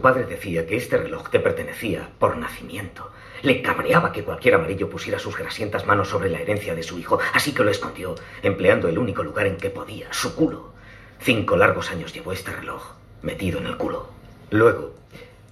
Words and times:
Padre 0.00 0.24
decía 0.24 0.66
que 0.66 0.76
este 0.76 0.96
reloj 0.96 1.30
te 1.30 1.40
pertenecía 1.40 2.10
por 2.18 2.36
nacimiento. 2.36 3.10
Le 3.42 3.62
cabreaba 3.62 4.12
que 4.12 4.24
cualquier 4.24 4.54
amarillo 4.54 4.90
pusiera 4.90 5.18
sus 5.18 5.36
grasientas 5.36 5.86
manos 5.86 6.08
sobre 6.08 6.28
la 6.28 6.40
herencia 6.40 6.74
de 6.74 6.82
su 6.82 6.98
hijo, 6.98 7.18
así 7.32 7.52
que 7.52 7.64
lo 7.64 7.70
escondió, 7.70 8.14
empleando 8.42 8.88
el 8.88 8.98
único 8.98 9.22
lugar 9.22 9.46
en 9.46 9.56
que 9.56 9.70
podía, 9.70 10.12
su 10.12 10.34
culo. 10.34 10.72
Cinco 11.20 11.56
largos 11.56 11.90
años 11.90 12.12
llevó 12.12 12.32
este 12.32 12.52
reloj, 12.52 12.94
metido 13.22 13.58
en 13.58 13.66
el 13.66 13.76
culo. 13.76 14.10
Luego, 14.50 14.94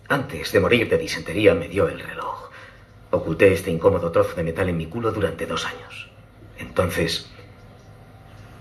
antes 0.08 0.52
de 0.52 0.60
morir 0.60 0.88
de 0.88 0.98
disentería, 0.98 1.54
me 1.54 1.68
dio 1.68 1.88
el 1.88 2.00
reloj. 2.00 2.50
Oculté 3.10 3.52
este 3.52 3.70
incómodo 3.70 4.10
trozo 4.10 4.34
de 4.34 4.42
metal 4.42 4.68
en 4.68 4.76
mi 4.76 4.86
culo 4.86 5.12
durante 5.12 5.46
dos 5.46 5.66
años. 5.66 6.10
Entonces, 6.58 7.30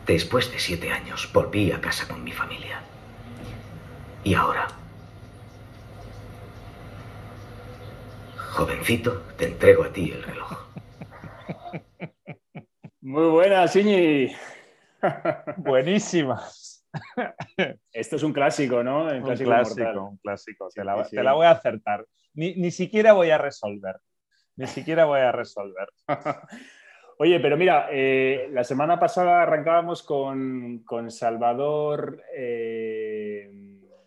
después 0.06 0.52
de 0.52 0.60
siete 0.60 0.92
años, 0.92 1.30
volví 1.34 1.72
a 1.72 1.82
casa 1.82 2.08
con 2.08 2.24
mi 2.24 2.32
familia. 2.32 2.82
Y 4.24 4.34
ahora, 4.34 4.68
jovencito, 8.58 9.22
te 9.38 9.46
entrego 9.46 9.84
a 9.84 9.94
ti 9.94 10.12
el 10.12 10.24
reloj. 10.24 10.68
Muy 13.02 13.30
buena, 13.30 13.68
Siñi. 13.68 14.32
Buenísimas. 15.58 16.84
Esto 17.94 18.16
es 18.16 18.24
un 18.24 18.34
clásico, 18.34 18.84
¿no? 18.84 19.04
Un 19.04 19.22
clásico, 19.22 19.52
un 20.10 20.18
clásico. 20.18 20.70
te, 20.74 20.84
la, 20.84 21.34
voy 21.34 21.46
a 21.46 21.52
acertar. 21.52 22.08
Ni, 22.34 22.56
ni, 22.56 22.72
siquiera 22.72 23.14
voy 23.14 23.30
a 23.30 23.38
resolver. 23.38 23.98
Ni 24.56 24.66
siquiera 24.66 25.06
voy 25.06 25.20
a 25.20 25.32
resolver. 25.32 25.90
Oye, 27.20 27.40
pero 27.40 27.58
mira, 27.58 27.90
eh, 27.92 28.50
la 28.52 28.64
semana 28.64 29.00
pasada 29.00 29.44
arrancábamos 29.44 30.02
con, 30.02 30.80
con 30.84 31.12
Salvador 31.12 32.24
eh, 32.36 33.52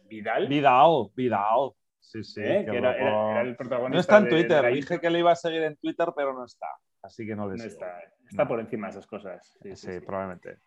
Vidal. 0.08 0.48
Vidal, 0.48 1.10
Vidal. 1.14 1.70
Sí, 2.00 2.24
sí. 2.24 2.40
¿Eh? 2.42 2.66
Que 2.68 2.76
era, 2.76 3.40
el 3.42 3.56
protagonista. 3.56 3.94
No 3.94 4.00
está 4.00 4.18
en 4.18 4.28
Twitter. 4.28 4.72
Dije 4.72 5.00
que 5.00 5.10
le 5.10 5.18
iba 5.20 5.32
a 5.32 5.36
seguir 5.36 5.62
en 5.62 5.76
Twitter, 5.76 6.08
pero 6.16 6.32
no 6.32 6.44
está. 6.44 6.66
Así 7.02 7.26
que 7.26 7.36
no 7.36 7.48
le 7.48 7.56
no 7.56 7.64
está. 7.64 8.00
Está 8.28 8.48
por 8.48 8.60
encima 8.60 8.88
de 8.88 8.92
esas 8.92 9.06
cosas. 9.06 9.56
Sí, 9.74 10.00
probablemente. 10.00 10.58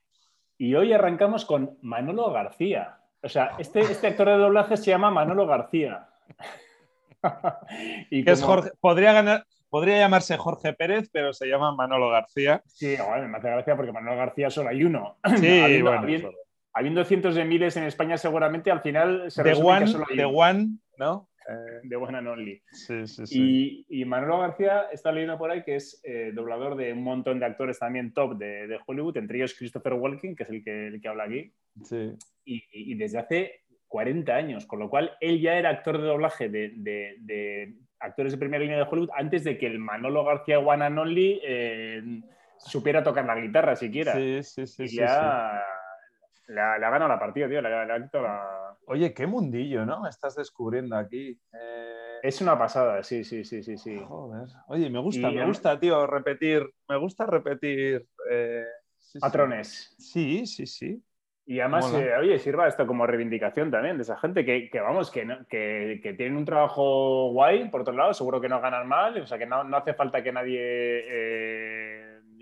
Y 0.57 0.75
hoy 0.75 0.93
arrancamos 0.93 1.45
con 1.45 1.77
Manolo 1.81 2.31
García. 2.31 2.99
O 3.21 3.29
sea, 3.29 3.55
este, 3.59 3.81
este 3.81 4.07
actor 4.07 4.29
de 4.29 4.37
doblaje 4.37 4.77
se 4.77 4.91
llama 4.91 5.11
Manolo 5.11 5.45
García. 5.45 6.07
y 8.09 8.29
es 8.29 8.41
Jorge, 8.41 8.71
podría 8.79 9.13
ganar, 9.13 9.45
Podría 9.73 9.97
llamarse 9.97 10.37
Jorge 10.37 10.73
Pérez, 10.73 11.09
pero 11.11 11.33
se 11.33 11.47
llama 11.47 11.73
Manolo 11.73 12.07
García. 12.11 12.61
Sí, 12.67 12.95
bueno, 12.95 13.27
me 13.27 13.39
hace 13.39 13.49
gracia 13.49 13.75
porque 13.75 13.91
Manolo 13.91 14.15
García 14.17 14.51
solo 14.51 14.69
hay 14.69 14.83
uno. 14.83 15.17
Sí, 15.39 15.59
habiendo, 15.63 15.89
bueno, 15.89 16.29
habiendo, 16.73 17.03
cientos 17.05 17.33
de 17.33 17.43
miles 17.43 17.75
en 17.75 17.85
España, 17.85 18.15
seguramente 18.15 18.69
al 18.69 18.81
final 18.81 19.31
se 19.31 19.41
The 19.41 19.55
one, 19.55 19.87
solo 19.87 20.05
hay 20.07 20.17
The 20.17 20.25
One, 20.25 20.77
¿no? 20.97 21.29
de 21.84 21.95
One 21.95 22.17
and 22.17 22.28
Only. 22.28 22.62
Sí, 22.72 23.06
sí, 23.06 23.28
sí. 23.28 23.85
Y, 23.90 24.06
Manolo 24.06 24.40
García 24.40 24.88
está 24.91 25.12
leyendo 25.12 25.38
por 25.38 25.51
ahí 25.51 25.62
que 25.63 25.75
es 25.75 26.00
eh, 26.03 26.31
doblador 26.34 26.78
de 26.78 26.94
un 26.94 27.03
montón 27.03 27.40
de 27.40 27.45
actores 27.45 27.79
también 27.79 28.13
top 28.13 28.38
de, 28.38 28.79
Hollywood, 28.85 29.17
entre 29.17 29.38
ellos 29.38 29.53
Christopher 29.53 29.94
Walken, 29.94 30.35
que 30.35 30.44
es 30.44 30.50
el 30.50 30.63
que, 30.63 30.88
el 30.88 31.01
que 31.01 31.07
habla 31.07 31.25
aquí. 31.25 31.53
Sí. 31.84 32.13
Y, 32.45 32.63
y, 32.72 32.95
desde 32.95 33.19
hace 33.19 33.62
40 33.90 34.34
años, 34.34 34.66
con 34.66 34.79
lo 34.79 34.90
cual 34.90 35.17
él 35.19 35.41
ya 35.41 35.56
era 35.56 35.69
actor 35.69 36.00
de 36.00 36.07
doblaje 36.07 36.50
de, 36.50 36.72
de 36.78 37.75
actores 38.03 38.34
de 38.34 38.38
primera 38.38 38.63
línea 38.63 38.78
de 38.78 38.84
Hollywood 38.84 39.12
antes 39.16 39.44
de 39.44 39.57
que 39.57 39.66
el 39.66 39.79
Manolo 39.79 40.23
García 40.25 40.59
One 40.59 40.84
and 40.84 41.00
Only 41.00 41.41
eh, 41.44 42.22
supiera 42.57 43.03
tocar 43.03 43.25
la 43.25 43.40
guitarra 43.40 43.75
siquiera. 43.75 44.13
Sí, 44.13 44.44
sí, 44.44 44.67
sí. 44.67 44.84
Y 44.84 44.97
ya 44.97 45.62
Le, 46.47 46.59
ha, 46.61 46.77
ganado 46.77 47.07
la 47.07 47.19
partida, 47.19 47.47
tío. 47.47 47.61
Le, 47.61 47.69
la... 47.69 48.77
Oye, 48.87 49.13
qué 49.13 49.27
mundillo, 49.27 49.85
¿no? 49.85 50.07
Estás 50.07 50.35
descubriendo 50.35 50.95
aquí. 50.95 51.39
Eh, 51.53 52.19
es 52.21 52.41
una 52.41 52.57
pasada, 52.57 53.03
sí, 53.03 53.23
sí, 53.23 53.43
sí, 53.43 53.63
sí, 53.63 53.77
sí. 53.77 53.99
Joder. 54.07 54.47
Oye, 54.67 54.89
me 54.89 54.99
gusta, 54.99 55.29
me 55.29 55.45
gusta, 55.45 55.79
tío, 55.79 56.05
repetir. 56.07 56.69
Me 56.87 56.97
gusta 56.97 57.25
repetir. 57.25 58.05
Eh, 58.29 58.65
patrones. 59.19 59.95
Sí, 59.97 60.45
sí, 60.45 60.65
sí. 60.65 61.03
Y 61.45 61.59
además, 61.59 61.93
eh, 61.93 62.15
oye, 62.17 62.39
sirva 62.39 62.69
esto 62.69 62.87
como 62.87 63.05
reivindicación 63.05 63.69
también 63.69 63.97
de 63.97 64.03
esa 64.03 64.17
gente 64.17 64.45
que, 64.45 64.69
vamos, 64.79 65.11
que, 65.11 65.27
que, 65.49 66.13
tienen 66.13 66.37
un 66.37 66.45
trabajo 66.45 67.31
guay, 67.31 67.67
por 67.69 67.81
otro 67.81 67.93
lado, 67.93 68.13
seguro 68.13 68.39
que 68.39 68.47
no 68.47 68.61
ganan 68.61 68.87
mal, 68.87 69.19
o 69.19 69.27
sea, 69.27 69.37
que 69.37 69.45
no, 69.45 69.57
hace 69.75 69.93
falta 69.93 70.23
que 70.23 70.31
nadie 70.31 70.61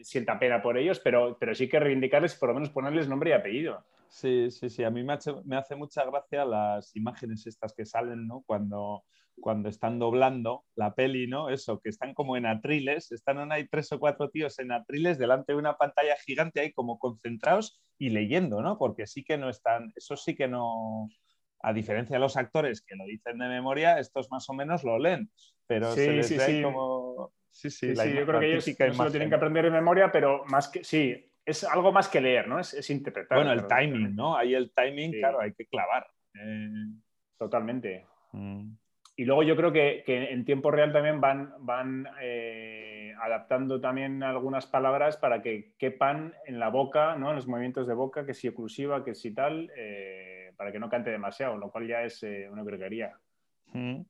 sienta 0.03 0.39
pena 0.39 0.61
por 0.61 0.77
ellos, 0.77 0.99
pero, 0.99 1.37
pero 1.39 1.55
sí 1.55 1.67
que 1.69 1.79
reivindicarles 1.79 2.35
por 2.35 2.49
lo 2.49 2.55
menos 2.55 2.69
ponerles 2.69 3.07
nombre 3.07 3.31
y 3.31 3.33
apellido. 3.33 3.85
Sí, 4.07 4.51
sí, 4.51 4.69
sí, 4.69 4.83
a 4.83 4.89
mí 4.89 5.03
me 5.03 5.17
me 5.45 5.55
hace 5.55 5.75
mucha 5.75 6.03
gracia 6.05 6.43
las 6.43 6.95
imágenes 6.95 7.47
estas 7.47 7.73
que 7.73 7.85
salen, 7.85 8.27
¿no? 8.27 8.43
Cuando 8.45 9.03
cuando 9.39 9.69
están 9.69 9.99
doblando 9.99 10.65
la 10.75 10.93
peli, 10.93 11.27
¿no? 11.27 11.49
Eso, 11.49 11.79
que 11.79 11.89
están 11.89 12.13
como 12.13 12.37
en 12.37 12.45
atriles, 12.45 13.11
están 13.11 13.51
ahí 13.51 13.67
tres 13.67 13.91
o 13.91 13.99
cuatro 13.99 14.29
tíos 14.29 14.59
en 14.59 14.71
atriles 14.71 15.17
delante 15.17 15.53
de 15.53 15.59
una 15.59 15.77
pantalla 15.77 16.15
gigante 16.25 16.59
ahí 16.59 16.71
como 16.73 16.99
concentrados 16.99 17.81
y 17.97 18.09
leyendo, 18.09 18.61
¿no? 18.61 18.77
Porque 18.77 19.07
sí 19.07 19.23
que 19.23 19.37
no 19.37 19.49
están, 19.49 19.91
eso 19.95 20.15
sí 20.15 20.35
que 20.35 20.47
no, 20.47 21.09
a 21.61 21.73
diferencia 21.73 22.15
de 22.15 22.21
los 22.21 22.37
actores 22.37 22.81
que 22.81 22.95
lo 22.95 23.05
dicen 23.05 23.37
de 23.39 23.47
memoria, 23.47 23.99
estos 23.99 24.29
más 24.31 24.49
o 24.49 24.53
menos 24.53 24.83
lo 24.83 24.97
leen, 24.99 25.29
pero 25.71 25.91
se 25.93 26.11
les 26.11 26.37
ve 26.37 26.63
como... 26.63 27.31
Sí, 27.49 27.69
sí, 27.69 27.95
sí, 27.95 28.13
yo 28.13 28.25
creo 28.25 28.39
que 28.39 28.53
ellos 28.53 28.97
no 28.97 29.05
lo 29.05 29.11
tienen 29.11 29.29
que 29.29 29.35
aprender 29.35 29.65
de 29.65 29.71
memoria, 29.71 30.11
pero 30.11 30.43
más 30.45 30.67
que, 30.67 30.83
sí, 30.83 31.31
es 31.45 31.63
algo 31.63 31.91
más 31.91 32.09
que 32.09 32.19
leer, 32.19 32.47
¿no? 32.47 32.59
Es, 32.59 32.89
interpretar. 32.89 33.37
Bueno, 33.37 33.53
el 33.53 33.67
timing, 33.67 34.15
¿no? 34.15 34.35
Ahí 34.35 34.53
el 34.53 34.71
timing, 34.71 35.11
claro, 35.13 35.39
hay 35.39 35.53
que 35.53 35.65
clavar. 35.65 36.07
Eh. 36.33 36.69
Totalmente. 37.37 38.05
Mm. 38.33 38.73
Y 39.15 39.25
luego 39.25 39.43
yo 39.43 39.55
creo 39.55 39.71
que, 39.71 40.03
en 40.07 40.45
tiempo 40.45 40.71
real 40.71 40.91
también 40.91 41.21
van, 41.21 41.53
van 41.59 42.07
eh, 42.21 43.13
adaptando 43.21 43.79
también 43.79 44.23
algunas 44.23 44.65
palabras 44.65 45.17
para 45.17 45.41
que 45.41 45.73
quepan 45.77 46.33
en 46.45 46.59
la 46.59 46.69
boca, 46.69 47.15
¿no? 47.15 47.29
en 47.29 47.35
los 47.35 47.47
movimientos 47.47 47.87
de 47.87 47.93
boca, 47.93 48.25
que 48.25 48.33
si 48.33 48.47
oclusiva, 48.47 49.03
que 49.03 49.13
si 49.13 49.33
tal, 49.33 49.71
eh, 49.75 50.53
para 50.57 50.71
que 50.71 50.79
no 50.79 50.89
cante 50.89 51.11
demasiado, 51.11 51.57
lo 51.57 51.71
cual 51.71 51.87
ya 51.87 52.03
es 52.03 52.23
eh, 52.23 52.49
una 52.49 52.63
gregaría. 52.63 53.17
Mm. 53.73 54.01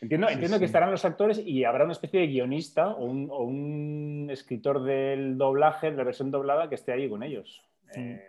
Entiendo, 0.00 0.28
entiendo 0.28 0.58
que 0.58 0.64
estarán 0.64 0.90
los 0.90 1.04
actores 1.04 1.42
y 1.44 1.64
habrá 1.64 1.84
una 1.84 1.92
especie 1.92 2.20
de 2.20 2.28
guionista 2.28 2.88
o 2.88 3.04
un, 3.04 4.28
escritor 4.30 4.82
del 4.84 5.38
doblaje, 5.38 5.90
de 5.90 5.96
la 5.96 6.04
versión 6.04 6.30
doblada, 6.30 6.68
que 6.68 6.74
esté 6.74 6.92
ahí 6.92 7.08
con 7.08 7.22
ellos. 7.22 7.62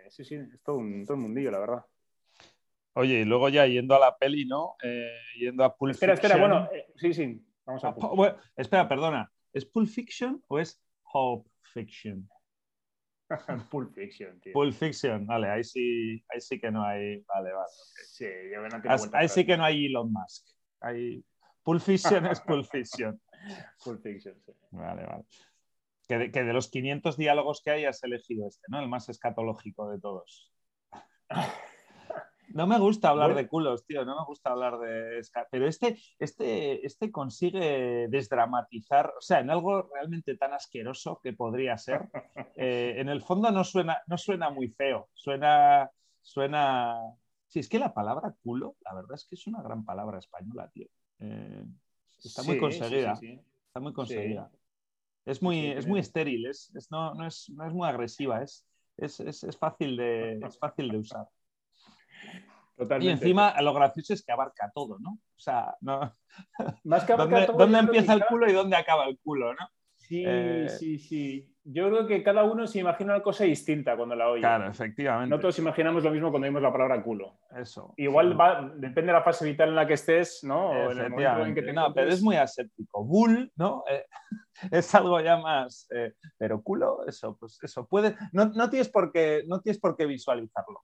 sí, 0.08 0.24
sí, 0.24 0.34
es 0.34 0.62
todo 0.62 0.76
un, 0.76 1.04
todo 1.04 1.16
un 1.16 1.24
mundillo, 1.24 1.50
la 1.50 1.60
verdad. 1.60 1.84
Oye, 2.94 3.20
y 3.20 3.24
luego 3.24 3.48
ya 3.48 3.66
yendo 3.66 3.94
a 3.94 4.00
la 4.00 4.16
peli, 4.16 4.46
¿no? 4.46 4.76
Eh, 4.82 5.10
yendo 5.38 5.64
a 5.64 5.76
Pulp 5.76 5.92
espera, 5.92 6.16
Fiction. 6.16 6.32
Espera, 6.32 6.48
bueno, 6.48 6.68
eh, 6.72 6.86
sí, 6.96 7.14
sí. 7.14 7.46
Vamos 7.64 7.84
a 7.84 7.88
ah, 7.88 8.36
espera, 8.56 8.88
perdona. 8.88 9.32
¿Es 9.52 9.64
Pulp 9.64 9.88
Fiction 9.88 10.42
o 10.48 10.58
es 10.58 10.82
Hope 11.12 11.48
Fiction? 11.62 12.28
Pulp 13.70 13.94
Fiction, 13.94 14.40
tío. 14.40 14.52
Pulp 14.52 14.74
Fiction, 14.74 15.24
vale, 15.24 15.48
ahí 15.48 15.62
sí, 15.62 16.24
ahí 16.28 16.40
sí 16.40 16.60
que 16.60 16.70
no 16.70 16.84
hay. 16.84 17.22
Vale, 17.22 17.52
vale. 17.52 17.68
Sí, 18.04 18.26
yo 18.52 18.60
no 18.60 18.82
Ahí 19.12 19.28
sí 19.28 19.46
que 19.46 19.56
no 19.56 19.64
hay 19.64 19.86
Elon 19.86 20.12
Musk. 20.12 20.46
Ahí... 20.80 21.24
Pulp 21.62 21.82
Fiction 21.82 22.26
es 22.26 22.40
Pulp 22.40 22.66
Fiction. 22.70 23.20
Pulp 23.84 24.02
Fiction, 24.02 24.34
sí. 24.44 24.52
Vale, 24.70 25.04
vale. 25.04 25.24
Que 26.06 26.18
de, 26.18 26.32
que 26.32 26.42
de 26.42 26.52
los 26.52 26.68
500 26.70 27.16
diálogos 27.16 27.62
que 27.62 27.70
hay 27.70 27.84
has 27.84 28.02
elegido 28.02 28.48
este, 28.48 28.66
¿no? 28.68 28.80
El 28.80 28.88
más 28.88 29.08
escatológico 29.08 29.90
de 29.90 30.00
todos. 30.00 30.52
No 32.52 32.66
me 32.66 32.78
gusta 32.78 33.10
hablar 33.10 33.34
de 33.34 33.46
culos, 33.46 33.86
tío, 33.86 34.04
no 34.04 34.16
me 34.16 34.24
gusta 34.24 34.50
hablar 34.50 34.78
de... 34.78 35.20
Pero 35.52 35.68
este, 35.68 35.96
este, 36.18 36.84
este 36.84 37.12
consigue 37.12 38.08
desdramatizar, 38.08 39.12
o 39.16 39.20
sea, 39.20 39.38
en 39.38 39.50
algo 39.50 39.88
realmente 39.94 40.36
tan 40.36 40.52
asqueroso 40.52 41.20
que 41.22 41.32
podría 41.32 41.78
ser, 41.78 42.08
eh, 42.56 42.94
en 42.96 43.08
el 43.08 43.22
fondo 43.22 43.52
no 43.52 43.62
suena, 43.62 44.02
no 44.08 44.18
suena 44.18 44.50
muy 44.50 44.68
feo, 44.68 45.08
suena... 45.14 45.90
suena... 46.22 46.96
Sí, 47.46 47.60
es 47.60 47.68
que 47.68 47.78
la 47.78 47.94
palabra 47.94 48.34
culo, 48.42 48.76
la 48.80 48.94
verdad 48.94 49.14
es 49.14 49.26
que 49.26 49.36
es 49.36 49.46
una 49.46 49.62
gran 49.62 49.84
palabra 49.84 50.18
española, 50.18 50.68
tío. 50.72 50.88
Eh, 51.20 51.64
está 52.24 52.42
muy 52.42 52.58
conseguida. 52.58 53.12
está 53.12 53.80
muy 53.80 53.92
conseguida. 53.92 54.50
Es 55.26 55.42
muy, 55.42 55.66
es 55.66 55.86
muy 55.86 56.00
estéril, 56.00 56.46
es, 56.46 56.70
no, 56.90 57.14
no, 57.14 57.26
es, 57.26 57.50
no, 57.50 57.66
es, 57.66 57.72
muy 57.72 57.86
agresiva, 57.86 58.42
es, 58.42 58.66
es, 58.96 59.20
es, 59.20 59.56
fácil 59.58 59.96
de, 59.96 60.40
es 60.42 60.58
fácil 60.58 60.88
de 60.88 60.98
usar. 60.98 61.28
Y 63.00 63.08
encima 63.08 63.60
lo 63.60 63.74
gracioso 63.74 64.14
es 64.14 64.24
que 64.24 64.32
abarca 64.32 64.70
todo, 64.74 64.98
¿no? 64.98 65.10
O 65.10 65.40
sea, 65.40 65.76
no... 65.82 66.16
Más 66.84 67.04
que 67.04 67.12
¿Dónde, 67.16 67.46
¿dónde 67.46 67.78
empieza 67.78 68.14
el 68.14 68.24
culo 68.24 68.48
y 68.48 68.52
dónde 68.52 68.76
acaba 68.76 69.06
el 69.06 69.18
culo, 69.18 69.52
no? 69.52 69.68
Sí, 69.96 70.24
eh, 70.26 70.68
sí, 70.68 70.98
sí. 70.98 71.49
Yo 71.64 71.88
creo 71.88 72.06
que 72.06 72.22
cada 72.22 72.44
uno 72.44 72.66
se 72.66 72.78
imagina 72.78 73.14
una 73.14 73.22
cosa 73.22 73.44
distinta 73.44 73.94
cuando 73.96 74.14
la 74.14 74.30
oye. 74.30 74.40
Claro, 74.40 74.68
efectivamente. 74.68 75.28
No 75.28 75.38
todos 75.38 75.58
imaginamos 75.58 76.02
lo 76.02 76.10
mismo 76.10 76.30
cuando 76.30 76.46
oímos 76.46 76.62
la 76.62 76.72
palabra 76.72 77.02
culo. 77.02 77.38
Eso. 77.54 77.92
Igual 77.98 78.38
va, 78.38 78.72
depende 78.76 79.08
de 79.08 79.12
la 79.12 79.22
fase 79.22 79.44
vital 79.44 79.68
en 79.68 79.74
la 79.74 79.86
que 79.86 79.94
estés, 79.94 80.42
¿no? 80.42 80.70
O 80.70 80.90
en 80.90 80.98
el 80.98 81.54
que 81.54 81.72
no, 81.72 81.92
pero 81.92 82.10
es 82.10 82.22
muy 82.22 82.36
aséptico. 82.36 83.04
Bull, 83.04 83.52
¿no? 83.56 83.84
Eh, 83.90 84.06
es 84.70 84.94
algo 84.94 85.20
ya 85.20 85.36
más. 85.36 85.86
Eh, 85.90 86.14
pero 86.38 86.62
culo, 86.62 87.06
eso, 87.06 87.36
pues 87.38 87.58
eso. 87.62 87.86
Puede, 87.86 88.16
no, 88.32 88.46
no, 88.46 88.70
tienes 88.70 88.88
por 88.88 89.12
qué, 89.12 89.44
no 89.46 89.60
tienes 89.60 89.78
por 89.78 89.96
qué 89.96 90.06
visualizarlo. 90.06 90.82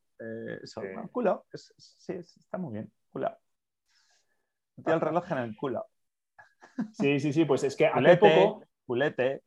eso, 0.62 0.82
culo, 1.10 1.46
sí, 1.54 2.12
está 2.12 2.58
muy 2.58 2.74
bien. 2.74 2.92
Culo. 3.10 3.34
Tío, 4.84 4.94
el 4.94 5.00
reloj 5.00 5.32
en 5.32 5.38
el 5.38 5.56
culo. 5.56 5.86
Sí, 6.92 7.18
sí, 7.18 7.32
sí, 7.32 7.46
pues 7.46 7.64
es 7.64 7.74
que 7.74 7.86
hace 7.86 7.94
Culete, 7.94 8.44
poco. 8.44 8.64
culete. 8.84 9.42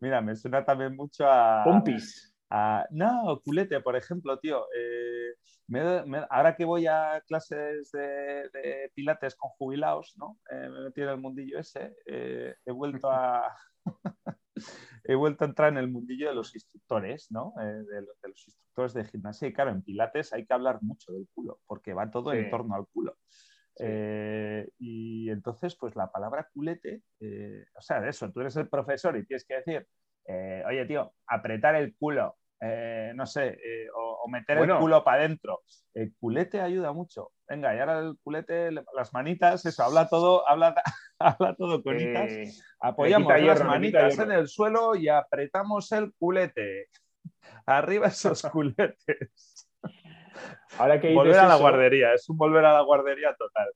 Mira, 0.00 0.20
me 0.20 0.34
suena 0.36 0.64
también 0.64 0.94
mucho 0.96 1.24
a. 1.28 1.62
Pompis. 1.64 2.34
a- 2.50 2.86
no, 2.90 3.40
culete, 3.44 3.80
por 3.80 3.94
ejemplo, 3.96 4.38
tío. 4.38 4.66
eh, 4.76 5.34
me- 5.68 6.04
me- 6.04 6.26
ahora 6.30 6.56
que 6.56 6.64
voy 6.64 6.86
a 6.86 7.22
clases 7.26 7.90
de, 7.92 8.48
de 8.52 8.90
pilates 8.94 9.36
con 9.36 9.50
jubilados, 9.50 10.14
¿no? 10.16 10.38
Eh, 10.50 10.68
me 10.68 10.80
metido 10.82 11.08
en 11.08 11.14
el 11.14 11.20
mundillo 11.20 11.58
ese. 11.60 11.94
eh, 12.06 12.54
he 12.64 12.72
vuelto 12.72 13.10
a. 13.10 13.54
he 15.04 15.14
vuelto 15.14 15.44
a 15.44 15.48
entrar 15.48 15.68
en 15.72 15.78
el 15.78 15.88
mundillo 15.88 16.28
de 16.28 16.34
los 16.34 16.54
instructores, 16.54 17.30
¿no? 17.30 17.54
Eh, 17.60 17.64
de, 17.64 18.02
los, 18.02 18.20
de 18.20 18.28
los 18.28 18.46
instructores 18.48 18.94
de 18.94 19.04
gimnasia. 19.04 19.48
Y 19.48 19.52
claro, 19.52 19.70
en 19.70 19.82
pilates 19.82 20.32
hay 20.32 20.44
que 20.44 20.52
hablar 20.52 20.78
mucho 20.82 21.12
del 21.12 21.28
culo, 21.32 21.60
porque 21.66 21.94
va 21.94 22.10
todo 22.10 22.32
Sí. 22.32 22.38
en 22.38 22.50
torno 22.50 22.74
al 22.74 22.86
culo. 22.92 23.16
Sí. 23.80 23.86
Eh, 23.88 24.68
y 24.78 25.30
entonces, 25.30 25.74
pues 25.76 25.96
la 25.96 26.10
palabra 26.10 26.48
culete, 26.52 27.02
eh, 27.20 27.64
o 27.74 27.80
sea, 27.80 28.00
de 28.00 28.10
eso, 28.10 28.30
tú 28.30 28.40
eres 28.40 28.56
el 28.56 28.68
profesor 28.68 29.16
y 29.16 29.24
tienes 29.24 29.44
que 29.46 29.54
decir, 29.54 29.86
eh, 30.26 30.62
oye, 30.66 30.84
tío, 30.86 31.14
apretar 31.26 31.74
el 31.76 31.96
culo, 31.96 32.36
no 33.14 33.24
sé, 33.26 33.58
o, 33.96 34.20
o 34.24 34.28
meter 34.28 34.58
Bueno. 34.58 34.74
el 34.74 34.80
culo 34.80 35.02
para 35.02 35.22
adentro. 35.22 35.62
El 35.94 36.14
culete 36.20 36.60
ayuda 36.60 36.92
mucho. 36.92 37.32
Venga, 37.48 37.74
y 37.74 37.78
ahora 37.78 38.00
el 38.00 38.18
culete, 38.22 38.70
le- 38.70 38.84
las 38.94 39.14
manitas, 39.14 39.64
eso, 39.64 39.82
habla 39.82 40.08
todo, 40.08 40.46
habla, 40.46 40.74
habla 41.18 41.54
todo 41.56 41.82
conitas. 41.82 42.30
Eh, 42.30 42.52
Apoyamos 42.80 43.32
las 43.32 43.40
hierro, 43.42 43.64
manitas 43.64 44.18
en 44.18 44.30
el 44.32 44.46
suelo 44.46 44.94
y 44.94 45.08
apretamos 45.08 45.90
el 45.92 46.12
culete. 46.18 46.88
Arriba 47.66 48.08
esos 48.08 48.42
culetes. 48.52 49.69
Ahora 50.78 51.00
que 51.00 51.14
Volver 51.14 51.38
a 51.38 51.46
la 51.46 51.54
eso- 51.54 51.62
guardería, 51.62 52.14
es 52.14 52.28
un 52.28 52.36
volver 52.36 52.64
a 52.64 52.72
la 52.74 52.80
guardería 52.82 53.34
total. 53.34 53.70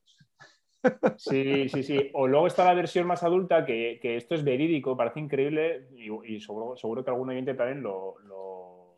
Sí, 1.17 1.69
sí, 1.71 1.83
sí. 1.83 2.11
O 2.13 2.27
luego 2.27 2.47
está 2.47 2.65
la 2.65 2.75
versión 2.75 3.07
más 3.07 3.23
adulta, 3.23 3.65
que, 3.65 3.99
que 4.03 4.17
esto 4.17 4.35
es 4.35 4.45
verídico, 4.45 4.97
parece 4.97 5.21
increíble 5.21 5.89
y, 5.97 6.11
y 6.35 6.41
seguro, 6.41 6.77
seguro 6.77 7.03
que 7.05 7.11
algún 7.11 7.31
oyente 7.31 7.55
también 7.55 7.83
lo, 7.83 8.17
lo, 8.27 8.97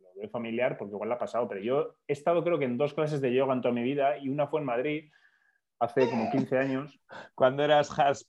lo 0.00 0.08
ve 0.16 0.28
familiar 0.28 0.78
porque 0.78 0.94
igual 0.94 1.10
la 1.10 1.16
ha 1.16 1.18
pasado. 1.18 1.46
Pero 1.48 1.60
yo 1.60 1.96
he 2.08 2.12
estado 2.14 2.42
creo 2.42 2.58
que 2.58 2.64
en 2.64 2.78
dos 2.78 2.94
clases 2.94 3.20
de 3.20 3.34
yoga 3.34 3.52
en 3.52 3.60
toda 3.60 3.74
mi 3.74 3.82
vida 3.82 4.16
y 4.18 4.28
una 4.30 4.46
fue 4.46 4.60
en 4.60 4.66
Madrid 4.66 5.10
hace 5.78 6.08
como 6.08 6.30
15 6.30 6.56
años. 6.56 6.98
Cuando 7.34 7.62
eras 7.62 7.90
hasp, 7.98 8.26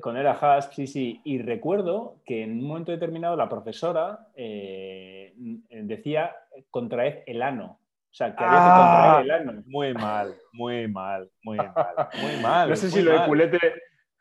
Con 0.00 0.16
era 0.16 0.32
Hasp, 0.32 0.72
sí, 0.72 0.86
sí. 0.86 1.20
Y 1.24 1.38
recuerdo 1.40 2.20
que 2.24 2.42
en 2.42 2.58
un 2.60 2.66
momento 2.68 2.92
determinado 2.92 3.34
la 3.36 3.48
profesora 3.48 4.28
eh, 4.34 5.32
decía 5.36 6.34
contraed 6.70 7.22
el 7.26 7.42
ano. 7.42 7.80
O 8.10 8.14
sea, 8.16 8.34
que 8.34 8.44
había 8.44 8.58
que 8.58 8.64
Ah. 8.64 9.14
contraer 9.16 9.24
el 9.24 9.48
ano. 9.48 9.62
muy 9.66 9.94
mal, 9.94 10.34
muy 10.52 10.88
mal, 10.88 11.30
muy 11.42 11.56
mal, 11.58 12.08
muy 12.22 12.36
mal. 12.42 12.70
No 12.70 12.76
sé 12.76 12.90
si 12.90 13.02
lo 13.02 13.12
de 13.12 13.26
culete. 13.26 13.58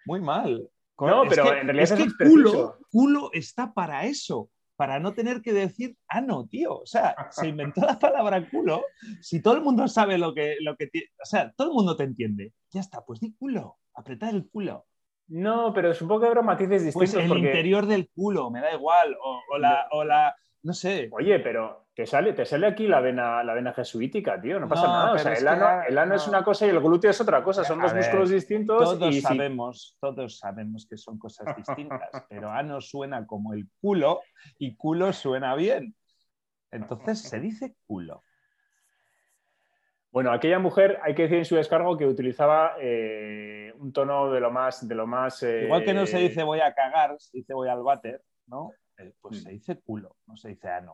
Muy 0.05 0.21
mal. 0.21 0.69
No, 0.99 1.23
Es 1.23 1.29
pero 1.29 1.43
que- 1.43 1.59
en 1.59 1.67
realidad 1.67 1.83
es 1.83 1.93
que 1.93 2.03
es 2.03 2.13
culo, 2.29 2.77
culo 2.91 3.29
está 3.33 3.73
para 3.73 4.05
eso, 4.05 4.49
para 4.77 4.99
no 4.99 5.13
tener 5.13 5.41
que 5.41 5.51
decir 5.53 5.95
ano, 6.07 6.47
tío. 6.47 6.77
O 6.79 6.85
sea, 6.85 7.15
se 7.31 7.47
inventó 7.47 7.81
la 7.81 7.97
palabra 7.99 8.47
culo. 8.49 8.83
Si 9.21 9.41
todo 9.41 9.55
el 9.55 9.61
mundo 9.61 9.87
sabe 9.87 10.17
lo 10.17 10.33
que, 10.33 10.55
lo 10.61 10.75
que 10.77 10.85
o 11.21 11.25
sea, 11.25 11.51
todo 11.57 11.67
el 11.69 11.73
mundo 11.73 11.95
te 11.97 12.03
entiende. 12.03 12.53
Ya 12.71 12.79
está, 12.81 13.03
pues 13.03 13.19
di 13.19 13.33
culo, 13.35 13.77
apretar 13.93 14.33
el 14.33 14.47
culo. 14.49 14.85
No, 15.27 15.73
pero 15.73 15.93
supongo 15.93 16.21
que 16.21 16.27
habrá 16.27 16.41
matices 16.41 16.83
distintos. 16.85 16.93
Pues 16.93 17.13
el 17.15 17.27
porque- 17.27 17.47
interior 17.47 17.85
del 17.85 18.09
culo, 18.13 18.49
me 18.51 18.61
da 18.61 18.73
igual. 18.73 19.15
O, 19.21 19.41
o 19.53 19.57
la, 19.57 19.87
o 19.91 20.03
la, 20.03 20.35
no 20.63 20.73
sé. 20.73 21.09
Oye, 21.11 21.39
pero 21.39 21.87
te 21.95 22.05
sale, 22.05 22.33
te 22.33 22.45
sale 22.45 22.67
aquí 22.67 22.87
la 22.87 22.99
vena, 22.99 23.43
la 23.43 23.53
vena 23.53 23.73
jesuítica, 23.73 24.39
tío. 24.39 24.59
No 24.59 24.67
pasa 24.67 24.83
No, 24.85 24.93
nada. 24.93 25.11
O 25.13 25.17
sea, 25.17 25.33
el 25.33 25.47
ano, 25.47 25.61
ya- 25.65 25.83
el 25.87 25.97
ano 25.97 26.15
es 26.15 26.27
una 26.27 26.43
cosa 26.43 26.67
y 26.67 26.69
el 26.69 26.79
glúteo 26.79 27.09
es 27.09 27.19
otra 27.21 27.43
cosa. 27.43 27.63
Son 27.63 27.79
A 27.79 27.83
dos 27.83 27.93
ver, 27.93 28.03
músculos 28.03 28.29
distintos. 28.29 28.77
Todos 28.83 29.15
y 29.15 29.21
sabemos, 29.21 29.97
todos 29.99 30.37
sabemos 30.37 30.85
que 30.87 30.97
son 30.97 31.17
cosas 31.17 31.55
distintas, 31.55 32.09
pero 32.29 32.51
ano 32.51 32.79
suena 32.81 33.25
como 33.25 33.53
el 33.53 33.67
culo 33.81 34.21
y 34.59 34.75
culo 34.75 35.11
suena 35.13 35.55
bien. 35.55 35.95
Entonces 36.71 37.21
se 37.21 37.39
dice 37.39 37.75
culo. 37.87 38.21
Bueno, 40.15 40.31
aquella 40.31 40.59
mujer, 40.59 40.97
hay 41.03 41.13
que 41.13 41.23
decir 41.23 41.39
en 41.39 41.43
su 41.43 41.57
descargo 41.57 41.97
que 41.97 42.05
utilizaba 42.05 42.77
eh, 42.79 43.73
un 43.79 43.91
tono 43.91 44.31
de 44.31 44.39
lo 44.39 44.49
más. 44.49 44.87
De 44.87 44.95
lo 44.95 45.05
más 45.05 45.43
eh, 45.43 45.63
Igual 45.65 45.83
que 45.83 45.93
no 45.93 46.05
se 46.05 46.19
dice 46.19 46.41
voy 46.41 46.61
a 46.61 46.73
cagar, 46.73 47.17
se 47.19 47.39
dice 47.39 47.53
voy 47.53 47.67
al 47.67 47.83
váter, 47.83 48.21
¿no? 48.47 48.71
Eh, 48.97 49.13
Pues 49.19 49.41
Mm. 49.41 49.43
se 49.43 49.49
dice 49.49 49.81
culo, 49.81 50.15
no 50.25 50.37
se 50.37 50.47
dice 50.47 50.69
ano. 50.69 50.93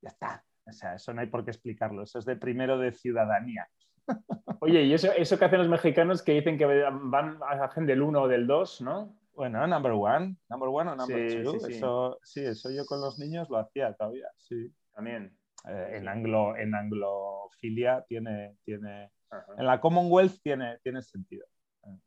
Ya 0.00 0.08
está. 0.08 0.42
O 0.66 0.72
sea, 0.72 0.94
eso 0.94 1.12
no 1.12 1.20
hay 1.20 1.26
por 1.26 1.44
qué 1.44 1.50
explicarlo. 1.50 2.02
Eso 2.02 2.18
es 2.18 2.24
de 2.24 2.36
primero 2.36 2.78
de 2.78 2.92
ciudadanía. 2.92 3.68
Oye, 4.60 4.84
y 4.84 4.94
eso, 4.94 5.12
eso 5.12 5.38
que 5.38 5.44
hacen 5.44 5.58
los 5.58 5.68
mexicanos 5.68 6.22
que 6.22 6.32
dicen 6.32 6.56
que 6.56 6.64
van, 6.64 7.38
hacen 7.46 7.84
del 7.84 8.00
1 8.00 8.22
o 8.22 8.26
del 8.26 8.46
2, 8.46 8.80
¿no? 8.80 9.18
Bueno, 9.34 9.66
number 9.66 9.92
one, 9.92 10.34
number 10.48 10.68
one 10.70 10.92
o 10.92 10.96
number 10.96 11.30
Sí, 11.30 11.42
two. 11.42 11.52
sí, 11.52 11.60
sí. 11.60 11.72
Eso, 11.74 12.18
sí, 12.22 12.42
eso 12.42 12.70
yo 12.70 12.86
con 12.86 13.02
los 13.02 13.18
niños 13.18 13.50
lo 13.50 13.58
hacía 13.58 13.92
todavía, 13.92 14.28
sí. 14.38 14.72
También. 14.94 15.36
Eh, 15.68 15.96
en, 15.98 16.08
anglo, 16.08 16.56
en 16.56 16.74
anglofilia 16.74 18.04
tiene, 18.08 18.56
tiene, 18.64 19.10
Ajá. 19.30 19.52
en 19.58 19.66
la 19.66 19.80
Commonwealth 19.80 20.40
tiene, 20.42 20.78
tiene 20.82 21.02
sentido. 21.02 21.46
Eh, 21.84 21.98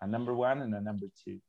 A 0.00 0.06
number 0.06 0.34
one 0.34 0.62
and 0.62 0.74
a 0.74 0.80
number 0.80 1.08
two. 1.24 1.40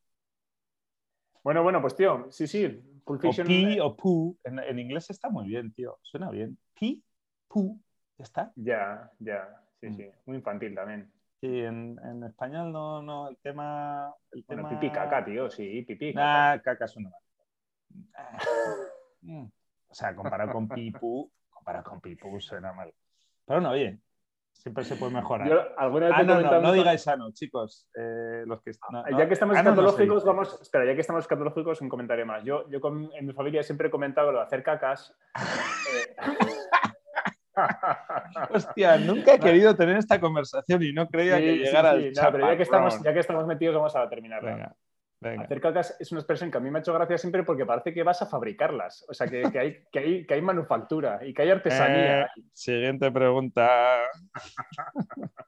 Bueno, 1.43 1.63
bueno, 1.63 1.81
pues 1.81 1.95
tío, 1.95 2.27
sí, 2.31 2.47
sí. 2.47 2.67
Pulp 3.05 3.19
O 3.19 3.21
Fiction. 3.21 3.47
pee 3.47 3.79
o 3.81 3.95
poo. 3.95 4.37
En, 4.43 4.59
en 4.59 4.79
inglés 4.79 5.09
está 5.09 5.29
muy 5.29 5.47
bien, 5.47 5.71
tío. 5.73 5.97
Suena 6.01 6.29
bien. 6.29 6.57
Pee, 6.77 7.01
poo. 7.47 7.77
Ya 8.17 8.23
está. 8.23 8.51
Ya, 8.55 9.11
ya. 9.19 9.47
Sí, 9.79 9.87
Mm. 9.89 9.93
sí. 9.95 10.09
Muy 10.25 10.37
infantil 10.37 10.73
también. 10.75 11.11
Sí, 11.39 11.59
en, 11.59 11.99
en 12.03 12.23
español 12.23 12.71
no, 12.71 13.01
no, 13.03 13.29
el 13.29 13.37
tema. 13.37 14.13
El 14.31 14.43
Bueno, 14.47 14.67
tema... 14.67 14.79
pipí 14.79 14.91
caca, 14.93 15.23
tío, 15.23 15.49
sí, 15.49 15.83
pipí. 15.83 16.13
caca. 16.13 16.55
Nah, 16.55 16.61
caca 16.61 16.87
suena 16.87 17.09
mal. 17.09 17.21
Mm. 19.21 19.45
O 19.89 19.93
sea, 19.95 20.15
comparado 20.15 20.51
con 20.53 20.67
pipú, 20.69 21.31
comparado 21.67 21.83
con 21.89 21.99
pipú 22.01 22.39
suena 22.39 22.71
mal. 22.73 22.93
Pero 23.45 23.59
no, 23.61 23.71
oye, 23.71 23.99
siempre 24.53 24.83
se 24.85 24.95
puede 24.95 25.13
mejorar. 25.13 25.47
Yo 25.49 25.59
alguna 25.77 26.07
vez 26.07 26.15
Ah, 26.17 26.59
no, 26.61 26.71
digáis 26.71 27.01
sano, 27.03 27.31
chicos. 27.31 27.89
eh, 27.95 28.43
los 28.45 28.61
que, 28.61 28.71
no, 28.91 29.03
ya 29.17 29.27
que 29.27 29.33
estamos 29.33 29.55
Ah, 29.57 29.59
escatológicos, 29.59 30.23
vamos. 30.23 30.61
Espera, 30.61 30.85
ya 30.85 30.95
que 30.95 31.01
estamos 31.01 31.23
escatológicos, 31.25 31.81
un 31.81 31.89
comentario 31.89 32.25
más. 32.25 32.43
Yo, 32.43 32.67
yo 32.69 32.79
con- 32.79 33.09
en 33.13 33.25
mi 33.27 33.33
familia 33.33 33.63
siempre 33.63 33.87
he 33.89 33.91
comentado 33.91 34.31
lo 34.31 34.39
de 34.39 34.45
hacer 34.45 34.63
cacas. 34.63 35.13
Eh, 35.35 36.15
Hostia, 38.51 38.97
nunca 38.97 39.33
he 39.33 39.39
querido 39.39 39.75
tener 39.75 39.97
esta 39.97 40.19
conversación 40.19 40.83
y 40.83 40.93
no 40.93 41.07
creía 41.07 41.37
Sí, 41.37 41.43
que 41.43 41.51
sí, 41.53 41.57
llegara 41.59 41.91
sí. 41.91 41.95
al 42.07 42.13
No, 42.13 42.31
pero 42.31 42.47
ya 42.51 42.57
que, 42.57 42.63
estamos, 42.63 43.03
ya 43.03 43.13
que 43.13 43.19
estamos 43.19 43.47
metidos, 43.47 43.75
vamos 43.75 43.95
a 43.95 44.07
terminarla. 44.09 44.75
Venga. 45.19 45.43
Hacer 45.43 45.59
cacas 45.61 45.95
es 45.99 46.11
una 46.11 46.21
expresión 46.21 46.51
que 46.51 46.57
a 46.57 46.61
mí 46.61 46.69
me 46.69 46.77
ha 46.77 46.81
hecho 46.81 46.93
gracia 46.93 47.17
siempre 47.17 47.43
porque 47.43 47.65
parece 47.65 47.91
que 47.93 48.03
vas 48.03 48.21
a 48.21 48.27
fabricarlas. 48.27 49.03
O 49.09 49.13
sea, 49.13 49.27
que, 49.27 49.41
que 49.51 49.59
hay, 49.59 49.83
que, 49.91 49.99
hay, 49.99 50.25
que 50.27 50.33
hay 50.35 50.41
manufactura 50.41 51.19
y 51.25 51.33
que 51.33 51.41
hay 51.41 51.49
artesanía. 51.49 52.21
Eh, 52.23 52.27
siguiente 52.53 53.11
pregunta. 53.11 54.01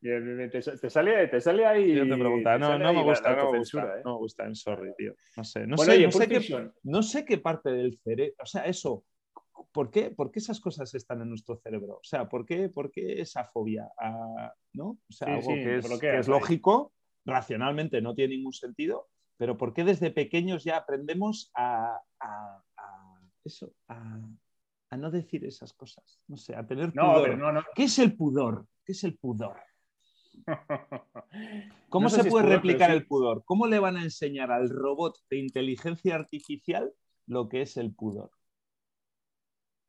Te, 0.00 0.48
te 0.50 0.90
sale, 0.90 1.28
te 1.28 1.40
sale 1.40 1.64
ahí. 1.66 1.84
Siguiente 1.86 2.16
pregunta. 2.16 2.58
No, 2.58 2.78
no 2.78 2.92
me 2.92 2.94
la- 2.94 3.02
gusta, 3.02 3.30
la 3.30 3.36
no 3.36 3.52
me 3.52 3.58
gusta. 3.58 3.98
¿eh? 3.98 4.02
No 4.04 4.12
me 4.12 4.18
gusta, 4.18 4.44
en 4.44 4.54
sorry, 4.54 4.92
tío. 4.96 5.14
No 5.36 5.44
sé, 5.44 5.66
no 5.66 5.76
Bueno, 5.76 5.92
sé, 5.92 5.98
oye, 5.98 6.06
no 6.06 6.12
sé 6.12 6.28
qué, 6.28 6.70
no 6.82 7.02
sé 7.02 7.24
qué 7.24 7.38
parte 7.38 7.70
del 7.70 7.98
cerebro, 8.02 8.34
o 8.42 8.46
sea, 8.46 8.64
eso, 8.66 9.04
¿por 9.72 9.90
qué, 9.90 10.10
¿por 10.10 10.30
qué 10.30 10.40
esas 10.40 10.60
cosas 10.60 10.94
están 10.94 11.22
en 11.22 11.28
nuestro 11.28 11.56
cerebro? 11.56 11.94
O 11.94 12.04
sea, 12.04 12.28
¿por 12.28 12.44
qué, 12.44 12.68
por 12.68 12.90
qué 12.90 13.20
esa 13.20 13.44
fobia? 13.44 13.88
¿no? 14.72 14.84
O 15.08 15.12
sea, 15.12 15.28
Sí, 15.28 15.32
algo 15.34 15.50
sí, 15.50 15.54
que, 15.64 15.76
es, 15.76 16.00
que 16.00 16.18
es 16.18 16.28
lógico, 16.28 16.92
racionalmente 17.24 18.00
no 18.02 18.14
tiene 18.14 18.36
ningún 18.36 18.52
sentido, 18.52 19.08
pero 19.36 19.56
¿por 19.56 19.72
qué 19.74 19.84
desde 19.84 20.10
pequeños 20.10 20.64
ya 20.64 20.76
aprendemos 20.76 21.50
a, 21.54 21.98
a- 22.20 22.62
a 22.76 23.20
eso, 23.44 23.72
a, 23.88 24.20
a 24.90 24.96
no 24.96 25.10
decir 25.10 25.44
esas 25.44 25.72
cosas? 25.72 26.20
No 26.28 26.36
sé, 26.36 26.54
a 26.54 26.66
tener 26.66 26.94
No, 26.94 27.12
pudor. 27.12 27.22
pero 27.22 27.36
no, 27.36 27.52
no. 27.52 27.62
¿Qué 27.74 27.84
es 27.84 27.98
el 27.98 28.16
pudor? 28.16 28.66
¿Qué 28.84 28.92
es 28.92 29.04
el 29.04 29.16
pudor? 29.16 29.56
¿Cómo 31.88 32.08
se 32.08 32.22
si 32.22 32.28
puede 32.30 32.44
pudor, 32.44 32.56
replicar 32.56 32.90
sí. 32.90 32.96
el 32.96 33.06
pudor? 33.06 33.44
¿Cómo 33.44 33.66
le 33.66 33.78
van 33.78 33.96
a 33.96 34.02
enseñar 34.02 34.50
al 34.50 34.68
robot 34.68 35.16
de 35.30 35.38
inteligencia 35.38 36.14
artificial 36.16 36.92
lo 37.26 37.48
que 37.48 37.62
es 37.62 37.76
el 37.76 37.94
pudor? 37.94 38.30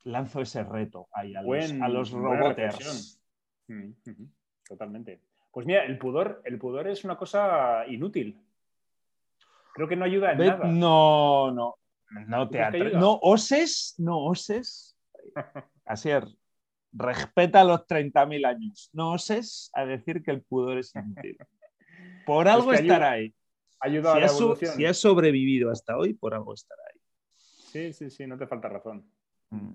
Lanzo 0.04 0.42
ese 0.42 0.63
reto 0.63 1.08
ahí 1.13 1.34
a 1.36 1.42
los, 1.42 1.46
Buen- 1.48 1.80
los 1.94 2.12
reflexión. 2.12 2.96
Mm, 3.68 3.92
Totalmente. 4.68 5.22
Pues 5.56 5.66
mira, 5.66 5.86
el 5.86 5.98
pudor, 5.98 6.42
el 6.44 6.60
pudor 6.60 6.86
es 6.90 7.06
una 7.06 7.16
cosa 7.18 7.86
inútil. 7.88 8.44
Creo 9.74 9.88
que 9.88 9.96
no 9.96 10.04
ayuda 10.04 10.34
en 10.34 10.40
nada. 10.40 10.66
No, 10.68 11.50
no, 11.50 11.76
no 12.28 12.50
te? 12.50 12.92
No 12.92 13.18
oses, 13.22 13.96
no 13.98 14.26
oses. 14.26 14.98
Asier, 15.86 16.28
respeta 16.92 17.64
los 17.64 17.88
30.000 17.88 18.46
años. 18.46 18.90
No 18.92 19.14
oses 19.14 19.72
a 19.74 19.86
decir 19.86 20.24
que 20.24 20.32
el 20.32 20.42
pudor 20.42 20.78
es 20.78 20.94
inútil. 20.94 21.38
Por 22.26 22.48
algo 22.50 22.74
estará 22.74 23.12
ahí. 23.12 23.34
Ayuda 23.80 24.12
Si 24.12 24.18
a 24.18 24.20
la 24.20 24.26
has, 24.26 24.38
so- 24.38 24.44
evolución. 24.44 24.76
si 24.76 24.86
has 24.86 24.98
sobrevivido 24.98 25.72
hasta 25.72 25.96
hoy, 25.98 26.16
por 26.16 26.34
algo 26.34 26.54
estará 26.54 26.82
ahí. 26.94 27.00
Sí, 27.38 27.94
sí, 27.94 28.10
sí, 28.10 28.28
no 28.28 28.38
te 28.38 28.46
falta 28.46 28.68
razón. 28.68 29.10
Mm. 29.52 29.72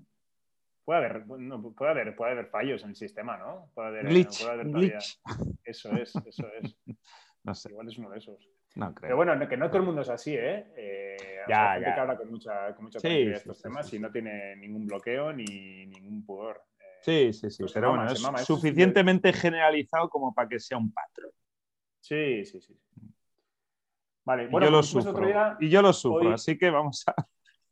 Puede 0.85 0.99
haber, 1.05 1.25
puede 1.25 1.91
haber, 1.91 2.15
puede 2.15 2.31
haber 2.31 2.45
fallos 2.47 2.83
en 2.83 2.89
el 2.89 2.95
sistema, 2.95 3.37
¿no? 3.37 3.69
Puede 3.75 3.87
haber, 3.89 4.07
glitch, 4.07 4.39
puede 4.39 4.51
haber 4.53 4.69
glitch. 4.69 5.21
Eso 5.63 5.95
es, 5.95 6.15
eso 6.15 6.47
es. 6.59 6.75
No 7.43 7.55
sé. 7.55 7.69
Igual 7.71 7.87
es 7.87 7.97
uno 7.97 8.09
de 8.11 8.19
esos. 8.19 8.49
No 8.75 8.93
creo. 8.93 9.01
Pero 9.01 9.15
bueno, 9.15 9.47
que 9.49 9.57
no 9.57 9.67
todo 9.67 9.79
el 9.79 9.83
mundo 9.85 10.01
es 10.01 10.09
así, 10.09 10.35
¿eh? 10.35 10.65
eh 10.77 11.17
Ya, 11.49 11.71
hay 11.71 11.79
gente 11.79 11.89
ya. 11.89 11.95
que 11.95 11.99
habla 12.01 12.17
con 12.17 12.29
mucha, 12.29 12.75
con 12.75 12.85
mucha 12.85 12.99
Sí, 12.99 13.07
de 13.07 13.31
estos 13.31 13.57
sí, 13.57 13.63
temas 13.63 13.89
sí, 13.89 13.95
y 13.95 13.99
no 13.99 14.11
tiene 14.11 14.55
ningún 14.57 14.85
bloqueo 14.85 15.33
ni 15.33 15.43
ningún 15.87 16.23
pudor. 16.25 16.61
Eh, 16.79 16.83
Sí, 17.01 17.33
sí, 17.33 17.49
sí. 17.49 17.63
Pues 17.63 17.73
pero 17.73 17.89
mama, 17.89 18.03
bueno, 18.03 18.11
es 18.11 18.21
mama, 18.21 18.37
eso 18.41 18.53
es 18.53 18.59
suficientemente 18.59 19.33
generalizado 19.33 20.07
como 20.07 20.33
para 20.35 20.47
que 20.47 20.59
sea 20.59 20.77
un 20.77 20.91
patrón. 20.93 21.31
Sí, 21.99 22.45
sí, 22.45 22.61
sí. 22.61 22.77
Vale, 24.23 24.43
Y 24.43 24.47
bueno, 24.51 24.67
yo 24.67 24.71
lo 24.71 24.77
como 24.77 24.83
dijimos 24.83 25.05
sufro. 25.07 25.11
otro 25.23 25.27
día, 25.27 25.57
y 25.59 25.69
yo 25.69 25.81
lo 25.81 25.93
sufro, 25.93 26.27
hoy- 26.27 26.33
así 26.33 26.57
que 26.57 26.69
vamos 26.69 27.03
a, 27.07 27.15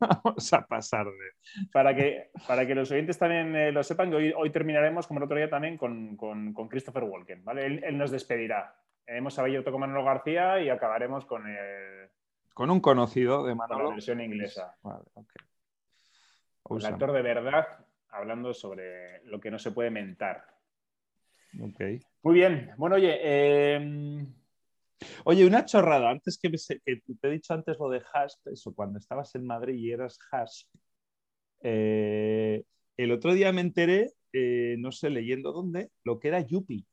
vamos 0.24 0.52
a 0.52 0.66
pasar 0.66 1.06
de. 1.06 1.66
para 1.72 1.94
que, 1.94 2.30
para 2.46 2.66
que 2.66 2.74
los 2.74 2.90
oyentes 2.90 3.18
también 3.18 3.54
eh, 3.54 3.72
lo 3.72 3.82
sepan, 3.82 4.10
que 4.10 4.16
hoy, 4.16 4.32
hoy 4.36 4.50
terminaremos, 4.50 5.06
como 5.06 5.18
el 5.18 5.24
otro 5.24 5.36
día 5.36 5.50
también, 5.50 5.76
con, 5.76 6.16
con- 6.16 6.52
con 6.52 6.68
Christopher 6.68 7.04
Walken, 7.04 7.44
¿vale? 7.44 7.66
Él, 7.66 7.84
él 7.84 7.98
nos 7.98 8.10
despedirá. 8.10 8.74
Hemos 9.06 9.38
abierto 9.38 9.70
con 9.72 9.80
Manolo 9.80 10.04
García 10.04 10.60
y 10.60 10.68
acabaremos 10.68 11.24
con, 11.26 11.46
el- 11.48 12.08
Con 12.54 12.70
un 12.70 12.80
conocido 12.80 13.44
de 13.44 13.56
con 13.56 13.58
la 13.58 13.66
Manolo. 13.76 13.90
versión 13.90 14.20
inglesa. 14.20 14.76
Vale, 14.82 15.04
ok. 15.14 15.32
Con 16.62 16.78
el 16.78 16.86
actor 16.86 17.12
de 17.12 17.22
verdad 17.22 17.66
hablando 18.10 18.52
sobre 18.54 19.22
lo 19.24 19.40
que 19.40 19.50
no 19.50 19.58
se 19.58 19.72
puede 19.72 19.90
mentar. 19.90 20.44
Muy 22.22 22.34
bien. 22.34 22.70
Bueno, 22.76 22.96
oye, 22.96 23.18
eh, 23.20 24.24
Oye, 25.24 25.46
una 25.46 25.64
chorrada, 25.64 26.10
antes 26.10 26.38
que, 26.38 26.50
me 26.50 26.58
se- 26.58 26.80
que 26.80 27.00
te 27.20 27.28
he 27.28 27.30
dicho 27.30 27.54
antes 27.54 27.78
lo 27.78 27.88
de 27.88 28.02
Hasp, 28.12 28.46
eso, 28.48 28.74
cuando 28.74 28.98
estabas 28.98 29.34
en 29.34 29.46
Madrid 29.46 29.74
y 29.76 29.90
eras 29.92 30.18
Hasp, 30.30 30.68
eh, 31.62 32.64
el 32.96 33.12
otro 33.12 33.34
día 33.34 33.52
me 33.52 33.60
enteré, 33.62 34.12
eh, 34.32 34.76
no 34.78 34.92
sé, 34.92 35.10
leyendo 35.10 35.52
dónde, 35.52 35.90
lo 36.04 36.18
que 36.20 36.28
era 36.28 36.40
Yuppie, 36.40 36.86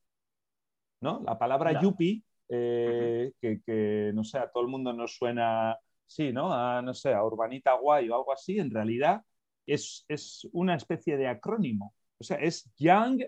¿no? 1.02 1.22
La 1.26 1.38
palabra 1.38 1.74
Ya. 1.74 1.82
Yuppie, 1.82 2.24
eh, 2.50 3.32
que, 3.42 3.62
que, 3.66 4.12
no 4.14 4.24
sé, 4.24 4.38
a 4.40 4.50
todo 4.50 4.64
el 4.64 4.70
mundo 4.70 4.94
nos 4.94 5.16
suena, 5.16 5.78
sí, 6.06 6.32
¿no? 6.32 6.54
A, 6.54 6.82
no 6.82 6.94
sé, 6.94 7.14
a 7.14 7.24
Urbanita 7.24 7.74
Guay 7.74 8.10
o 8.10 8.16
algo 8.16 8.32
así, 8.34 8.58
en 8.60 8.72
realidad 8.72 9.22
es, 9.66 10.06
es 10.08 10.48
una 10.54 10.76
especie 10.76 11.18
de 11.18 11.28
acrónimo, 11.28 11.94
o 12.18 12.24
sea, 12.24 12.38
es 12.38 12.70
Young 12.78 13.24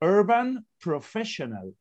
Urban 0.00 0.66
Professional. 0.78 1.74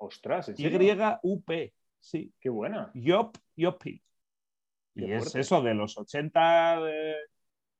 Ostras, 0.00 0.48
¿en 0.48 0.56
serio? 0.56 0.80
Y-U-P, 1.22 1.72
sí. 1.98 2.32
Qué 2.40 2.48
buena. 2.48 2.90
Yop, 2.94 3.36
Yopi. 3.56 4.02
Y 4.94 5.12
es 5.12 5.34
eso 5.36 5.62
de 5.62 5.74
los 5.74 5.96
80. 5.96 6.80
de- 6.80 7.16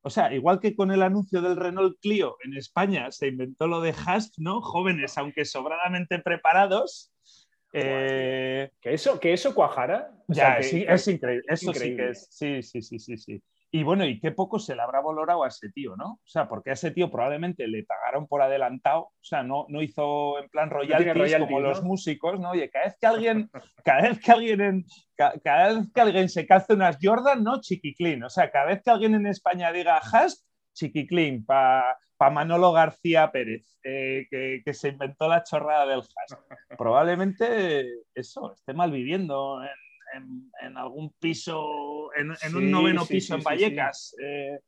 O 0.03 0.09
sea, 0.11 0.33
igual 0.33 0.61
que 0.61 0.75
con 0.75 0.91
el 0.91 1.03
anuncio 1.03 1.43
del 1.43 1.57
Renault 1.57 1.99
Clio 2.01 2.37
en 2.45 2.57
España 2.57 3.11
se 3.11 3.29
inventó 3.29 3.67
lo 3.67 3.81
de 3.81 3.91
Hasp, 4.07 4.35
¿no? 4.39 4.61
Jóvenes, 4.63 5.19
aunque 5.19 5.45
sobradamente 5.45 6.19
preparados. 6.21 7.13
eh, 7.73 8.71
Que 8.81 8.95
eso, 8.95 9.21
que 9.21 9.33
eso 9.33 9.55
cuajara. 9.55 10.11
O 10.29 10.33
ya, 10.33 10.35
sea, 10.47 10.57
que- 10.57 10.63
sí, 10.65 10.85
que- 10.87 10.93
es 10.93 11.09
increíble. 11.09 11.45
Eso 11.49 11.61
sí 11.61 11.69
increíble. 11.69 12.05
que 12.05 12.11
es. 12.11 12.29
Sí, 12.31 12.63
sí, 12.63 12.83
sí, 12.83 12.99
sí, 12.99 13.17
sí. 13.17 13.43
Y 13.73 13.85
bueno, 13.85 14.05
y 14.05 14.19
qué 14.19 14.33
poco 14.33 14.59
se 14.59 14.75
le 14.75 14.83
habrá 14.83 15.01
valorado 15.01 15.45
a 15.45 15.49
ese 15.49 15.71
tío, 15.71 15.95
¿no? 15.97 16.15
O 16.15 16.21
sea, 16.27 16.49
porque 16.49 16.71
a 16.71 16.73
ese 16.73 16.91
tío 16.91 17.09
probablemente 17.09 17.69
le 17.69 17.85
pagaron 17.85 18.27
por 18.27 18.43
adelantado, 18.43 19.03
o 19.03 19.13
sea, 19.23 19.45
no, 19.45 19.67
no 19.69 19.81
hizo 19.81 20.41
en 20.41 20.49
plan 20.49 20.71
royalties, 20.71 21.15
royalties, 21.15 21.47
como 21.47 21.61
¿no? 21.61 21.69
los 21.69 21.83
músicos, 21.85 22.41
¿no? 22.41 22.51
Oye, 22.51 22.69
cada 22.69 22.87
vez 22.87 22.97
que 23.01 23.07
alguien, 23.07 23.51
cada 23.85 24.03
vez 24.03 24.19
que 24.21 24.33
alguien 24.33 24.61
en, 24.61 24.85
ca- 25.15 25.35
cada, 25.45 25.75
vez 25.79 25.87
que 25.95 26.01
alguien 26.01 26.29
se 26.29 26.47
calce 26.47 26.73
unas 26.75 26.99
Jordan, 27.01 27.45
¿no? 27.45 27.61
Chiquiclin. 27.61 28.25
O 28.25 28.29
sea, 28.29 28.51
cada 28.51 28.67
vez 28.67 28.83
que 28.83 28.91
alguien 28.91 29.15
en 29.15 29.27
España 29.29 29.71
diga 29.73 29.99
Hasp, 29.99 30.45
Chiquiclin, 30.75 31.45
para 31.47 31.97
pa 32.17 32.29
Manolo 32.29 32.73
García 32.73 33.31
Pérez, 33.31 33.79
eh, 33.85 34.27
que, 34.31 34.63
que 34.65 34.75
se 34.75 34.89
inventó 34.89 35.29
la 35.29 35.43
chorrada 35.45 35.87
del 35.87 36.01
Hasp. 36.01 36.39
Probablemente 36.77 37.87
eso, 38.15 38.53
esté 38.53 38.75
mal 38.75 38.91
viviendo 38.91 39.63
en, 39.63 39.69
en- 40.15 40.51
en 40.61 40.77
algún 40.77 41.13
piso, 41.19 42.13
en, 42.15 42.31
en 42.31 42.37
Sí, 42.37 42.57
un 42.57 42.71
noveno 42.71 43.05
sí, 43.05 43.15
piso 43.15 43.27
sí, 43.29 43.33
en 43.35 43.41
sí, 43.41 43.45
Vallecas. 43.45 44.17
eh, 44.23 44.61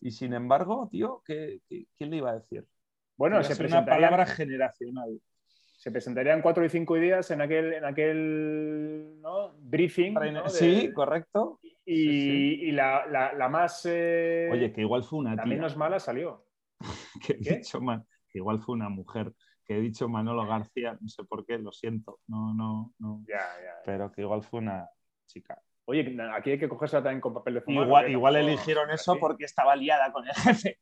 y 0.00 0.10
sin 0.10 0.32
embargo, 0.32 0.88
tío, 0.90 1.22
¿qué, 1.26 1.60
qué- 1.68 1.86
quién 1.96 2.10
le 2.10 2.16
iba 2.18 2.30
a 2.30 2.38
decir? 2.38 2.64
Bueno, 3.16 3.42
se 3.42 3.54
ser 3.54 3.66
una 3.66 3.84
palabra 3.84 4.24
generacional. 4.26 5.20
se 5.76 5.90
presentarían 5.90 6.42
cuatro 6.42 6.62
y 6.64 6.68
cinco 6.68 6.96
días 6.96 7.30
en 7.30 7.40
aquel, 7.40 7.72
en 7.72 7.84
aquel 7.86 9.18
¿no? 9.22 9.54
briefing. 9.58 10.12
¿no? 10.14 10.42
De- 10.44 10.50
Sí, 10.50 10.92
correcto. 10.92 11.58
Y, 11.62 12.20
sí, 12.20 12.58
y 12.64 12.72
la, 12.72 13.06
la- 13.06 13.32
la 13.32 13.48
más. 13.48 13.86
eh, 13.86 14.48
Oye, 14.52 14.72
que 14.72 14.82
igual 14.82 15.04
fue 15.04 15.18
una 15.20 15.36
la 15.36 15.42
tía. 15.42 15.52
menos 15.54 15.76
mala 15.78 15.98
salió. 15.98 16.44
que, 17.26 17.32
he 17.34 17.38
¿Qué? 17.40 17.56
dicho 17.56 17.80
ma- 17.80 18.04
que 18.28 18.38
igual 18.38 18.58
fue 18.60 18.74
una 18.74 18.88
mujer. 18.90 19.32
Que 19.70 19.76
he 19.76 19.80
dicho 19.80 20.08
Manolo 20.08 20.44
García, 20.48 20.98
no 21.00 21.08
sé 21.08 21.22
por 21.22 21.46
qué, 21.46 21.56
lo 21.56 21.70
siento. 21.70 22.18
No, 22.26 22.52
no, 22.52 22.92
no. 22.98 23.22
Ya, 23.28 23.36
ya. 23.36 23.74
Pero 23.84 24.10
que 24.10 24.22
igual 24.22 24.42
fue 24.42 24.58
una 24.58 24.90
chica. 25.28 25.62
Oye, 25.84 26.16
aquí 26.34 26.50
hay 26.50 26.58
que 26.58 26.68
cogérsela 26.68 27.04
también 27.04 27.20
con 27.20 27.32
papel 27.32 27.54
de 27.54 27.60
fumar. 27.60 27.86
Igual, 27.86 28.06
¿eh? 28.06 28.10
igual 28.10 28.34
eligieron 28.34 28.90
eso 28.90 29.16
porque 29.20 29.44
estaba 29.44 29.76
liada 29.76 30.10
con 30.10 30.26
el 30.26 30.34
jefe. 30.34 30.80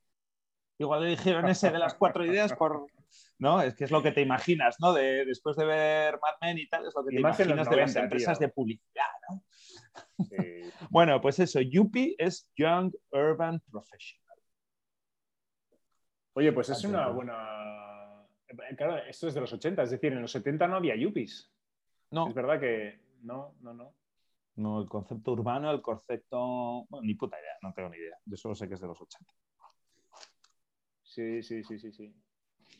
Igual 0.79 1.05
eligieron 1.05 1.47
ese 1.47 1.69
de 1.69 1.77
las 1.77 1.93
cuatro 1.93 2.25
ideas 2.25 2.51
por. 2.53 2.87
No, 3.37 3.61
es 3.61 3.75
que 3.75 3.83
es 3.83 3.91
lo 3.91 4.01
que 4.01 4.11
te 4.11 4.21
imaginas, 4.21 4.77
¿no? 4.79 4.91
De, 4.91 5.23
después 5.23 5.55
de 5.55 5.65
ver 5.65 6.13
Mad 6.13 6.37
Men 6.41 6.57
y 6.57 6.67
tal, 6.67 6.87
es 6.87 6.93
lo 6.95 7.05
que 7.05 7.11
Y 7.11 7.17
te 7.17 7.19
imaginas 7.19 7.47
de 7.47 7.55
las 7.57 7.69
90, 7.69 7.99
empresas 7.99 8.39
tío. 8.39 8.47
de 8.47 8.53
publicidad, 8.53 9.05
¿no? 9.29 9.43
Sí. 10.25 10.35
Bueno, 10.89 11.21
pues 11.21 11.37
eso, 11.37 11.61
Yuppie 11.61 12.15
es 12.17 12.49
Young 12.55 12.91
Urban 13.11 13.61
Professional. 13.69 14.39
Oye, 16.33 16.51
pues 16.53 16.69
es 16.69 16.83
una 16.85 17.09
buena. 17.09 17.35
Eh, 18.49 18.75
Claro, 18.75 18.97
esto 18.97 19.27
es 19.27 19.33
de 19.33 19.41
los 19.41 19.53
80, 19.53 19.83
es 19.83 19.91
decir, 19.91 20.13
en 20.13 20.21
los 20.21 20.31
70 20.31 20.67
no 20.67 20.77
había 20.77 20.95
yuppies. 20.95 21.51
No, 22.11 22.27
Es 22.27 22.33
verdad 22.33 22.59
que. 22.59 22.99
No, 23.21 23.55
no, 23.61 23.73
no. 23.73 23.93
no, 24.55 24.81
el 24.81 24.87
concepto 24.87 25.33
urbano, 25.33 25.71
el 25.71 25.81
concepto. 25.81 26.85
Bueno, 26.89 27.05
ni 27.05 27.15
puta 27.15 27.39
idea, 27.39 27.53
no 27.61 27.73
tengo 27.73 27.89
ni 27.89 27.97
idea. 27.97 28.17
Yo 28.25 28.37
solo 28.37 28.55
sé 28.55 28.67
que 28.67 28.75
es 28.75 28.81
de 28.81 28.87
los 28.87 28.99
80. 28.99 29.33
Sí, 31.03 31.43
sí, 31.43 31.63
sí, 31.63 31.79
sí, 31.79 31.91
sí. 31.91 32.13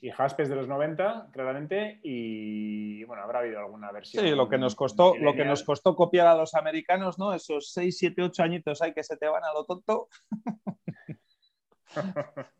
Y 0.01 0.11
Hasp 0.11 0.39
es 0.39 0.49
de 0.49 0.55
los 0.55 0.67
90, 0.67 1.29
claramente, 1.33 1.99
y 2.03 3.03
bueno, 3.03 3.23
habrá 3.23 3.39
habido 3.39 3.59
alguna 3.59 3.91
versión. 3.91 4.23
Sí, 4.23 4.31
lo 4.31 4.47
que 4.47 4.57
nos 4.57 4.75
costó, 4.75 5.17
lo 5.17 5.33
que 5.33 5.43
nos 5.43 5.63
costó 5.63 5.95
copiar 5.95 6.27
a 6.27 6.35
los 6.35 6.53
americanos, 6.53 7.19
¿no? 7.19 7.33
Esos 7.33 7.71
6, 7.73 7.97
7, 7.97 8.21
8 8.21 8.43
añitos 8.43 8.81
hay 8.81 8.93
que 8.93 9.03
se 9.03 9.17
te 9.17 9.27
van 9.27 9.43
a 9.43 9.51
lo 9.51 9.65
tonto. 9.65 10.07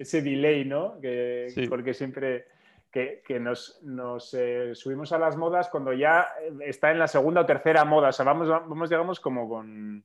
Ese 0.00 0.22
delay, 0.22 0.64
¿no? 0.64 0.98
Que, 1.00 1.48
Sí. 1.50 1.66
Porque 1.68 1.92
siempre 1.92 2.46
que, 2.90 3.22
que 3.24 3.38
nos, 3.38 3.80
nos, 3.82 4.32
eh, 4.34 4.74
subimos 4.74 5.12
a 5.12 5.18
las 5.18 5.36
modas 5.36 5.68
cuando 5.68 5.92
ya 5.92 6.28
está 6.60 6.90
en 6.90 6.98
la 6.98 7.06
segunda 7.06 7.42
o 7.42 7.46
tercera 7.46 7.84
moda. 7.84 8.08
O 8.08 8.12
sea, 8.12 8.24
vamos, 8.24 8.48
vamos 8.48 8.88
digamos, 8.88 9.20
como 9.20 9.48
con, 9.48 10.04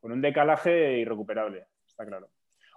con 0.00 0.12
un 0.12 0.20
decalaje 0.22 0.98
irrecuperable, 0.98 1.66
está 1.86 2.06
claro. 2.06 2.30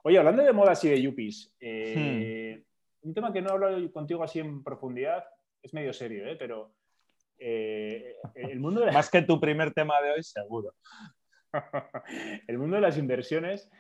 Oye, 0.04 0.20
hablando 0.20 0.44
de 0.44 0.54
modas 0.54 0.84
y 0.84 0.90
de 0.90 1.02
yuppies, 1.02 1.56
eh, 1.60 2.64
un 3.02 3.14
tema 3.14 3.32
que 3.32 3.42
no 3.42 3.50
he 3.50 3.54
hablado 3.54 3.92
contigo 3.92 4.24
así 4.24 4.40
en 4.40 4.64
profundidad, 4.64 5.26
es 5.64 5.74
medio 5.74 5.94
serio, 5.94 6.28
¿eh? 6.28 6.36
pero 6.38 6.76
eh, 7.40 8.18
el 8.36 8.60
mundo 8.60 8.82
de 8.82 8.92
Más 8.92 9.10
que 9.10 9.22
tu 9.22 9.40
primer 9.40 9.74
tema 9.74 10.02
de 10.02 10.12
hoy, 10.12 10.24
seguro. 10.24 10.76
el 12.48 12.58
mundo 12.58 12.76
de 12.76 12.82
las 12.82 12.98
inversiones, 12.98 13.72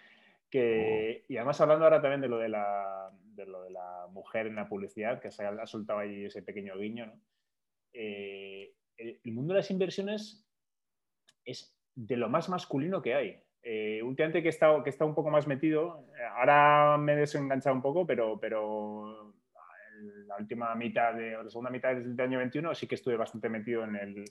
que, 0.50 1.25
y 1.28 1.38
además 1.38 1.60
hablando 1.62 1.86
ahora 1.86 2.02
también 2.02 2.22
de 2.22 2.28
lo 2.28 2.38
de 2.38 2.50
la, 2.50 3.12
de 3.36 3.46
lo 3.46 3.64
de 3.64 3.72
la 3.72 4.08
mujer 4.12 4.48
en 4.48 4.56
la 4.56 4.68
publicidad, 4.68 5.20
que 5.20 5.32
se 5.32 5.46
ha, 5.46 5.66
soltado 5.66 6.00
ahí 6.00 6.25
ese 6.25 6.42
pequeño 6.42 6.78
guiño, 6.78 7.08
¿no? 7.08 7.20
Eh, 7.94 8.74
el, 8.98 9.32
mundo 9.32 9.54
de 9.54 9.60
las 9.60 9.72
inversiones 9.72 10.46
es 11.46 11.78
de 11.96 12.18
lo 12.18 12.30
más 12.30 12.50
masculino 12.50 13.02
que 13.02 13.16
hay. 13.16 13.42
Eh, 13.64 14.02
últimamente 14.04 14.42
que 14.42 14.50
he, 14.50 14.52
estado, 14.52 14.84
que 14.84 14.92
he 14.92 15.04
un 15.04 15.16
poco 15.16 15.30
más 15.30 15.48
metido, 15.48 16.06
eh, 16.20 16.24
ahora 16.24 16.98
me 16.98 17.14
he 17.14 17.16
desenganchado 17.16 17.75
un 17.75 17.82
poco, 17.82 18.06
pero, 18.06 18.40
pero 18.40 19.34
la 20.28 20.38
última 20.38 20.75
mitad 20.75 21.14
de, 21.14 21.32
la 21.32 21.50
segunda 21.50 21.72
mitad 21.72 21.96
del 21.96 22.20
año 22.20 22.38
21 22.40 22.75
sí 22.75 22.86
que 22.88 22.96
estuve 22.96 23.16
bastante 23.16 23.50
metido 23.50 23.84
en 23.84 23.96
el, 23.96 24.25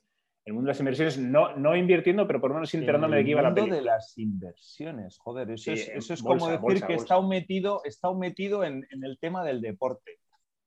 el 0.45 0.53
mundo 0.53 0.67
de 0.67 0.73
las 0.73 0.81
inversiones, 0.81 1.19
no, 1.19 1.57
no 1.57 1.75
invirtiendo, 1.77 2.27
pero 2.27 2.41
por 2.41 2.51
lo 2.51 2.55
menos 2.57 2.73
enterándome 2.75 3.17
de 3.17 3.25
qué 3.25 3.31
iba 3.31 3.41
la 3.43 3.49
mundo 3.49 3.63
película. 3.63 3.81
de 3.81 3.85
las 3.97 4.19
inversiones, 4.19 5.19
joder, 5.19 5.51
eso 5.51 5.65
Sí, 5.65 5.71
es, 5.73 5.89
eso 5.89 6.15
es 6.15 6.23
bolsa, 6.23 6.39
como 6.39 6.51
decir 6.51 6.61
bolsa, 6.61 6.87
que 6.87 6.95
bolsa. 6.97 7.15
está 7.15 7.27
metido, 7.27 7.81
está 7.85 8.13
metido 8.13 8.63
en, 8.65 8.87
en 8.91 9.05
el 9.05 9.19
tema 9.19 9.45
del 9.45 9.61
deporte. 9.61 10.19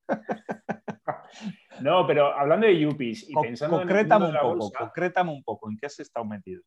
No, 1.81 2.07
pero 2.07 2.33
hablando 2.33 2.65
de 2.65 2.79
yuppies 2.79 3.29
y 3.29 3.33
Co- 3.33 3.41
pensando 3.41 3.75
en 3.75 3.81
el 3.83 3.87
concrétame 3.87 4.25
mundo 4.25 4.25
de 4.25 4.29
un 4.29 4.33
la 4.35 4.41
poco, 4.63 4.71
concrétame 4.79 5.31
un 5.31 5.43
poco, 5.43 5.69
¿en 5.69 5.77
qué 5.77 5.85
has 5.85 5.99
estado 5.99 6.25
metido? 6.25 6.63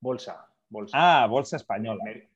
bolsa, 0.00 0.46
bolsa. 0.68 1.22
Ah, 1.22 1.26
bolsa 1.26 1.56
española. 1.56 2.02
Mer- 2.04 2.28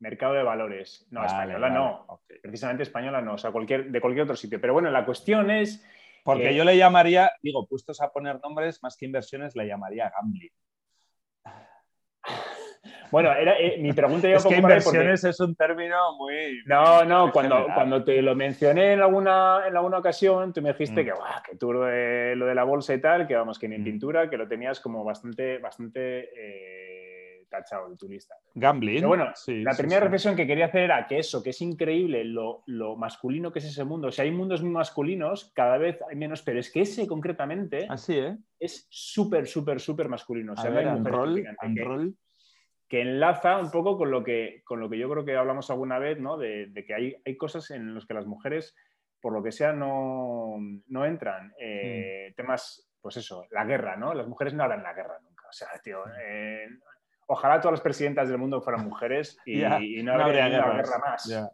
mercado 0.00 0.34
de 0.34 0.42
valores. 0.42 1.06
No, 1.10 1.20
Vale, 1.20 1.32
española 1.32 1.68
vale, 1.68 1.74
no. 1.74 2.20
Precisamente 2.42 2.82
española 2.82 3.20
no, 3.22 3.34
o 3.34 3.38
sea, 3.38 3.50
cualquier, 3.52 3.90
de 3.90 4.00
cualquier 4.00 4.24
otro 4.24 4.36
sitio. 4.36 4.60
Pero 4.60 4.74
bueno, 4.74 4.90
la 4.90 5.04
cuestión 5.06 5.50
es, 5.50 5.82
Porque 6.26 6.50
Eh, 6.50 6.54
yo 6.56 6.64
le 6.64 6.76
llamaría, 6.76 7.30
digo, 7.40 7.66
puestos 7.68 8.00
a 8.02 8.10
poner 8.10 8.40
nombres, 8.42 8.82
más 8.82 8.96
que 8.96 9.06
inversiones, 9.06 9.54
le 9.54 9.66
llamaría 9.66 10.10
gambling. 10.10 10.50
Bueno, 13.12 13.32
era, 13.32 13.56
eh, 13.58 13.78
mi 13.78 13.92
pregunta 13.92 14.28
es 14.28 14.44
que 14.44 14.56
inversiones 14.56 15.22
es 15.22 15.38
un 15.38 15.54
término 15.54 16.16
muy... 16.16 16.60
No, 16.66 17.04
no, 17.04 17.30
cuando, 17.30 17.66
cuando 17.72 18.02
te 18.02 18.20
lo 18.20 18.34
mencioné 18.34 18.94
en 18.94 19.00
alguna, 19.00 19.62
en 19.66 19.76
alguna 19.76 19.98
ocasión, 19.98 20.52
tú 20.52 20.60
me 20.60 20.70
dijiste 20.72 21.02
mm. 21.02 21.04
que, 21.04 21.12
guau, 21.12 21.42
que 21.48 21.56
tú 21.56 21.72
lo 21.72 21.84
de, 21.84 22.34
la 22.34 22.64
bolsa 22.64 22.94
y 22.94 23.00
tal, 23.00 23.28
que 23.28 23.36
vamos, 23.36 23.60
que 23.60 23.68
ni 23.68 23.76
en 23.76 23.82
mm. 23.82 23.84
pintura, 23.84 24.28
que 24.28 24.36
lo 24.36 24.48
tenías 24.48 24.80
como 24.80 25.04
bastante, 25.04 25.58
bastante 25.58 26.30
eh, 26.36 26.95
tachado 27.48 27.90
de 27.90 27.96
tu 27.96 28.08
lista. 28.08 28.34
Gambling. 28.54 28.96
Pero 28.96 29.08
bueno, 29.08 29.32
la 29.46 29.74
primera 29.74 30.00
reflexión 30.00 30.36
que 30.36 30.46
quería 30.46 30.66
hacer 30.66 30.82
era 30.82 31.06
que 31.06 31.18
eso, 31.18 31.42
que 31.42 31.50
es 31.50 31.60
increíble 31.60 32.24
lo, 32.24 32.62
lo, 32.66 32.96
masculino 32.96 33.52
que 33.52 33.58
es 33.60 33.66
ese 33.66 33.84
mundo. 33.84 34.08
O 34.08 34.12
sea, 34.12 34.24
hay 34.24 34.30
mundos 34.30 34.62
muy 34.62 34.72
masculinos, 34.72 35.52
cada 35.54 35.78
vez 35.78 35.98
hay 36.08 36.16
menos, 36.16 36.42
pero 36.42 36.60
es 36.60 36.70
que 36.70 36.82
ese 36.82 37.06
concretamente 37.06 37.86
Así, 37.88 38.18
¿eh? 38.18 38.36
es 38.58 38.86
súper, 38.90 39.46
súper, 39.46 39.80
súper 39.80 40.08
masculino. 40.08 40.52
O 40.52 40.56
sea, 40.56 40.70
hay 40.70 40.86
un 40.86 41.04
rol, 41.04 42.16
que 42.88 43.00
enlaza 43.00 43.58
un 43.58 43.70
poco 43.70 43.98
con 43.98 44.10
lo 44.10 44.22
que, 44.22 44.62
con 44.64 44.80
lo 44.80 44.88
que 44.88 44.98
yo 44.98 45.10
creo 45.10 45.24
que 45.24 45.36
hablamos 45.36 45.70
alguna 45.70 45.98
vez, 45.98 46.20
¿no? 46.20 46.36
De, 46.36 46.70
que 46.86 46.94
hay, 46.94 47.16
hay, 47.24 47.36
cosas 47.36 47.70
en 47.70 47.94
las 47.94 48.06
que 48.06 48.14
las 48.14 48.26
mujeres, 48.26 48.76
por 49.20 49.32
lo 49.32 49.42
que 49.42 49.50
sea, 49.50 49.72
no, 49.72 50.56
no 50.86 51.04
entran. 51.04 51.52
Eh, 51.58 52.32
temas, 52.36 52.88
pues 53.00 53.16
eso, 53.16 53.46
la 53.50 53.64
guerra, 53.64 53.96
¿no? 53.96 54.14
Las 54.14 54.28
mujeres 54.28 54.54
no 54.54 54.62
harán 54.62 54.84
la 54.84 54.94
guerra 54.94 55.18
nunca. 55.20 55.48
O 55.48 55.52
sea, 55.52 55.68
tío, 55.82 56.04
eh, 56.20 56.68
ojalá 57.26 57.60
todas 57.60 57.72
las 57.72 57.80
presidentas 57.80 58.28
del 58.28 58.38
mundo 58.38 58.60
fueran 58.60 58.84
mujeres 58.84 59.38
y, 59.46 59.60
no, 60.02 60.12
habría 60.12 60.48
guerra 60.48 60.98
más. 60.98 61.50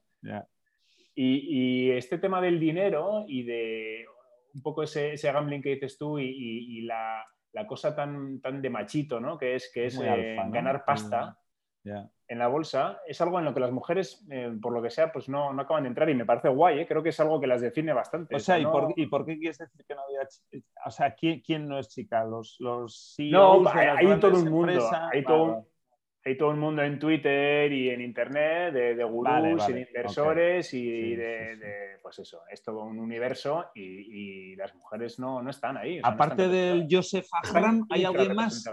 Y, 1.14 1.90
este 1.90 2.18
tema 2.18 2.40
del 2.40 2.58
dinero 2.58 3.24
y 3.26 3.42
de 3.42 4.06
un 4.54 4.62
poco 4.62 4.82
ese, 4.82 5.14
ese 5.14 5.32
gambling 5.32 5.62
que 5.62 5.70
dices 5.70 5.96
tú 5.98 6.18
y 6.18 6.82
la 6.82 7.24
la 7.52 7.66
cosa 7.66 7.94
tan, 7.94 8.40
tan 8.40 8.62
de 8.62 8.70
machito, 8.70 9.20
¿no? 9.20 9.38
Que 9.38 9.54
es, 9.56 9.70
que 9.72 9.86
es 9.86 9.98
eh, 10.02 10.36
ganar 10.48 10.84
pasta 10.84 11.38
en 11.84 12.38
la 12.38 12.48
bolsa, 12.48 13.00
es 13.06 13.20
algo 13.20 13.38
en 13.38 13.44
lo 13.44 13.52
que 13.52 13.60
las 13.60 13.72
mujeres, 13.72 14.24
eh, 14.30 14.52
por 14.60 14.72
lo 14.72 14.80
que 14.80 14.90
sea, 14.90 15.12
pues 15.12 15.28
no, 15.28 15.52
no, 15.52 15.62
acaban 15.62 15.82
de 15.82 15.88
entrar 15.88 16.08
y 16.08 16.14
me 16.14 16.24
parece 16.24 16.48
guay, 16.48 16.80
¿eh? 16.80 16.86
creo 16.86 17.02
que 17.02 17.10
es 17.10 17.20
algo 17.20 17.40
que 17.40 17.46
las 17.46 17.60
define 17.60 17.92
bastante. 17.92 18.36
O 18.36 18.38
sea, 18.38 18.58
¿y, 18.58 18.64
por, 18.64 18.92
¿y, 18.96 19.06
por, 19.06 19.26
qué 19.26 19.38
quieres 19.38 19.58
decir 19.58 19.84
que 19.86 19.94
no 19.94 20.02
había... 20.02 20.26
O 20.86 20.90
sea, 20.90 21.14
¿quién, 21.14 21.40
quién 21.40 21.68
no 21.68 21.78
es 21.78 21.88
chica? 21.88 22.24
Los, 22.24 22.56
los 22.60 23.14
CEOs 23.16 23.62
no, 23.62 23.70
hay, 23.70 24.18
todo 24.18 24.38
un 24.38 24.48
mundo, 24.48 24.90
hay 25.12 25.24
todo, 25.24 25.66
hay 26.24 26.38
todo 26.38 26.52
el 26.52 26.56
mundo 26.56 26.82
en 26.82 26.98
Twitter 26.98 27.72
y 27.72 27.90
en 27.90 28.00
Internet 28.00 28.72
de, 28.72 28.94
de 28.94 29.04
gurús 29.04 29.68
y 29.68 29.72
de 29.72 29.80
inversores 29.80 30.72
y 30.72 31.16
de, 31.16 31.98
pues 32.00 32.18
eso, 32.20 32.42
es 32.48 32.62
todo 32.62 32.84
un 32.84 32.98
universo 32.98 33.66
y, 33.74 34.56
las 34.56 34.74
mujeres 34.74 35.18
no, 35.18 35.42
no 35.42 35.50
están 35.50 35.76
ahí. 35.76 36.00
Aparte 36.02 36.46
del 36.46 36.86
Joseph 36.88 37.26
Ahram, 37.42 37.86
¿hay 37.90 38.04
alguien 38.04 38.34
más? 38.34 38.64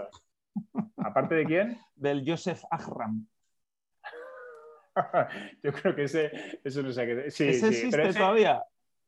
¿Aparte 1.04 1.34
de 1.34 1.44
quién? 1.44 1.78
Del 1.94 2.24
Joseph 2.26 2.62
Ahram. 2.70 3.26
Yo 5.62 5.72
creo 5.72 5.94
que 5.94 6.04
ese, 6.04 6.30
eso 6.64 6.82
no 6.82 6.92
sé 6.92 7.06
qué. 7.06 7.30
Sí, 7.30 7.48
¿Ese 7.48 7.68
existe 7.68 8.12
todavía? 8.12 8.62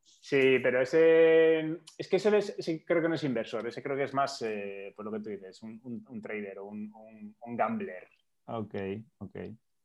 Sí, 0.04 0.58
pero 0.62 0.80
ese. 0.80 1.78
Es 1.98 2.08
que 2.08 2.16
ese, 2.16 2.84
creo 2.84 3.02
que 3.02 3.08
no 3.08 3.14
es 3.14 3.24
inversor, 3.24 3.66
ese 3.66 3.82
creo 3.82 3.96
que 3.96 4.04
es 4.04 4.14
más, 4.14 4.40
eh, 4.42 4.92
por 4.96 5.04
lo 5.04 5.12
que 5.12 5.20
tú 5.20 5.30
dices, 5.30 5.62
un, 5.62 5.80
un, 6.08 6.22
trader 6.22 6.58
o 6.60 6.66
un, 6.66 6.92
un, 7.40 7.56
gambler. 7.56 8.08
Ok, 8.46 8.74
ok. 9.18 9.36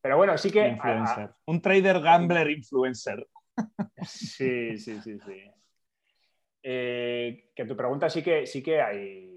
Pero 0.02 0.17
bueno, 0.17 0.38
sí 0.38 0.52
que. 0.52 0.67
Influencer. 0.67 1.32
Un 1.46 1.62
trader 1.62 2.02
gambler 2.02 2.52
influencer. 2.52 3.28
Sí, 4.04 4.78
sí, 4.78 5.02
sí, 5.02 5.17
sí. 5.20 5.52
Eh, 6.62 7.50
que 7.56 7.65
tu 7.65 7.76
pregunta 7.76 8.10
sí 8.10 8.22
que, 8.22 8.46
sí 8.46 8.62
que 8.62 8.82
hay. 8.82 9.37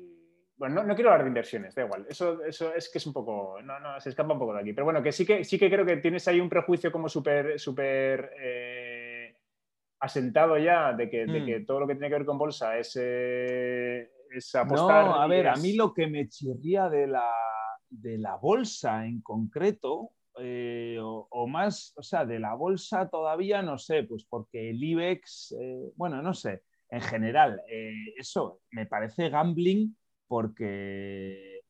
Bueno, 0.61 0.85
no, 0.85 0.95
quiero 0.95 1.11
hablar 1.11 1.25
de 1.25 1.31
inversiones, 1.31 1.75
da 1.75 1.85
igual. 1.85 2.05
Eso, 2.07 2.45
eso 2.45 2.75
es 2.75 2.91
que 2.91 2.99
es 2.99 3.07
un 3.07 3.15
poco. 3.15 3.63
No, 3.63 3.81
no, 3.81 3.99
se 3.99 4.11
escapa 4.11 4.35
un 4.35 4.39
poco 4.39 4.53
de 4.53 4.61
aquí. 4.61 4.75
Pero 4.75 4.85
bueno, 4.85 5.03
que 5.03 5.11
sí 5.11 5.25
que, 5.25 5.43
sí 5.43 5.59
que 5.59 5.71
creo 5.71 5.87
que 5.87 5.97
tienes 5.97 6.29
ahí 6.29 6.39
un 6.39 6.51
prejuicio 6.51 6.93
como 6.93 7.09
súper, 7.09 7.59
súper 7.59 8.31
eh, 8.39 9.39
asentado 10.01 10.59
ya 10.59 10.93
de 10.93 11.09
que, 11.09 11.25
de 11.25 11.47
que, 11.47 11.61
mm. 11.61 11.65
todo 11.65 11.81
lo 11.81 11.87
que 11.87 11.95
tiene 11.95 12.09
que 12.11 12.17
ver 12.17 12.27
con 12.27 12.37
bolsa 12.37 12.77
es, 12.77 12.95
eh, 13.01 14.11
es 14.31 14.55
apostar. 14.55 15.07
No, 15.07 15.15
a 15.15 15.27
ver, 15.27 15.49
a 15.49 15.57
mí 15.57 15.73
lo 15.73 15.95
que 15.95 16.07
me 16.07 16.29
chirría 16.29 16.91
de 16.91 17.07
la 17.07 17.25
de 17.89 18.19
la 18.19 18.37
bolsa 18.37 19.07
en 19.07 19.23
concreto, 19.23 20.11
eh, 20.39 20.99
o, 21.01 21.47
más, 21.49 21.95
o 21.97 22.03
sea, 22.03 22.27
de 22.27 22.39
la 22.39 22.53
bolsa 22.53 23.09
todavía 23.09 23.63
no 23.63 23.79
sé, 23.79 24.03
pues 24.03 24.27
porque 24.29 24.69
el 24.69 24.85
IBEX, 24.85 25.57
eh, 25.59 25.91
bueno, 25.97 26.21
no 26.21 26.35
sé, 26.35 26.65
en 26.91 27.01
general, 27.01 27.63
eso 28.19 28.61
me 28.73 28.85
parece 28.85 29.31
gambling 29.31 29.97
porque, 30.31 31.63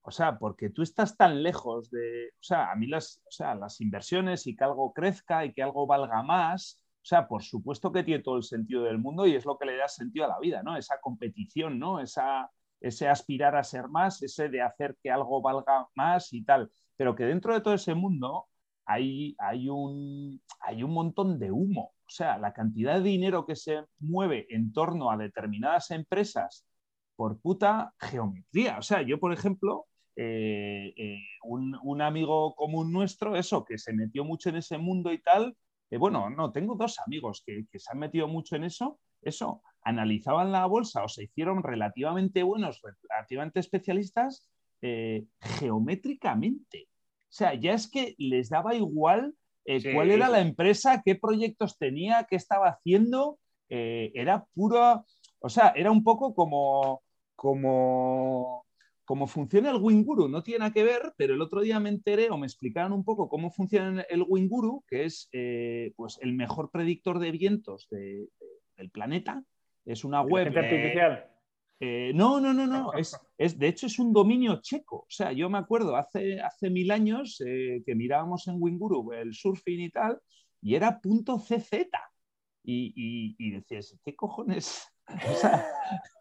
o 0.00 0.10
sea, 0.10 0.38
porque 0.38 0.70
tú 0.70 0.80
estás 0.80 1.18
tan 1.18 1.42
lejos 1.42 1.90
de, 1.90 2.30
o 2.30 2.42
sea, 2.42 2.72
a 2.72 2.74
mí 2.74 2.86
las, 2.86 3.20
o 3.26 3.30
sea, 3.30 3.54
las 3.54 3.78
inversiones 3.82 4.46
y 4.46 4.56
que 4.56 4.64
algo 4.64 4.94
crezca 4.94 5.44
y 5.44 5.52
que 5.52 5.62
algo 5.62 5.86
valga 5.86 6.22
más, 6.22 6.82
o 6.96 7.04
sea, 7.04 7.28
por 7.28 7.42
supuesto 7.42 7.92
que 7.92 8.02
tiene 8.02 8.22
todo 8.22 8.38
el 8.38 8.42
sentido 8.42 8.84
del 8.84 8.96
mundo 8.96 9.26
y 9.26 9.34
es 9.34 9.44
lo 9.44 9.58
que 9.58 9.66
le 9.66 9.76
da 9.76 9.86
sentido 9.86 10.24
a 10.24 10.28
la 10.28 10.38
vida, 10.38 10.62
¿no? 10.62 10.78
Esa 10.78 10.98
competición, 10.98 11.78
¿no? 11.78 12.00
Esa, 12.00 12.50
ese 12.80 13.06
aspirar 13.06 13.54
a 13.54 13.62
ser 13.62 13.88
más, 13.88 14.22
ese 14.22 14.48
de 14.48 14.62
hacer 14.62 14.96
que 15.02 15.10
algo 15.10 15.42
valga 15.42 15.86
más 15.94 16.32
y 16.32 16.42
tal. 16.42 16.72
Pero 16.96 17.14
que 17.14 17.24
dentro 17.24 17.52
de 17.52 17.60
todo 17.60 17.74
ese 17.74 17.94
mundo 17.94 18.46
hay, 18.86 19.36
hay, 19.38 19.68
un, 19.68 20.40
hay 20.60 20.82
un 20.82 20.92
montón 20.94 21.38
de 21.38 21.50
humo. 21.50 21.92
O 22.06 22.10
sea, 22.10 22.38
la 22.38 22.54
cantidad 22.54 22.94
de 22.94 23.02
dinero 23.02 23.44
que 23.44 23.56
se 23.56 23.84
mueve 23.98 24.46
en 24.48 24.72
torno 24.72 25.10
a 25.10 25.18
determinadas 25.18 25.90
empresas 25.90 26.64
por 27.20 27.38
puta 27.38 27.92
geometría. 28.00 28.78
O 28.78 28.82
sea, 28.82 29.02
yo, 29.02 29.20
por 29.20 29.34
ejemplo, 29.34 29.84
eh, 30.16 30.94
eh, 30.96 31.18
un, 31.42 32.00
amigo 32.00 32.54
común 32.54 32.90
nuestro, 32.90 33.36
eso, 33.36 33.62
que 33.62 33.76
se 33.76 33.92
metió 33.92 34.24
mucho 34.24 34.48
en 34.48 34.56
ese 34.56 34.78
mundo 34.78 35.12
y 35.12 35.18
tal, 35.18 35.54
eh, 35.90 35.98
bueno, 35.98 36.30
no, 36.30 36.50
tengo 36.50 36.76
dos 36.76 36.98
amigos 36.98 37.42
que, 37.44 37.66
que, 37.70 37.78
se 37.78 37.92
han 37.92 37.98
metido 37.98 38.26
mucho 38.26 38.56
en 38.56 38.64
eso, 38.64 38.98
eso, 39.20 39.62
analizaban 39.82 40.50
la 40.50 40.64
bolsa 40.64 41.04
o 41.04 41.08
se 41.08 41.24
hicieron 41.24 41.62
relativamente 41.62 42.42
buenos, 42.42 42.80
relativamente 43.10 43.60
especialistas 43.60 44.48
geométricamente. 45.58 46.88
O 46.88 47.32
sea, 47.32 47.52
ya 47.52 47.74
es 47.74 47.86
que 47.90 48.14
les 48.16 48.48
daba 48.48 48.74
igual 48.74 49.34
cuál 49.92 50.10
era 50.10 50.30
la 50.30 50.40
empresa, 50.40 51.02
qué 51.04 51.16
proyectos 51.16 51.76
tenía, 51.76 52.26
qué 52.30 52.36
estaba 52.36 52.70
haciendo. 52.70 53.38
Era 53.68 54.46
puro, 54.54 55.04
o 55.40 55.48
sea, 55.50 55.74
era 55.76 55.90
un 55.90 56.02
poco 56.02 56.34
como, 56.34 57.02
como, 57.40 58.66
como 59.06 59.26
funciona 59.26 59.70
el 59.70 59.80
Winguru. 59.80 60.28
No 60.28 60.42
tiene 60.42 60.58
nada 60.58 60.72
que 60.72 60.84
ver, 60.84 61.14
pero 61.16 61.32
el 61.32 61.40
otro 61.40 61.62
día 61.62 61.80
me 61.80 61.88
enteré 61.88 62.28
o 62.28 62.36
me 62.36 62.46
explicaron 62.46 62.92
un 62.92 63.02
poco 63.02 63.30
cómo 63.30 63.50
funciona 63.50 64.02
el 64.10 64.26
Winguru, 64.28 64.84
que 64.86 65.06
es 65.06 65.30
pues 65.96 66.18
el 66.20 66.34
mejor 66.34 66.70
predictor 66.70 67.18
de 67.18 67.30
vientos 67.30 67.88
del 67.88 68.90
planeta 68.92 69.42
es 69.86 70.04
una 70.04 70.20
web. 70.20 70.48
artificial? 70.48 71.26
Eh, 71.82 72.12
no, 72.14 72.38
no, 72.40 72.52
no, 72.52 72.66
no. 72.66 72.92
Es, 73.38 73.58
de 73.58 73.68
hecho, 73.68 73.86
es 73.86 73.98
un 73.98 74.12
dominio 74.12 74.60
checo. 74.60 74.96
O 74.96 75.10
sea, 75.10 75.32
yo 75.32 75.48
me 75.48 75.56
acuerdo 75.56 75.96
hace, 75.96 76.38
hace 76.40 76.68
mil 76.68 76.90
años 76.90 77.42
eh, 77.44 77.82
que 77.86 77.94
mirábamos 77.94 78.46
en 78.48 78.56
Winguru 78.58 79.12
el 79.12 79.32
surfing 79.32 79.80
y 79.80 79.90
tal, 79.90 80.20
y 80.60 80.74
era 80.74 81.00
punto 81.00 81.38
.cz. 81.38 81.88
Y, 82.62 83.34
y, 83.38 83.50
decías, 83.52 83.98
¿qué 84.04 84.14
cojones? 84.14 84.86
O 85.30 85.34
sea, 85.34 85.66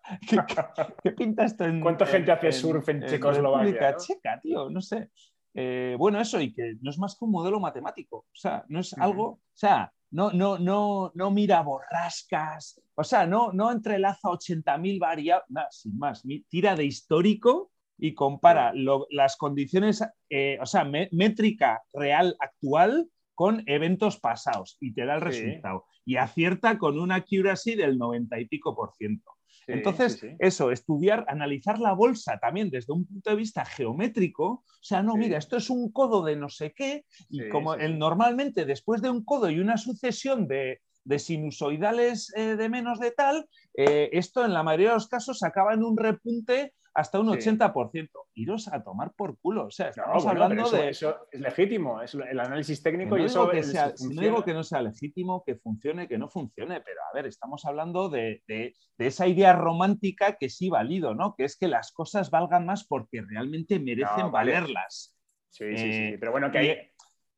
¿qué, 1.03 1.11
pinta 1.11 1.45
esto 1.45 1.65
en. 1.65 1.81
¿Cuánta 1.81 2.05
gente 2.05 2.31
hace 2.31 2.51
surf 2.51 2.87
en, 2.89 3.05
Checoslovaquia? 3.05 3.91
¿no? 3.91 3.97
Checa, 3.97 4.39
tío, 4.39 4.69
no 4.69 4.81
sé. 4.81 5.09
Eh, 5.53 5.95
bueno, 5.97 6.19
eso, 6.21 6.39
y 6.39 6.53
que 6.53 6.75
no 6.81 6.89
es 6.89 6.97
más 6.97 7.17
que 7.17 7.25
un 7.25 7.31
modelo 7.31 7.59
matemático. 7.59 8.17
O 8.17 8.35
sea, 8.35 8.63
no 8.67 8.79
es 8.79 8.93
algo. 8.93 9.25
O 9.25 9.41
sea, 9.53 9.91
no, 10.11 10.31
no, 10.31 10.57
no, 10.57 11.11
no 11.13 11.31
mira 11.31 11.61
borrascas, 11.61 12.81
o 12.95 13.03
sea, 13.03 13.27
no, 13.27 13.51
no 13.53 13.71
entrelaza 13.71 14.29
80.000 14.29 14.99
variables, 14.99 15.45
nada, 15.49 15.67
sin 15.71 15.97
más, 15.97 16.23
tira 16.49 16.75
de 16.75 16.85
histórico 16.85 17.71
y 17.97 18.13
compara 18.13 18.73
las 19.11 19.35
condiciones, 19.37 20.03
eh, 20.29 20.57
o 20.61 20.65
sea, 20.65 20.85
métrica 21.11 21.83
real 21.93 22.35
actual 22.39 23.09
con 23.35 23.63
eventos 23.67 24.19
pasados 24.19 24.77
y 24.79 24.93
te 24.93 25.05
da 25.05 25.15
el 25.15 25.21
resultado. 25.21 25.85
Y 26.09 26.15
acierta 26.17 26.79
con 26.79 26.97
una 26.97 27.15
accuracy 27.15 27.75
del 27.75 27.99
90 27.99 28.39
y 28.39 28.45
pico 28.47 28.75
por 28.75 28.93
ciento. 28.97 29.29
Entonces, 29.67 30.25
eso, 30.39 30.71
estudiar, 30.71 31.23
analizar 31.27 31.77
la 31.77 31.93
bolsa 31.93 32.39
también 32.39 32.71
desde 32.71 32.93
un 32.93 33.05
punto 33.05 33.29
de 33.29 33.35
vista 33.35 33.63
geométrico, 33.63 34.45
o 34.47 34.81
sea, 34.81 35.03
no, 35.03 35.15
mira, 35.15 35.37
esto 35.37 35.57
es 35.57 35.69
un 35.69 35.91
codo 35.91 36.23
de 36.23 36.35
no 36.35 36.49
sé 36.49 36.73
qué, 36.75 37.05
y 37.29 37.47
como 37.49 37.75
el, 37.75 37.99
normalmente 37.99 38.65
después 38.65 39.03
de 39.03 39.11
un 39.11 39.23
codo 39.23 39.51
y 39.51 39.59
una 39.59 39.77
sucesión 39.77 40.47
de, 40.47 40.81
sinusoidales 41.17 42.33
eh, 42.35 42.55
de 42.55 42.69
menos 42.69 42.99
de 42.99 43.11
tal, 43.11 43.47
eh, 43.75 44.09
esto 44.13 44.43
en 44.43 44.53
la 44.53 44.63
mayoría 44.63 44.89
de 44.89 44.95
los 44.95 45.07
casos 45.07 45.43
acaba 45.43 45.75
en 45.75 45.83
un 45.83 45.95
repunte 45.95 46.73
hasta 46.93 47.19
un 47.19 47.27
80%. 47.27 48.09
Iros 48.35 48.67
a 48.67 48.83
tomar 48.83 49.13
por 49.13 49.37
culo. 49.39 49.65
O 49.65 49.71
sea, 49.71 49.89
estamos 49.89 50.25
hablando 50.25 50.69
de. 50.69 50.89
Eso 50.89 51.27
es 51.31 51.41
legítimo, 51.41 52.01
es 52.01 52.13
el 52.13 52.39
análisis 52.39 52.81
técnico 52.81 53.17
y 53.17 53.25
eso. 53.25 53.49
Que 53.49 53.63
sea, 53.63 53.93
no 54.09 54.21
digo 54.21 54.43
que 54.43 54.53
no 54.53 54.63
sea 54.63 54.81
legítimo, 54.81 55.43
que 55.45 55.55
funcione, 55.55 56.07
que 56.07 56.17
no 56.17 56.29
funcione, 56.29 56.81
pero 56.81 56.99
a 57.09 57.13
ver, 57.13 57.25
estamos 57.25 57.65
hablando 57.65 58.09
de, 58.09 58.43
esa 58.97 59.27
idea 59.27 59.53
romántica 59.53 60.37
que 60.37 60.49
sí 60.49 60.69
valido, 60.69 61.15
¿no? 61.15 61.35
Que 61.35 61.45
es 61.45 61.57
que 61.57 61.67
las 61.67 61.91
cosas 61.91 62.29
valgan 62.31 62.65
más 62.65 62.85
porque 62.85 63.21
realmente 63.21 63.79
merecen 63.79 64.31
valerlas. 64.31 65.15
Sí, 65.49 65.75
sí, 65.75 65.93
sí. 65.93 66.17
Pero 66.19 66.31
bueno, 66.31 66.51
que 66.51 66.57
hay, 66.59 66.91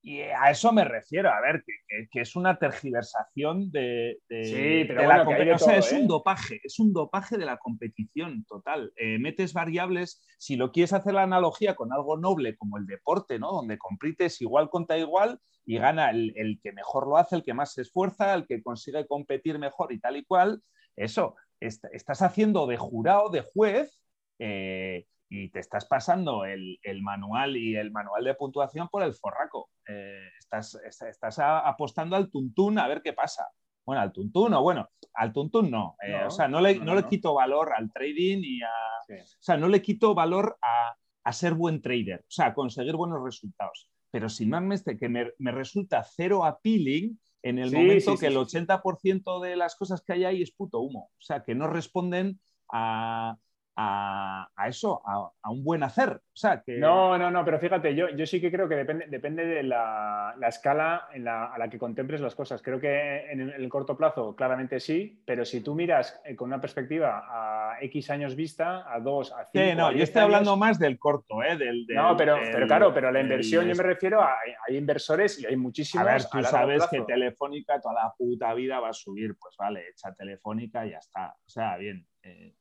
y 0.04 0.22
a 0.22 0.50
eso 0.50 0.72
me 0.72 0.84
refiero, 0.84 1.30
a 1.30 1.40
ver, 1.42 1.64
que, 2.12 2.22
es 2.22 2.36
una 2.36 2.58
tergiversación 2.58 3.70
de, 3.72 4.18
sí, 4.28 4.86
pero 4.88 5.08
la 5.08 5.22
o 5.22 5.60
sea, 5.60 5.78
es 5.78 5.92
un 5.92 6.02
¿eh? 6.02 6.08
dopaje, 6.08 6.60
es 6.64 6.80
un 6.80 6.92
dopaje 6.92 7.38
de 7.38 7.46
la 7.46 7.58
competición 7.58 8.44
total. 8.46 8.92
Eh, 8.96 9.20
metes 9.20 9.54
variables, 9.54 10.20
si 10.40 10.56
lo 10.56 10.72
quieres 10.72 10.94
hacer 10.94 11.14
la 11.14 11.22
analogía 11.22 11.76
con 11.76 11.94
algo 11.94 12.18
noble 12.18 12.58
como 12.58 12.80
el 12.80 12.88
deporte, 12.88 13.38
¿no? 13.38 13.52
Donde 13.52 13.78
compites 13.78 14.42
igual 14.42 14.72
contra 14.72 14.98
igual 14.98 15.40
y 15.66 15.78
gana 15.78 16.10
el, 16.10 16.60
que 16.64 16.72
mejor 16.72 17.08
lo 17.08 17.18
hace, 17.18 17.36
el 17.36 17.44
que 17.44 17.54
más 17.54 17.74
se 17.74 17.84
esfuerza, 17.84 18.34
el 18.34 18.48
que 18.48 18.64
consigue 18.64 19.06
competir 19.06 19.60
mejor 19.60 19.94
y 19.94 20.00
tal 20.00 20.18
y 20.18 20.26
cual. 20.26 20.64
Eso, 20.96 21.36
estás 21.60 22.24
haciendo 22.24 22.66
de 22.66 22.78
jurado, 22.78 23.30
de 23.30 23.42
juez, 23.42 24.04
eh, 24.40 25.06
y 25.34 25.48
te 25.48 25.60
estás 25.60 25.86
pasando 25.86 26.44
el, 26.44 26.78
manual 27.02 27.56
y 27.56 27.78
el 27.78 27.89
manual 27.89 28.26
de 28.26 28.36
puntuación 28.36 28.89
por 28.89 29.02
el 29.02 29.13
forraco. 29.13 29.70
Eh, 29.88 30.28
estás, 30.38 30.78
estás 30.84 31.39
apostando 31.39 32.17
al 32.17 32.30
tuntún 32.30 32.78
a 32.78 32.88
ver 32.89 33.02
qué 33.02 33.13
pasa. 33.13 33.48
Bueno, 33.86 34.02
al 34.02 34.12
tuntún 34.12 34.54
o 34.54 34.62
bueno, 34.62 34.89
al 35.13 35.32
tuntún 35.32 35.72
no. 35.72 35.96
Eh, 36.06 36.22
o 36.26 36.30
sea, 36.30 36.50
no 36.50 36.60
le, 36.60 36.78
no, 36.80 36.94
le, 36.94 37.08
quito 37.08 37.34
valor 37.34 37.72
al 37.74 37.94
trading 37.94 38.41
y 38.44 38.62
a... 38.62 38.67
O 38.67 39.41
sea, 39.41 39.56
no 39.56 39.70
le 39.70 39.82
quito 39.82 40.13
valor 40.13 40.58
a, 40.62 40.98
a, 41.24 41.34
ser 41.34 41.54
buen 41.54 41.82
trader, 41.82 42.20
o 42.20 42.32
sea, 42.32 42.48
a 42.48 42.54
conseguir 42.54 42.98
buenos 42.98 43.24
resultados. 43.24 43.89
Pero 44.12 44.28
sin 44.28 44.50
más 44.50 44.84
que 44.84 45.08
me, 45.08 45.32
me 45.38 45.54
resulta 45.54 46.04
cero 46.04 46.44
appealing 46.44 47.17
en 47.41 47.58
el 47.58 47.72
momento 47.72 48.17
que 48.17 48.28
el 48.28 48.36
80% 48.36 49.41
de 49.41 49.56
las 49.56 49.78
cosas 49.78 50.02
que 50.02 50.12
hay 50.12 50.26
ahí 50.26 50.41
es 50.41 50.52
puto 50.52 50.80
humo. 50.82 51.10
O 51.17 51.22
sea, 51.22 51.41
que 51.41 51.56
no 51.56 51.67
responden 51.67 52.41
a, 52.70 53.38
a, 53.76 54.68
eso, 54.68 55.02
a, 55.06 55.50
un 55.50 55.64
buen 55.64 55.84
hacer. 55.84 56.10
O 56.10 56.36
sea, 56.36 56.62
que... 56.62 56.78
No, 56.78 57.18
no, 57.18 57.32
no, 57.32 57.44
pero 57.46 57.60
fíjate, 57.60 57.96
yo, 57.96 58.10
yo 58.10 58.26
sí 58.26 58.42
que 58.42 58.52
creo 58.52 58.68
que 58.68 58.76
depende, 58.76 59.06
depende 59.08 59.46
de 59.46 59.64
la, 59.64 60.36
escala 60.48 61.08
en 61.14 61.24
la, 61.24 61.46
a 61.46 61.58
la 61.58 61.70
que 61.70 61.80
contemples 61.80 62.22
las 62.22 62.36
cosas. 62.36 62.62
Creo 62.62 62.80
que 62.80 63.32
en 63.32 63.42
el, 63.42 63.70
corto 63.70 63.96
plazo 63.96 64.36
claramente 64.36 64.80
sí, 64.80 65.22
pero 65.26 65.46
si 65.46 65.62
tú 65.62 65.76
miras 65.76 66.22
eh, 66.26 66.36
con 66.36 66.50
una 66.50 66.60
perspectiva 66.60 67.24
a 67.28 67.78
X 67.82 68.10
años 68.10 68.36
vista, 68.36 68.92
a 68.92 69.00
dos, 69.00 69.32
a 69.32 69.46
cinco... 69.46 69.66
Sí, 69.66 69.76
no, 69.76 69.92
yo 69.92 70.04
estoy 70.04 70.24
hablando 70.24 70.58
más 70.58 70.78
del 70.78 71.00
corto, 71.00 71.42
¿eh? 71.44 71.58
Del, 71.58 71.86
no, 71.88 72.16
pero, 72.18 72.38
pero 72.52 72.68
claro, 72.68 72.94
pero 72.94 73.12
la 73.12 73.22
inversión 73.22 73.66
yo 73.68 73.76
me 73.76 73.84
refiero 73.84 74.22
a... 74.22 74.36
Hay 74.68 74.78
inversores 74.78 75.40
y 75.40 75.46
hay 75.46 75.56
muchísimos... 75.56 76.08
A 76.08 76.12
ver, 76.12 76.26
tú 76.26 76.44
sabes 76.44 76.86
que 76.88 77.02
Telefónica 77.02 77.80
toda 77.80 77.96
la 77.96 78.14
puta 78.18 78.54
vida 78.54 78.80
va 78.80 78.90
a 78.90 78.94
subir, 78.94 79.36
pues 79.40 79.56
vale, 79.58 79.88
echa 79.90 80.14
Telefónica 80.14 80.86
y 80.86 80.92
ya 80.92 80.98
está. 80.98 81.34
O 81.46 81.50
sea, 81.50 81.78
bien... 81.78 82.06
Eh, 82.24 82.56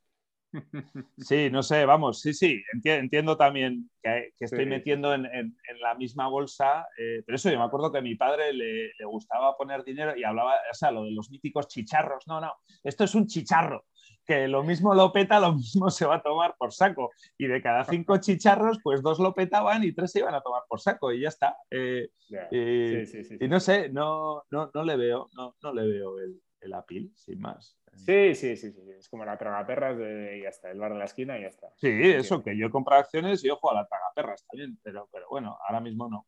Sí, 1.18 1.48
no 1.50 1.62
sé, 1.62 1.84
vamos, 1.84 2.20
sí, 2.20 2.34
sí, 2.34 2.60
entiendo 2.84 3.36
también 3.36 3.90
que, 4.02 4.32
estoy 4.40 4.66
metiendo 4.66 5.14
en, 5.14 5.56
la 5.80 5.94
misma 5.94 6.28
bolsa, 6.28 6.86
eh, 6.98 7.22
pero 7.24 7.36
eso 7.36 7.50
yo 7.50 7.58
me 7.58 7.64
acuerdo 7.64 7.92
que 7.92 7.98
a 7.98 8.02
mi 8.02 8.16
padre 8.16 8.52
le, 8.52 8.90
gustaba 9.04 9.56
poner 9.56 9.84
dinero 9.84 10.16
y 10.16 10.24
hablaba, 10.24 10.54
o 10.70 10.74
sea, 10.74 10.90
lo 10.90 11.04
de 11.04 11.12
los 11.12 11.30
míticos 11.30 11.68
chicharros, 11.68 12.26
no, 12.26 12.40
no, 12.40 12.52
esto 12.82 13.04
es 13.04 13.14
un 13.14 13.26
chicharro, 13.26 13.84
que 14.26 14.48
lo 14.48 14.62
mismo 14.62 14.94
lo 14.94 15.12
peta, 15.12 15.40
lo 15.40 15.54
mismo 15.54 15.90
se 15.90 16.06
va 16.06 16.16
a 16.16 16.22
tomar 16.22 16.56
por 16.58 16.72
saco, 16.72 17.10
y 17.38 17.46
de 17.46 17.62
cada 17.62 17.84
cinco 17.84 18.18
chicharros, 18.18 18.78
pues 18.82 19.02
dos 19.02 19.18
lo 19.18 19.34
petaban 19.34 19.84
y 19.84 19.92
tres 19.92 20.12
se 20.12 20.20
iban 20.20 20.34
a 20.34 20.40
tomar 20.40 20.62
por 20.68 20.80
saco, 20.80 21.12
y 21.12 21.20
ya 21.20 21.28
está. 21.28 21.56
Eh, 21.70 22.08
y, 22.50 23.48
no 23.48 23.60
sé, 23.60 23.88
no, 23.88 24.42
no, 24.50 24.70
no 24.72 24.84
le 24.84 24.96
veo, 24.96 25.28
no, 25.34 25.56
no 25.62 25.72
le 25.72 25.86
veo 25.86 26.18
el, 26.18 26.40
el 26.61 26.75
apil, 26.75 27.12
sin 27.16 27.40
más. 27.40 27.77
Sí, 27.94 28.35
sí, 28.35 28.57
sí, 28.57 28.73
sí. 28.73 28.81
Es 28.99 29.09
como 29.09 29.25
la 29.25 29.37
tragaperras 29.37 29.99
de 29.99 30.40
ya 30.42 30.49
está, 30.49 30.70
el 30.70 30.79
bar 30.79 30.92
de 30.92 30.99
la 30.99 31.05
esquina 31.05 31.38
y 31.38 31.42
ya 31.42 31.49
está. 31.49 31.68
Sí, 31.77 31.88
eso, 31.88 32.42
que 32.42 32.57
yo 32.57 32.66
he 32.66 32.70
comprado 32.70 33.03
acciones 33.03 33.44
y 33.44 33.51
ojo 33.51 33.70
a 33.70 33.75
la 33.75 33.87
tragaperras 33.87 34.46
también, 34.46 34.79
pero, 34.83 35.09
pero 35.12 35.29
bueno, 35.29 35.59
ahora 35.66 35.81
mismo 35.81 36.09
no. 36.09 36.27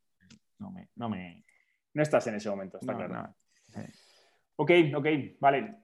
No 0.59 0.71
me, 0.71 0.89
no 0.95 1.09
me... 1.09 1.45
No 1.95 2.03
estás 2.03 2.27
en 2.29 2.37
ese 2.37 2.49
momento, 2.49 2.79
está 2.81 2.95
claro. 2.95 3.35
Ok, 4.57 4.71
ok, 4.95 5.07
vale. 5.41 5.77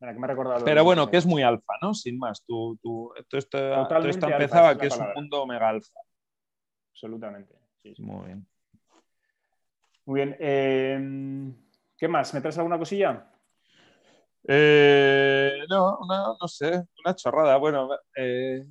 que 0.00 0.12
me 0.14 0.26
recordado 0.26 0.64
pero 0.64 0.84
bueno, 0.84 1.10
que 1.10 1.18
es 1.18 1.26
muy 1.26 1.42
alfa, 1.42 1.74
¿no? 1.82 1.92
Sin 1.92 2.18
más. 2.18 2.42
Tú, 2.44 2.78
tú, 2.82 3.12
esto, 3.14 3.36
esto, 3.36 4.28
empezaba 4.28 4.76
que 4.78 4.86
es 4.86 4.96
un 4.96 5.12
mundo 5.14 5.46
mega 5.46 5.68
alfa. 5.68 6.00
Absolutamente. 6.92 7.54
Sí, 7.82 7.94
Muy 7.98 8.26
bien. 8.26 8.46
Muy 10.06 10.20
bien. 10.20 10.36
Eh, 10.40 11.52
¿Qué 11.98 12.08
más? 12.08 12.32
¿Me 12.32 12.40
traes 12.40 12.56
alguna 12.58 12.78
cosilla? 12.78 13.26
Eh, 14.48 15.64
no, 15.68 15.98
no 16.40 16.48
sé, 16.48 16.84
una 17.04 17.14
chorrada. 17.16 17.56
Bueno, 17.56 17.88
eh, 18.16 18.64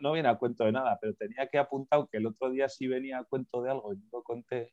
no, 0.00 0.12
viene 0.12 0.28
a 0.28 0.36
cuento 0.36 0.64
de 0.64 0.72
nada, 0.72 0.98
pero 1.00 1.14
tenía 1.14 1.46
que 1.48 1.58
apuntar 1.58 2.06
que 2.10 2.18
el 2.18 2.26
otro 2.26 2.50
día 2.50 2.68
sí 2.68 2.86
venía 2.86 3.18
a 3.18 3.24
cuento 3.24 3.62
de 3.62 3.70
algo 3.70 3.92
y 3.92 3.98
lo 4.10 4.22
conté. 4.22 4.72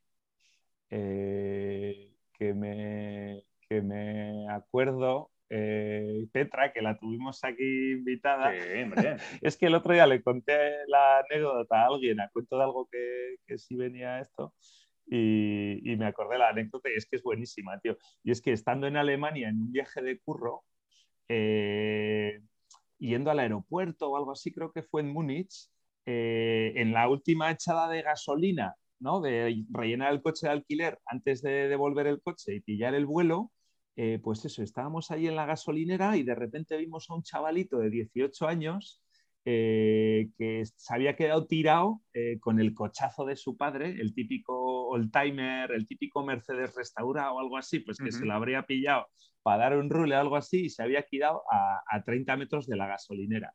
Eh, 0.89 2.13
que, 2.31 2.53
me, 2.53 3.43
que 3.67 3.81
me 3.81 4.49
acuerdo, 4.49 5.31
Petra, 5.49 6.71
que 6.71 6.81
la 6.81 6.97
tuvimos 6.97 7.43
aquí 7.43 7.91
invitada. 7.91 8.53
es 9.41 9.57
que 9.57 9.65
el 9.65 9.75
otro 9.75 9.93
día 9.93 10.07
le 10.07 10.21
conté 10.21 10.55
la 10.87 11.19
anécdota 11.19 11.83
a 11.83 11.87
alguien 11.87 12.21
a 12.21 12.29
cuento 12.29 12.57
de 12.57 12.63
algo 12.63 12.87
que, 12.89 13.35
que 13.45 13.57
sí 13.57 13.75
venía 13.75 14.21
esto. 14.21 14.53
Y, 15.09 15.95
me 15.97 16.05
acordé 16.05 16.37
la 16.37 16.49
anécdota 16.49 16.89
y 16.89 16.97
es 16.97 17.05
que 17.05 17.15
es 17.17 17.23
buenísima, 17.23 17.79
tío. 17.79 17.97
Y 18.23 18.31
es 18.31 18.41
que 18.41 18.51
estando 18.51 18.87
en 18.87 18.97
Alemania 18.97 19.49
en 19.49 19.61
un 19.61 19.71
viaje 19.71 20.01
de 20.01 20.19
curro, 20.19 20.63
eh, 21.29 22.41
yendo 22.99 23.31
al 23.31 23.39
aeropuerto 23.39 24.09
o 24.09 24.17
algo 24.17 24.31
así, 24.31 24.51
creo 24.51 24.71
que 24.71 24.83
fue 24.83 25.01
en 25.01 25.09
Múnich, 25.09 25.69
eh, 26.05 26.73
en 26.75 26.93
la 26.93 27.09
última 27.09 27.51
echada 27.51 27.89
de 27.89 28.01
gasolina, 28.01 28.75
¿no? 28.99 29.21
de 29.21 29.65
rellenar 29.71 30.13
el 30.13 30.21
coche 30.21 30.47
de 30.47 30.53
alquiler 30.53 30.99
antes 31.05 31.41
de 31.41 31.67
devolver 31.69 32.07
el 32.07 32.21
coche 32.21 32.55
y 32.55 32.61
pillar 32.61 32.95
el 32.95 33.05
vuelo, 33.05 33.51
eh, 33.95 34.19
pues 34.23 34.45
eso, 34.45 34.61
estábamos 34.63 35.11
ahí 35.11 35.27
en 35.27 35.35
la 35.35 35.45
gasolinera 35.45 36.17
y 36.17 36.23
de 36.23 36.35
repente 36.35 36.77
vimos 36.77 37.09
a 37.09 37.15
un 37.15 37.23
chavalito 37.23 37.79
de 37.79 37.89
18 37.89 38.47
años 38.47 39.01
que 39.43 40.63
se 40.75 40.93
había 40.93 41.15
quedado 41.15 41.47
tirado 41.47 42.01
con 42.41 42.59
el 42.59 42.73
cochazo 42.73 43.23
de 43.23 43.37
su 43.37 43.55
padre, 43.55 43.91
el 43.91 44.13
típico 44.13 44.76
old 44.87 45.11
timer, 45.11 45.71
el 45.71 45.87
típico 45.87 46.23
Mercedes 46.23 46.75
restaurado 46.75 47.35
o 47.35 47.39
algo 47.39 47.57
así, 47.57 47.79
pues 47.79 47.97
que 47.97 48.11
se 48.11 48.25
lo 48.25 48.33
habría 48.33 48.63
pillado 48.63 49.07
para 49.47 49.69
dar 49.69 49.77
un 49.77 49.89
rule 49.89 50.13
o 50.15 50.19
algo 50.19 50.35
así 50.35 50.65
y 50.65 50.69
se 50.69 50.83
había 50.83 51.03
quedado 51.03 51.41
a, 51.49 52.03
30 52.03 52.35
metros 52.35 52.67
de 52.67 52.75
la 52.75 52.87
gasolinera. 52.87 53.53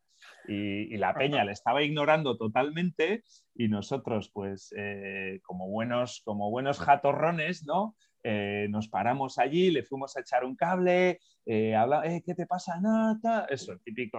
Y, 0.48 0.96
la 0.96 1.12
peña 1.12 1.44
le 1.44 1.52
estaba 1.52 1.82
ignorando 1.82 2.38
totalmente 2.38 3.24
y 3.54 3.68
nosotros, 3.68 4.30
pues, 4.32 4.72
eh, 4.76 5.40
como, 5.42 5.68
buenos, 5.68 6.22
como 6.24 6.50
buenos 6.50 6.78
jatorrones, 6.78 7.66
¿no? 7.66 7.94
Eh, 8.22 8.66
nos 8.70 8.88
paramos 8.88 9.38
allí, 9.38 9.70
le 9.70 9.82
fuimos 9.82 10.16
a 10.16 10.20
echar 10.20 10.44
un 10.44 10.54
cable, 10.54 11.18
eh, 11.44 11.74
habla, 11.74 12.06
eh, 12.06 12.22
¿qué 12.24 12.34
te 12.34 12.46
pasa? 12.46 12.80
Nada, 12.80 13.46
eso, 13.50 13.76
típico 13.84 14.18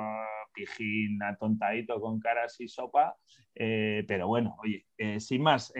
pijín 0.53 1.23
atontadito 1.23 1.99
con 2.01 2.19
caras 2.19 2.59
y 2.59 2.67
sopa, 2.67 3.15
eh, 3.55 4.03
pero 4.07 4.27
bueno, 4.27 4.57
oye, 4.61 4.85
sin 5.19 5.41
más, 5.41 5.73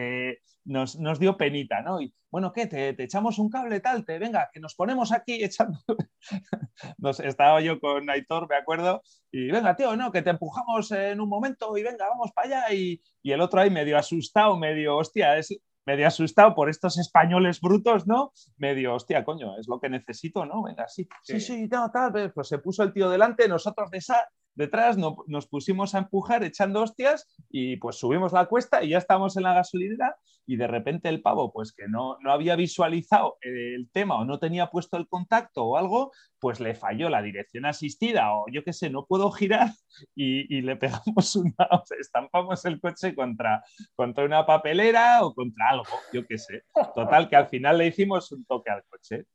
nos, 0.63 0.97
nos, 0.97 1.19
dio 1.19 1.35
penita, 1.35 1.81
¿no? 1.81 1.99
Y 1.99 2.13
bueno, 2.31 2.53
¿qué? 2.53 2.65
¿Te, 2.67 2.93
¿Te, 2.93 3.03
echamos 3.03 3.39
un 3.39 3.49
cable 3.49 3.81
tal? 3.81 4.05
Te, 4.05 4.17
venga, 4.19 4.49
que 4.53 4.61
nos 4.61 4.73
ponemos 4.75 5.11
aquí 5.11 5.43
echando. 5.43 5.79
nos, 6.97 7.19
estaba 7.19 7.59
yo 7.59 7.79
con 7.79 8.09
Aitor, 8.09 8.47
me 8.47 8.55
acuerdo, 8.55 9.01
y 9.29 9.51
venga, 9.51 9.75
tío, 9.75 9.95
no, 9.97 10.11
que 10.11 10.21
te 10.21 10.29
empujamos 10.29 10.91
en 10.91 11.19
un 11.19 11.27
momento 11.27 11.77
y 11.77 11.83
venga, 11.83 12.07
vamos 12.07 12.31
para 12.31 12.47
allá. 12.47 12.73
Y, 12.73 13.01
y 13.21 13.31
el 13.33 13.41
otro 13.41 13.59
ahí 13.59 13.69
medio 13.69 13.97
asustado, 13.97 14.57
medio, 14.57 14.95
hostia, 14.95 15.37
es 15.37 15.59
medio 15.85 16.07
asustado 16.07 16.55
por 16.55 16.69
estos 16.69 16.97
españoles 16.97 17.59
brutos, 17.61 18.07
¿no? 18.07 18.31
Medio, 18.57 18.95
hostia, 18.95 19.23
coño, 19.23 19.57
es 19.57 19.67
lo 19.67 19.79
que 19.79 19.89
necesito, 19.89 20.45
¿no? 20.45 20.63
Venga, 20.63 20.87
sí, 20.87 21.07
sí, 21.23 21.39
sí, 21.39 21.69
tal, 21.69 21.91
tal. 21.91 22.31
Pues 22.33 22.47
se 22.47 22.59
puso 22.59 22.83
el 22.83 22.93
tío 22.93 23.09
delante, 23.09 23.47
nosotros 23.47 23.89
de 23.91 23.97
esa, 23.97 24.27
detrás 24.55 24.97
nos 24.97 25.47
pusimos 25.47 25.95
a 25.95 25.99
empujar 25.99 26.43
echando 26.43 26.81
hostias 26.81 27.27
y 27.49 27.77
pues 27.77 27.97
subimos 27.97 28.33
la 28.33 28.45
cuesta 28.45 28.83
y 28.83 28.89
ya 28.89 28.97
estábamos 28.97 29.37
en 29.37 29.43
la 29.43 29.53
gasolinera 29.53 30.15
y 30.45 30.57
de 30.57 30.67
repente 30.67 31.09
el 31.09 31.21
pavo 31.21 31.51
pues 31.51 31.71
que 31.71 31.87
no, 31.87 32.17
no 32.19 32.31
había 32.31 32.55
visualizado 32.55 33.37
el 33.41 33.89
tema 33.91 34.15
o 34.15 34.25
no 34.25 34.39
tenía 34.39 34.67
puesto 34.67 34.97
el 34.97 35.07
contacto 35.07 35.63
o 35.65 35.77
algo, 35.77 36.11
pues 36.39 36.59
le 36.59 36.75
falló 36.75 37.09
la 37.09 37.21
dirección 37.21 37.65
asistida 37.65 38.33
o 38.33 38.45
yo 38.51 38.63
qué 38.63 38.73
sé, 38.73 38.89
no 38.89 39.05
puedo 39.05 39.31
girar 39.31 39.71
y, 40.15 40.61
le 40.61 40.75
pegamos 40.75 41.35
una, 41.35 41.67
o 41.71 41.85
sea, 41.85 41.97
estampamos 41.99 42.63
el 42.65 42.79
coche 42.79 43.15
contra, 43.15 43.63
contra 43.95 44.25
una 44.25 44.45
papelera 44.45 45.23
o 45.25 45.33
contra 45.33 45.69
algo, 45.69 45.85
yo 46.11 46.25
qué 46.25 46.37
sé. 46.37 46.63
Total, 46.95 47.29
que 47.29 47.35
al 47.35 47.47
final 47.47 47.77
le 47.77 47.87
hicimos 47.87 48.31
un 48.31 48.45
toque 48.45 48.69
al 48.69 48.83
coche. 48.85 49.25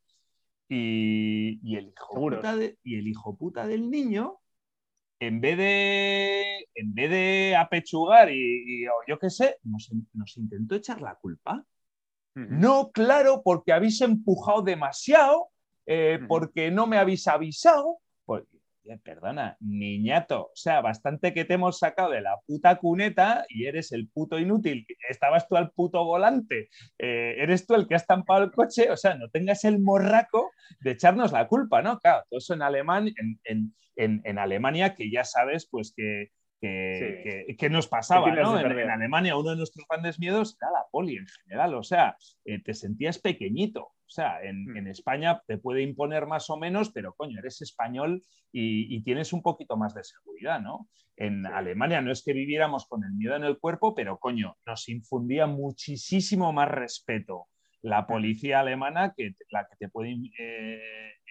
Y, 0.71 1.77
el 1.77 1.89
hijo 1.89 2.15
puta 2.15 2.55
y 2.83 2.99
el 2.99 3.09
hijo 3.09 3.37
puta 3.37 3.67
del 3.67 3.91
niño 3.91 4.39
en 5.21 5.41
vez 5.41 5.57
de, 5.57 6.69
en 6.75 6.95
vez 6.95 7.11
de 7.11 7.57
apechugar 7.57 8.31
y, 8.31 8.85
yo 9.07 9.19
qué 9.19 9.31
sé, 9.31 9.59
nos, 9.65 9.91
intentó 10.37 10.75
echar 10.75 11.01
la 11.01 11.15
culpa. 11.17 11.65
No, 12.35 12.93
claro, 12.93 13.43
porque 13.43 13.73
habéis 13.73 14.01
empujado 14.01 14.63
demasiado, 14.63 15.49
eh, 15.87 16.21
porque 16.29 16.71
no 16.71 16.87
me 16.87 16.97
habéis 16.97 17.27
avisado. 17.27 17.99
Pues, 18.25 18.45
perdona, 18.97 19.57
niñato, 19.61 20.47
o 20.47 20.57
sea, 20.57 20.81
bastante 20.81 21.35
que 21.35 21.45
te 21.45 21.55
hemos 21.55 21.79
sacado 21.79 22.11
de 22.11 22.23
la 22.23 22.37
puta 22.47 22.77
cuneta 22.79 23.45
y 23.49 23.67
eres 23.67 23.93
el 23.93 24.09
puto 24.09 24.39
inútil, 24.39 24.87
estabas 25.09 25.47
tú 25.49 25.57
al 25.57 25.73
puto 25.73 26.05
volante, 26.05 26.71
eh, 26.99 27.35
eres 27.39 27.67
tú 27.67 27.75
el 27.75 27.87
que 27.87 27.95
ha 27.95 27.99
estampado 27.99 28.45
el 28.45 28.51
coche, 28.51 28.91
o 28.91 28.97
sea, 28.97 29.15
no 29.15 29.29
tengas 29.29 29.65
el 29.65 29.81
morraco 29.81 30.51
de 30.81 30.93
echarnos 30.93 31.33
la 31.33 31.47
culpa, 31.49 31.83
¿no? 31.83 31.99
Claro, 31.99 32.25
todo 32.31 32.39
eso 32.39 32.55
en, 32.55 32.63
Alemania, 32.63 33.13
en, 33.45 34.39
Alemania, 34.39 34.95
que 34.95 35.11
ya 35.11 35.25
sabes, 35.25 35.69
pues 35.71 35.93
que, 35.95 36.31
que, 36.61 37.69
nos 37.71 37.89
pasaba, 37.89 38.31
¿no? 38.35 38.59
En, 38.59 38.91
Alemania 38.91 39.37
uno 39.37 39.51
de 39.51 39.57
nuestros 39.57 39.87
grandes 39.89 40.19
miedos 40.19 40.57
era 40.61 40.71
la 40.71 40.87
poli 40.91 41.17
en 41.17 41.27
general, 41.27 41.75
o 41.75 41.83
sea, 41.83 42.17
eh, 42.45 42.63
te 42.63 42.75
sentías 42.75 43.19
pequeñito, 43.19 43.93
o 44.09 44.11
sea, 44.11 44.41
hmm. 44.43 44.77
en, 44.77 44.87
España 44.87 45.43
te 45.47 45.59
puede 45.59 45.83
imponer 45.83 46.27
más 46.27 46.49
o 46.49 46.57
menos, 46.57 46.91
pero 46.91 47.13
coño, 47.13 47.39
eres 47.39 47.61
español 47.61 48.23
y, 48.51 49.03
tienes 49.03 49.35
un 49.35 49.43
poquito 49.43 49.77
más 49.77 49.95
de 49.95 50.03
seguridad, 50.03 50.61
¿no? 50.61 50.89
En 51.17 51.45
Alemania 51.47 52.01
no 52.01 52.11
es 52.11 52.23
que 52.25 52.33
viviéramos 52.33 52.87
con 52.87 53.05
el 53.05 53.13
miedo 53.13 53.37
en 53.37 53.45
el 53.45 53.59
cuerpo, 53.59 53.95
pero 53.95 54.19
coño, 54.19 54.57
nos 54.65 54.89
infundía 54.89 55.47
muchísimo 55.47 56.53
más 56.53 56.69
respeto 56.69 57.49
la 57.83 58.03
hmm. 58.03 58.07
policía 58.07 58.61
alemana 58.61 59.13
que 59.15 59.35
la 59.51 59.69
que 59.69 59.77
te 59.77 59.89
puede 59.91 60.17
eh, 60.39 60.81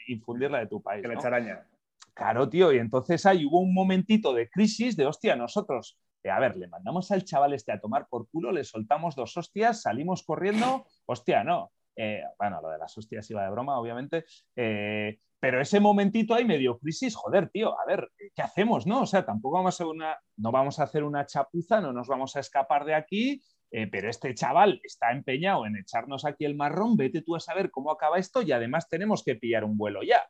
infundir 0.08 0.52
la 0.52 0.60
de 0.60 0.68
tu 0.68 0.82
país. 0.82 1.02
Que 1.02 1.08
la 1.08 1.20
charaña. 1.20 1.68
Claro, 2.14 2.48
tío, 2.48 2.72
y 2.72 2.78
entonces 2.78 3.26
ahí 3.26 3.46
hubo 3.46 3.60
un 3.60 3.74
momentito 3.74 4.34
de 4.34 4.50
crisis 4.50 4.96
de, 4.96 5.06
hostia, 5.06 5.36
nosotros, 5.36 6.00
eh, 6.24 6.30
a 6.30 6.40
ver, 6.40 6.58
le 6.58 6.68
mandamos 6.68 7.12
al 7.12 7.24
chaval 7.24 7.54
este 7.54 7.72
a 7.72 7.80
tomar 7.80 8.08
por 8.08 8.30
culo, 8.30 8.52
le 8.52 8.64
soltamos 8.64 9.16
dos 9.16 9.36
hostias, 9.38 9.82
salimos 9.82 10.24
corriendo, 10.24 10.86
hostia, 11.06 11.44
no, 11.44 11.72
eh, 11.98 12.24
bueno, 12.38 12.62
lo 12.62 12.70
de 12.70 12.78
las 12.78 12.98
hostias 12.98 13.30
iba 13.32 13.44
de 13.44 13.50
broma, 13.50 13.80
obviamente. 13.80 14.26
Eh, 14.56 15.20
pero 15.40 15.62
ese 15.62 15.80
momentito 15.80 16.34
ahí 16.34 16.46
medio 16.46 16.78
crisis, 16.80 17.16
joder, 17.16 17.50
tío, 17.50 17.80
a 17.80 17.86
ver, 17.86 18.10
¿qué 18.36 18.42
hacemos, 18.42 18.88
no? 18.88 19.02
O 19.02 19.06
sea, 19.06 19.26
tampoco 19.26 19.58
vamos 19.58 19.80
a 19.82 19.88
una, 19.88 20.18
no 20.38 20.52
vamos 20.52 20.80
a 20.80 20.84
hacer 20.84 21.04
una 21.04 21.26
chapuza, 21.26 21.82
no 21.82 21.94
nos 21.94 22.08
vamos 22.08 22.36
a 22.36 22.40
escapar 22.40 22.86
de 22.86 22.96
aquí, 22.96 23.42
eh, 23.72 23.88
pero 23.88 24.10
este 24.10 24.34
chaval 24.34 24.80
está 24.84 25.12
empeñado 25.12 25.66
en 25.66 25.76
echarnos 25.76 26.26
aquí 26.26 26.46
el 26.46 26.56
marrón, 26.56 26.98
vete 26.98 27.22
tú 27.22 27.36
a 27.36 27.40
saber 27.40 27.70
cómo 27.70 27.92
acaba 27.92 28.18
esto 28.18 28.42
y 28.42 28.52
además 28.52 28.90
tenemos 28.90 29.24
que 29.24 29.36
pillar 29.36 29.64
un 29.64 29.78
vuelo 29.78 30.02
ya. 30.04 30.22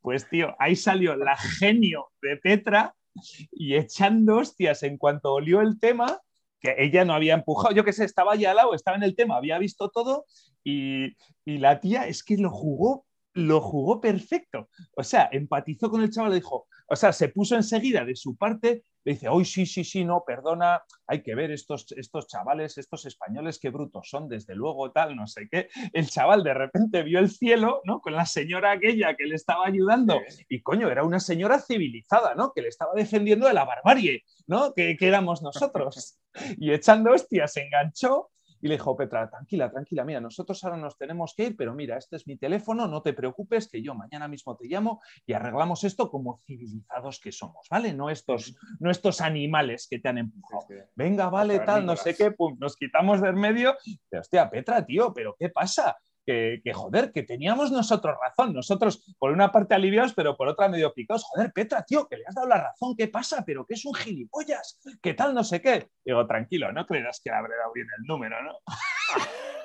Pues, 0.00 0.28
tío, 0.28 0.56
ahí 0.58 0.74
salió 0.74 1.14
la 1.14 1.36
genio 1.36 2.08
de 2.22 2.36
Petra 2.36 2.94
y 3.52 3.76
echando 3.76 4.38
hostias 4.38 4.82
en 4.82 4.96
cuanto 4.96 5.34
olió 5.34 5.60
el 5.60 5.78
tema, 5.78 6.20
que 6.60 6.74
ella 6.78 7.04
no 7.04 7.14
había 7.14 7.34
empujado, 7.34 7.74
yo 7.74 7.84
qué 7.84 7.92
sé, 7.92 8.04
estaba 8.04 8.32
allá 8.32 8.50
al 8.50 8.56
lado, 8.56 8.74
estaba 8.74 8.96
en 8.96 9.02
el 9.02 9.14
tema, 9.14 9.36
había 9.36 9.58
visto 9.58 9.90
todo 9.90 10.24
y, 10.64 11.16
la 11.46 11.80
tía 11.80 12.06
es 12.06 12.22
que 12.22 12.36
lo 12.36 12.50
jugó, 12.50 13.06
lo 13.34 13.60
jugó 13.60 14.00
perfecto. 14.00 14.68
O 14.96 15.02
sea, 15.02 15.28
empatizó 15.32 15.90
con 15.90 16.02
el 16.02 16.10
chaval, 16.10 16.30
le 16.30 16.36
dijo, 16.36 16.66
o 16.90 16.96
sea, 16.96 17.12
se 17.12 17.28
puso 17.28 17.54
enseguida 17.54 18.04
de 18.04 18.16
su 18.16 18.36
parte, 18.36 18.82
le 19.04 19.12
dice, 19.12 19.28
hoy 19.28 19.44
sí, 19.44 19.66
sí, 19.66 19.84
sí, 19.84 20.04
no, 20.04 20.24
perdona, 20.26 20.82
hay 21.06 21.22
que 21.22 21.34
ver 21.34 21.50
estos, 21.50 21.92
estos 21.92 22.26
chavales, 22.26 22.78
estos 22.78 23.04
españoles, 23.04 23.58
qué 23.60 23.68
brutos 23.68 24.08
son, 24.08 24.28
desde 24.28 24.54
luego, 24.54 24.90
tal, 24.90 25.14
no 25.14 25.26
sé 25.26 25.48
qué. 25.50 25.68
El 25.92 26.08
chaval 26.08 26.42
de 26.42 26.54
repente 26.54 27.02
vio 27.02 27.18
el 27.18 27.30
cielo, 27.30 27.82
¿no? 27.84 28.00
Con 28.00 28.14
la 28.14 28.24
señora 28.24 28.72
aquella 28.72 29.14
que 29.14 29.26
le 29.26 29.34
estaba 29.34 29.66
ayudando. 29.66 30.20
Y 30.48 30.62
coño, 30.62 30.90
era 30.90 31.04
una 31.04 31.20
señora 31.20 31.60
civilizada, 31.60 32.34
¿no? 32.34 32.52
Que 32.52 32.62
le 32.62 32.68
estaba 32.68 32.92
defendiendo 32.94 33.46
de 33.46 33.54
la 33.54 33.64
barbarie, 33.64 34.24
¿no? 34.46 34.72
Que, 34.72 34.96
que 34.96 35.08
éramos 35.08 35.42
nosotros. 35.42 36.18
Y 36.56 36.70
echando 36.70 37.10
hostias, 37.10 37.52
se 37.52 37.62
enganchó 37.62 38.30
y 38.60 38.68
le 38.68 38.74
dijo, 38.74 38.96
Petra, 38.96 39.28
tranquila, 39.28 39.70
tranquila, 39.70 40.04
mira, 40.04 40.20
nosotros 40.20 40.62
ahora 40.64 40.76
nos 40.76 40.96
tenemos 40.96 41.34
que 41.34 41.44
ir, 41.44 41.56
pero 41.56 41.74
mira, 41.74 41.96
este 41.96 42.16
es 42.16 42.26
mi 42.26 42.36
teléfono, 42.36 42.86
no 42.86 43.02
te 43.02 43.12
preocupes, 43.12 43.68
que 43.68 43.82
yo 43.82 43.94
mañana 43.94 44.28
mismo 44.28 44.56
te 44.56 44.66
llamo 44.66 45.00
y 45.26 45.32
arreglamos 45.32 45.84
esto 45.84 46.10
como 46.10 46.38
civilizados 46.46 47.20
que 47.20 47.32
somos, 47.32 47.66
¿vale? 47.70 47.92
No 47.92 48.10
estos, 48.10 48.56
no 48.80 48.90
estos 48.90 49.20
animales 49.20 49.86
que 49.88 49.98
te 49.98 50.08
han 50.08 50.18
empujado. 50.18 50.66
Venga, 50.94 51.28
vale, 51.28 51.60
tal, 51.60 51.86
no 51.86 51.96
sé 51.96 52.14
qué, 52.14 52.30
pum, 52.32 52.56
nos 52.58 52.76
quitamos 52.76 53.20
del 53.20 53.34
medio. 53.34 53.76
Pero, 54.08 54.20
hostia, 54.20 54.50
Petra, 54.50 54.84
tío, 54.84 55.12
¿pero 55.12 55.36
qué 55.38 55.48
pasa? 55.48 55.96
Que, 56.28 56.72
joder, 56.74 57.10
que 57.10 57.22
teníamos 57.22 57.72
nosotros 57.72 58.16
razón, 58.20 58.52
nosotros 58.52 59.14
por 59.18 59.32
una 59.32 59.50
parte 59.50 59.74
aliviados, 59.74 60.12
pero 60.12 60.36
por 60.36 60.48
otra 60.48 60.68
medio 60.68 60.92
picados, 60.92 61.24
joder, 61.24 61.52
Petra, 61.54 61.82
tío, 61.82 62.06
que 62.06 62.18
le 62.18 62.24
has 62.26 62.34
dado 62.34 62.46
la 62.46 62.58
razón, 62.58 62.94
¿qué 62.96 63.08
pasa? 63.08 63.42
Pero 63.46 63.64
que 63.64 63.74
es 63.74 63.84
un 63.86 63.94
gilipollas, 63.94 64.78
¿qué 65.00 65.14
tal? 65.14 65.34
No 65.34 65.42
sé 65.42 65.62
qué. 65.62 65.88
Digo, 66.04 66.26
tranquilo, 66.26 66.70
no 66.70 66.86
creas 66.86 67.20
que 67.24 67.30
habré 67.30 67.56
dado 67.56 67.72
bien 67.72 67.86
el 67.98 68.04
número, 68.04 68.42
¿no? 68.42 68.58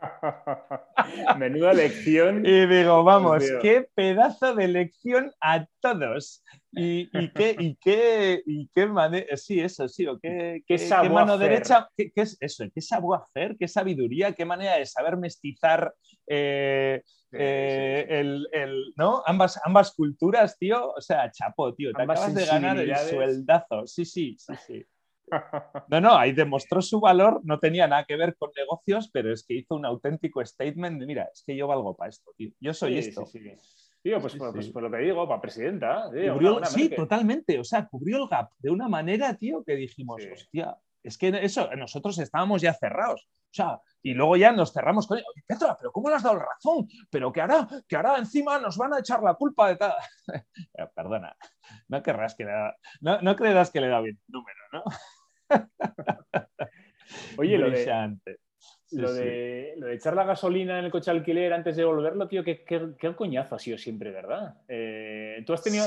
Menuda 1.38 1.72
lección. 1.72 2.44
Y 2.44 2.66
digo, 2.66 3.04
vamos, 3.04 3.44
qué 3.62 3.88
pedazo 3.94 4.54
de 4.54 4.68
lección 4.68 5.32
a 5.40 5.66
todos. 5.80 6.42
Y, 6.72 7.08
qué, 7.32 7.56
y 7.58 7.76
qué, 7.76 8.42
y 8.46 8.68
qué 8.68 8.86
manera, 8.86 9.36
sí, 9.36 9.60
eso, 9.60 9.88
sí, 9.88 10.06
o 10.06 10.18
qué, 10.18 10.62
qué, 10.66 10.76
qué 10.76 11.08
mano 11.08 11.36
derecha, 11.36 11.88
qué, 11.96 12.12
es 12.14 12.36
eso, 12.40 12.64
qué 12.72 12.80
hacer, 13.14 13.56
qué 13.58 13.66
sabiduría, 13.66 14.32
qué 14.32 14.44
manera 14.44 14.76
de 14.76 14.86
saber 14.86 15.16
mestizar 15.16 15.92
eh, 16.28 17.02
eh, 17.32 18.06
el, 18.08 18.46
el, 18.52 18.92
¿no? 18.96 19.22
ambas, 19.26 19.60
ambas 19.64 19.92
culturas, 19.94 20.56
tío. 20.58 20.92
O 20.92 21.00
sea, 21.00 21.30
chapo, 21.30 21.74
tío, 21.74 21.92
te 21.92 22.02
acabas 22.02 22.34
de 22.34 22.46
ganar 22.46 22.78
el 22.78 22.96
sueldazo. 22.96 23.86
Sí, 23.86 24.04
sí, 24.04 24.36
sí, 24.38 24.52
sí. 24.66 24.86
No, 25.88 26.00
no, 26.00 26.16
ahí 26.16 26.32
demostró 26.32 26.80
su 26.82 27.00
valor, 27.00 27.40
no 27.44 27.58
tenía 27.58 27.86
nada 27.86 28.04
que 28.04 28.16
ver 28.16 28.36
con 28.36 28.50
negocios, 28.56 29.10
pero 29.12 29.32
es 29.32 29.44
que 29.44 29.54
hizo 29.54 29.74
un 29.74 29.84
auténtico 29.84 30.44
statement 30.44 31.00
de, 31.00 31.06
mira, 31.06 31.28
es 31.32 31.42
que 31.44 31.56
yo 31.56 31.66
valgo 31.66 31.96
para 31.96 32.10
esto, 32.10 32.30
tío. 32.36 32.50
Yo 32.60 32.74
soy 32.74 32.98
esto. 32.98 33.26
Sí, 33.26 33.40
Tío, 34.02 34.18
pues, 34.18 34.34
pues, 34.36 34.68
por 34.70 34.82
lo 34.82 34.90
que 34.90 34.98
digo, 34.98 35.28
para 35.28 35.40
presidenta. 35.40 36.10
sí, 36.64 36.88
totalmente. 36.88 37.58
O 37.58 37.64
sea, 37.64 37.86
cubrió 37.86 38.22
el 38.22 38.28
gap 38.28 38.50
de 38.58 38.70
una 38.70 38.88
manera, 38.88 39.34
tío, 39.34 39.62
que 39.62 39.76
dijimos, 39.76 40.22
hostia, 40.32 40.74
es 41.02 41.18
que 41.18 41.28
eso, 41.42 41.68
nosotros 41.76 42.18
estábamos 42.18 42.62
ya 42.62 42.72
cerrados. 42.72 43.28
O 43.50 43.52
sea, 43.52 43.80
y 44.02 44.14
luego 44.14 44.36
ya 44.36 44.52
nos 44.52 44.72
cerramos 44.72 45.06
con 45.06 45.18
Oye, 45.18 45.44
Petra, 45.44 45.76
pero 45.76 45.90
¿cómo 45.90 46.08
le 46.08 46.14
has 46.14 46.22
dado 46.22 46.38
razón? 46.38 46.88
Pero 47.10 47.32
que 47.32 47.40
ahora, 47.40 47.68
que 47.88 47.96
ahora 47.96 48.16
encima 48.16 48.58
nos 48.58 48.76
van 48.78 48.94
a 48.94 49.00
echar 49.00 49.22
la 49.22 49.34
culpa 49.34 49.68
de 49.68 49.76
tal. 49.76 49.94
Perdona, 50.94 51.36
no 51.88 52.02
querrás 52.02 52.34
que 52.36 52.44
le 52.44 52.52
da, 52.52 52.76
no, 53.00 53.20
no 53.20 53.36
creerás 53.36 53.70
que 53.70 53.80
le 53.80 53.88
da 53.88 54.00
bien 54.00 54.18
el 54.28 54.32
número, 54.32 54.58
¿no? 54.72 54.84
Oye, 57.38 57.58
lo 57.58 57.70
de, 57.70 58.36
lo, 58.92 59.12
de, 59.12 59.94
echar 59.94 60.14
la 60.14 60.24
gasolina 60.24 60.78
en 60.78 60.86
el 60.86 60.90
coche 60.90 61.10
alquiler 61.10 61.52
antes 61.52 61.76
de 61.76 61.84
volverlo, 61.84 62.28
tío, 62.28 62.42
qué, 62.44 62.64
qué, 62.64 63.14
coñazo 63.14 63.54
ha 63.54 63.58
sido 63.58 63.78
siempre, 63.78 64.10
¿verdad? 64.10 64.54
Eh, 64.68 65.42
¿tú, 65.46 65.52
has 65.52 65.62
tenido, 65.62 65.86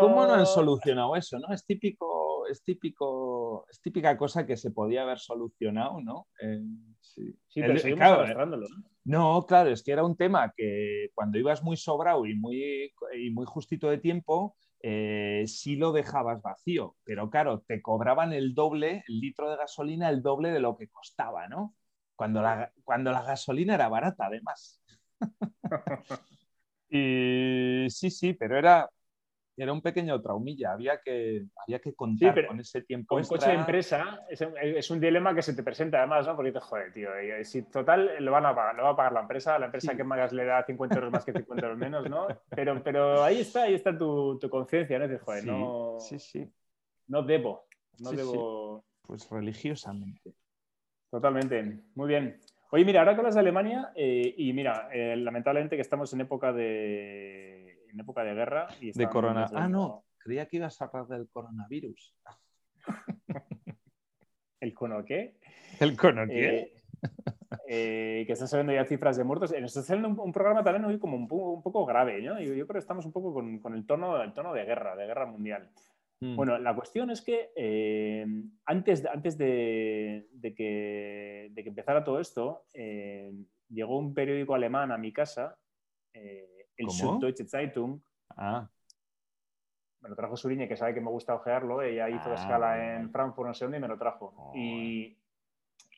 ¿Cómo 0.00 0.26
no 0.26 0.34
han 0.34 0.46
solucionado 0.46 1.16
eso? 1.16 1.38
¿no? 1.38 1.52
Es 1.52 1.64
típico, 1.64 2.46
es 2.48 2.62
típico, 2.62 3.66
es 3.70 3.80
típica 3.80 4.16
cosa 4.16 4.46
que 4.46 4.56
se 4.56 4.70
podía 4.70 5.02
haber 5.02 5.18
solucionado, 5.18 6.00
¿no? 6.00 6.28
Eh, 6.40 6.60
sí. 7.00 7.34
pero 7.54 7.74
claro, 7.96 8.46
¿no? 8.46 8.66
No, 9.04 9.44
claro, 9.46 9.70
es 9.70 9.82
que 9.82 9.92
era 9.92 10.04
un 10.04 10.16
tema 10.16 10.52
que 10.56 11.10
cuando 11.14 11.38
ibas 11.38 11.62
muy 11.62 11.76
sobrado 11.76 12.24
y 12.24 12.34
muy, 12.34 12.90
y 13.18 13.30
muy 13.30 13.44
justito 13.44 13.90
de 13.90 13.98
tiempo, 13.98 14.56
eh, 14.86 15.44
sí 15.46 15.76
lo 15.76 15.92
dejabas 15.92 16.42
vacío, 16.42 16.94
pero 17.04 17.30
claro, 17.30 17.60
te 17.66 17.80
cobraban 17.80 18.34
el 18.34 18.54
doble, 18.54 19.02
el 19.08 19.18
litro 19.18 19.50
de 19.50 19.56
gasolina, 19.56 20.10
el 20.10 20.20
doble 20.20 20.50
de 20.50 20.60
lo 20.60 20.76
que 20.76 20.88
costaba, 20.88 21.48
¿no? 21.48 21.74
Cuando 22.14 22.42
la, 22.42 22.70
cuando 22.84 23.10
la 23.10 23.22
gasolina 23.22 23.76
era 23.76 23.88
barata, 23.88 24.26
además. 24.26 24.82
y 26.90 27.86
sí, 27.88 28.10
sí, 28.10 28.34
pero 28.34 28.58
era, 28.58 28.90
era 29.56 29.72
un 29.72 29.80
pequeño 29.80 30.20
traumilla, 30.20 30.72
había 30.72 31.00
que, 31.00 31.46
había 31.56 31.78
que 31.78 31.94
contar 31.94 32.46
con 32.46 32.58
ese 32.60 32.82
tiempo. 32.82 33.16
Un 33.16 33.24
coche 33.24 33.48
de 33.48 33.54
empresa 33.54 34.20
es, 34.28 34.90
un 34.90 35.00
dilema 35.00 35.34
que 35.34 35.42
se 35.42 35.54
te 35.54 35.62
presenta 35.62 35.98
además, 35.98 36.26
¿no? 36.26 36.34
Porque 36.34 36.52
te 36.52 36.60
joder, 36.60 36.92
tío, 36.92 37.10
si 37.42 37.62
total 37.62 38.16
lo 38.18 38.32
van 38.32 38.46
a 38.46 38.54
pagar, 38.54 38.74
lo 38.74 38.84
va 38.84 38.90
a 38.90 38.96
pagar 38.96 39.12
la 39.12 39.20
empresa, 39.20 39.58
la 39.58 39.66
empresa 39.66 39.96
que 39.96 40.04
más 40.04 40.32
le 40.32 40.44
da 40.44 40.64
50 40.64 40.94
euros 40.96 41.12
más 41.12 41.24
que 41.24 41.32
50 41.32 41.66
euros 41.66 41.78
menos, 41.78 42.08
¿no? 42.10 42.26
Pero, 42.50 42.82
pero 42.82 43.22
ahí 43.22 43.40
está, 43.40 43.62
ahí 43.62 43.74
está 43.74 43.96
tu, 43.96 44.38
tu 44.38 44.50
conciencia, 44.50 44.98
¿no? 44.98 45.06
Dices, 45.06 45.22
joder, 45.22 45.46
no, 45.46 45.98
sí, 46.00 46.18
sí. 46.18 46.50
no 47.08 47.22
debo, 47.22 47.66
no 48.00 48.10
debo... 48.12 48.84
Pues 49.02 49.28
religiosamente. 49.30 50.34
Totalmente, 51.10 51.82
muy 51.94 52.08
bien. 52.08 52.40
Oye, 52.70 52.84
mira, 52.84 53.00
ahora 53.00 53.14
que 53.14 53.20
hablas 53.20 53.34
de 53.34 53.40
Alemania, 53.40 53.92
eh, 53.94 54.34
y 54.36 54.52
mira, 54.52 54.88
eh, 54.92 55.14
lamentablemente 55.16 55.76
que 55.76 55.82
estamos 55.82 56.12
en 56.12 56.22
época 56.22 56.52
de 56.52 57.53
en 57.94 58.00
época 58.00 58.24
de 58.24 58.34
guerra. 58.34 58.68
Y 58.80 58.92
de 58.92 59.08
corona. 59.08 59.46
Ah, 59.54 59.68
no, 59.68 60.04
creía 60.18 60.46
que 60.46 60.56
ibas 60.56 60.80
a 60.82 60.86
hablar 60.86 61.06
del 61.06 61.28
coronavirus. 61.28 62.14
¿El 64.60 64.74
cono 64.74 65.04
qué? 65.04 65.38
¿El 65.80 65.96
cono 65.96 66.26
qué? 66.26 66.56
Eh, 66.56 66.74
eh, 67.68 68.24
que 68.26 68.32
están 68.32 68.48
saliendo 68.48 68.72
ya 68.72 68.84
cifras 68.84 69.16
de 69.16 69.24
muertos. 69.24 69.52
Nos 69.52 69.76
está 69.76 69.82
saliendo 69.82 70.22
un, 70.22 70.32
programa 70.32 70.64
también 70.64 70.84
hoy 70.86 70.98
como 70.98 71.16
un, 71.16 71.28
poco, 71.28 71.86
grave, 71.86 72.20
¿no? 72.22 72.40
Yo, 72.40 72.54
yo, 72.54 72.66
creo 72.66 72.74
que 72.74 72.78
estamos 72.78 73.06
un 73.06 73.12
poco 73.12 73.32
con, 73.32 73.74
el, 73.74 73.86
tono, 73.86 74.22
el 74.22 74.32
tono 74.32 74.52
de 74.52 74.64
guerra, 74.64 74.96
de 74.96 75.06
guerra 75.06 75.26
mundial. 75.26 75.70
Mm. 76.20 76.36
Bueno, 76.36 76.58
la 76.58 76.74
cuestión 76.74 77.10
es 77.10 77.20
que 77.20 77.52
eh, 77.54 78.26
antes, 78.64 79.04
antes 79.06 79.36
de, 79.36 80.26
que, 80.56 81.50
de, 81.50 81.62
que, 81.62 81.68
empezara 81.68 82.02
todo 82.02 82.20
esto, 82.20 82.64
llegó 83.68 83.98
un 83.98 84.14
periódico 84.14 84.54
alemán 84.54 84.90
a 84.90 84.98
mi 84.98 85.12
casa 85.12 85.58
el 86.76 86.90
Süddeutsche 86.90 87.46
Zeitung. 87.46 88.00
Ah. 88.36 88.68
me 90.00 90.10
lo 90.10 90.16
trajo 90.16 90.36
Suriñe, 90.36 90.68
que 90.68 90.76
sabe 90.76 90.92
que 90.92 91.00
me 91.00 91.10
gusta 91.10 91.34
ojearlo, 91.34 91.80
ella 91.80 92.10
hizo 92.10 92.30
Ah, 92.30 92.34
escala 92.34 92.96
en. 92.96 93.10
Frankfurt, 93.10 93.48
no 93.48 93.54
sé 93.54 93.64
dónde, 93.64 93.78
y 93.78 93.80
me 93.80 93.88
lo 93.88 93.96
trajo. 93.96 94.34
Oh. 94.36 94.52
Y, 94.54 95.16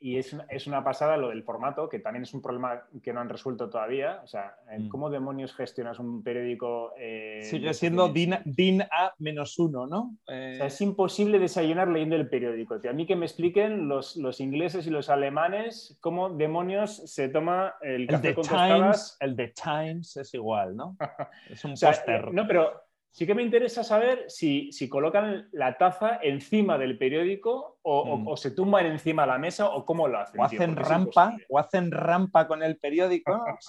y 0.01 0.19
es, 0.19 0.33
una, 0.33 0.45
es 0.51 0.67
una 0.67 0.85
pasada 0.85 1.17
lo 1.17 1.29
del 1.31 1.43
formato, 1.43 1.89
que 1.89 1.99
también 1.99 2.23
es 2.25 2.35
un 2.35 2.43
problema 2.43 2.83
que 3.03 3.13
no 3.13 3.21
han 3.21 3.29
resuelto 3.29 3.69
todavía. 3.71 4.21
O 4.25 4.27
sea, 4.27 4.57
eh, 4.71 4.79
Mm. 4.79 4.89
¿cómo 4.89 5.11
demonios 5.11 5.55
gestionas 5.55 5.99
un 5.99 6.23
periódico? 6.23 6.93
eh, 6.99 7.41
Sigue 7.45 7.73
siendo 7.75 8.09
DIN, 8.09 8.37
DIN 8.45 8.83
A 8.83 9.13
menos 9.19 9.59
uno, 9.59 9.87
¿no? 9.87 10.17
o 10.27 10.33
Eh, 10.33 10.55
sea, 10.59 10.67
es 10.67 10.81
imposible 10.81 11.39
desayunar 11.39 11.89
leyendo 11.89 12.17
el 12.17 12.29
periódico. 12.29 12.81
tío. 12.81 12.91
A 12.91 12.95
mí 12.95 13.07
que 13.07 13.17
me 13.17 13.27
expliquen 13.27 13.89
los, 13.89 14.17
los 14.17 14.41
ingleses 14.41 14.87
y 14.87 14.91
los 14.91 15.09
alemanes 15.09 15.97
cómo 16.01 16.31
demonios 16.31 16.97
se 17.11 17.29
toma 17.29 17.75
el 17.81 18.03
el 18.03 18.07
café 18.09 18.29
de 18.29 18.35
con 18.35 18.45
Times, 18.45 18.59
tostadas. 18.61 19.17
el 19.21 19.37
de 19.37 19.49
Times 19.49 20.17
es 20.17 20.35
igual, 20.35 20.77
¿no? 20.77 20.97
Es 21.51 21.65
un 21.65 21.73
O 21.73 21.77
sea, 21.77 21.91
póster. 21.91 22.25
eh, 22.27 22.31
no, 22.33 22.47
pero 22.47 22.86
sí 23.17 23.27
que 23.27 23.35
me 23.35 23.43
interesa 23.43 23.83
saber 23.83 24.27
si, 24.29 24.71
si 24.73 24.91
colocan 24.91 25.49
la 25.53 25.79
taza 25.79 26.21
encima 26.23 26.77
del 26.77 26.99
periódico 26.99 27.79
o, 27.81 28.19
Mm. 28.19 28.29
o 28.29 28.37
se 28.37 28.51
tumban 28.51 28.85
encima 28.85 29.23
de 29.23 29.29
la 29.29 29.39
mesa 29.39 29.71
o 29.71 29.87
cómo 29.87 30.07
lo 30.07 30.19
hacen. 30.19 30.39
o 30.39 30.45
hacen 30.45 30.77
rampa, 30.77 31.35
o 31.49 31.59
hacen 31.59 31.91
rampa 31.93 32.47
con 32.47 32.63
el 32.63 32.77
periódico. 32.77 33.33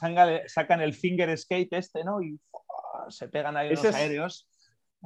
Sacan, 0.48 0.82
el 0.82 0.94
finger 0.94 1.38
skate 1.38 1.72
este, 1.72 2.04
¿no? 2.04 2.22
Y 2.22 2.38
se 3.08 3.30
pegan 3.30 3.56
ahí 3.56 3.72
es- 3.72 3.86
aéreos. 3.86 4.50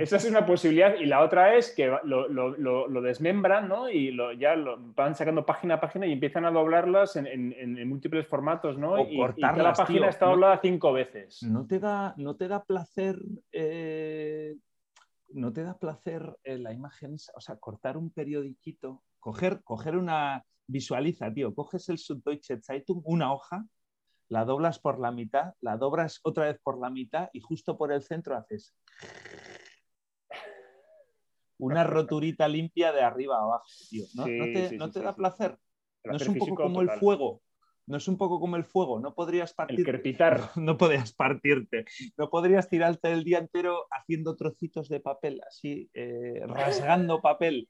Esa 0.03 0.17
es 0.17 0.25
una 0.25 0.45
posibilidad 0.45 0.95
y 0.95 1.05
la 1.05 1.21
otra 1.21 1.55
es 1.55 1.73
que 1.75 1.87
lo, 2.03 2.27
lo- 2.27 2.49
lo- 2.57 2.87
lo 2.87 3.01
desmembran 3.01 3.67
¿no? 3.67 3.89
y 3.89 4.15
ya 4.39 4.55
van 4.95 5.15
sacando 5.15 5.45
página 5.45 5.75
a 5.75 5.79
página 5.81 6.05
y 6.07 6.13
empiezan 6.13 6.45
a 6.45 6.51
doblarlas 6.51 7.15
en, 7.15 7.27
en- 7.27 7.53
en- 7.53 7.77
en 7.77 7.89
múltiples 7.89 8.27
formatos, 8.27 8.77
¿no? 8.77 8.93
O 8.93 8.99
y, 9.07 9.13
y 9.13 9.17
cada 9.17 9.27
cortarlas, 9.27 9.77
página 9.77 9.99
tío. 10.01 10.09
está 10.09 10.25
No- 10.25 10.31
doblada 10.31 10.59
cinco 10.61 10.93
veces. 10.93 11.43
¿No 11.43 11.65
te 11.67 11.79
da, 11.79 12.13
no 12.17 12.35
te 12.35 12.47
da 12.47 12.63
placer, 12.63 13.17
eh, 13.51 14.55
no 15.29 15.53
te 15.53 15.63
da 15.63 15.77
placer 15.77 16.35
eh, 16.43 16.57
la 16.57 16.73
imagen, 16.73 17.15
o 17.35 17.39
sea, 17.41 17.55
cortar 17.57 17.97
un 17.97 18.11
periodiquito, 18.11 19.01
coger, 19.19 19.61
coger 19.63 19.95
una, 19.97 20.43
visualiza, 20.67 21.31
tío, 21.33 21.53
coges 21.53 21.89
el 21.89 21.97
Süddeutsche 21.97 22.61
Zeitung, 22.61 23.01
una 23.05 23.33
hoja, 23.33 23.65
la 24.29 24.45
doblas 24.45 24.79
por 24.79 24.99
la 24.99 25.11
mitad, 25.11 25.53
la 25.59 25.75
doblas 25.75 26.21
otra 26.23 26.45
vez 26.45 26.57
por 26.63 26.79
la 26.79 26.89
mitad 26.89 27.29
y 27.33 27.41
justo 27.41 27.77
por 27.77 27.91
el 27.91 28.01
centro 28.01 28.37
haces 28.37 28.73
una 31.61 31.83
roturita 31.83 32.47
limpia 32.47 32.91
de 32.91 33.01
arriba 33.01 33.37
a 33.37 33.41
abajo, 33.43 33.65
tío. 33.89 34.05
¿No, 34.15 34.25
Sí, 34.25 34.37
¿No 34.37 34.45
te, 34.45 34.69
sí, 34.69 34.77
no 34.77 34.87
sí, 34.87 34.93
te 34.93 34.99
sí, 34.99 35.05
da 35.05 35.15
placer? 35.15 35.57
No 36.03 36.15
es 36.15 36.27
un 36.27 36.35
poco 36.37 36.55
como 36.55 36.81
el 36.81 36.89
fuego. 36.91 37.41
No 37.87 37.97
es 37.97 38.07
un 38.07 38.17
poco 38.17 38.39
como 38.39 38.55
el 38.55 38.63
fuego. 38.63 38.99
No 38.99 39.13
podrías 39.13 39.51
El 39.51 39.55
partir. 39.55 39.85
crepitar. 39.85 40.39
No 40.55 40.77
podrías 40.77 41.13
partirte. 41.13 41.85
No 42.17 42.29
podrías 42.29 42.69
tirarte 42.69 43.11
el 43.11 43.23
día 43.23 43.39
entero 43.39 43.85
haciendo 43.91 44.35
trocitos 44.35 44.89
de 44.89 44.99
papel, 44.99 45.41
así, 45.47 45.89
eh, 45.93 46.41
rasgando 46.47 47.21
papel. 47.21 47.69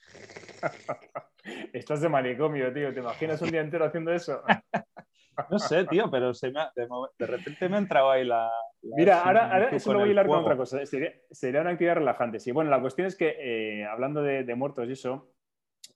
Estás 1.72 2.00
de 2.00 2.08
manicomio, 2.08 2.72
tío. 2.72 2.92
¿Te 2.92 3.00
imaginas 3.00 3.40
un 3.42 3.50
día 3.50 3.60
entero 3.60 3.84
haciendo 3.84 4.12
eso? 4.12 4.42
No 5.50 5.58
sé, 5.58 5.84
tío, 5.86 6.10
pero 6.10 6.34
se 6.34 6.50
me 6.50 6.60
ha- 6.60 6.72
de, 6.74 6.86
de 7.18 7.26
repente 7.26 7.68
me 7.68 7.76
ha 7.76 7.78
entrado 7.80 8.10
ahí 8.10 8.24
la. 8.24 8.50
la 8.82 8.96
Mira, 8.96 9.22
ahora, 9.22 9.52
ahora 9.52 9.68
eso 9.70 9.92
lo 9.92 10.00
voy 10.00 10.08
a 10.08 10.12
hilar 10.12 10.26
con 10.26 10.38
otra 10.40 10.56
cosa. 10.56 10.84
Sería, 10.86 11.12
sería 11.30 11.60
una 11.60 11.70
actividad 11.70 11.94
relajante. 11.96 12.38
Sí, 12.40 12.50
bueno, 12.52 12.70
la 12.70 12.80
cuestión 12.80 13.06
es 13.06 13.16
que, 13.16 13.36
eh, 13.38 13.84
hablando 13.86 14.22
de, 14.22 14.44
de 14.44 14.54
muertos 14.54 14.88
y 14.88 14.92
eso, 14.92 15.32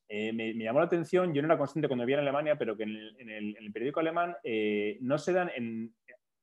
eh, 0.09 0.33
me, 0.33 0.55
me 0.55 0.65
llamó 0.65 0.79
la 0.81 0.87
atención, 0.87 1.35
yo 1.35 1.43
no 1.43 1.49
era 1.49 1.59
consciente 1.59 1.89
cuando 1.89 2.05
vivía 2.05 2.17
en 2.17 2.23
Alemania, 2.23 2.57
pero 2.57 2.77
que 2.77 2.85
en 2.85 2.91
el, 2.91 3.17
en 3.21 3.31
el- 3.31 3.57
en 3.57 3.65
el 3.65 3.73
periódico 3.73 4.01
alemán 4.01 4.37
eh, 4.45 4.99
no 5.01 5.19
se 5.19 5.33
dan 5.33 5.51
en, 5.57 5.95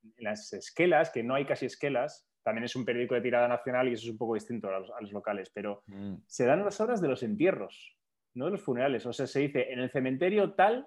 en 0.03 0.23
las 0.23 0.51
esquelas, 0.53 1.09
que 1.11 1.23
no 1.23 1.33
hay 1.35 1.45
casi 1.45 1.65
esquelas, 1.65 2.27
también 2.43 2.65
es 2.65 2.75
un 2.75 2.83
periódico 2.83 3.15
de 3.15 3.21
tirada 3.21 3.47
nacional 3.47 3.87
y 3.87 3.93
eso 3.93 4.03
es 4.03 4.11
un 4.11 4.17
poco 4.17 4.33
distinto 4.33 4.67
a 4.67 4.79
los, 4.79 4.91
a 4.91 4.99
los 5.01 5.11
locales, 5.13 5.49
pero 5.53 5.81
Mm. 5.87 6.15
se 6.27 6.45
dan 6.45 6.63
las 6.65 6.79
horas 6.81 7.01
de 7.01 7.07
los 7.07 7.23
entierros, 7.23 7.97
no 8.33 8.45
de 8.45 8.51
los 8.51 8.61
funerales. 8.61 9.05
O 9.05 9.13
sea, 9.13 9.27
se 9.27 9.39
dice, 9.39 9.71
en 9.71 9.79
el 9.79 9.89
cementerio 9.89 10.53
tal 10.55 10.85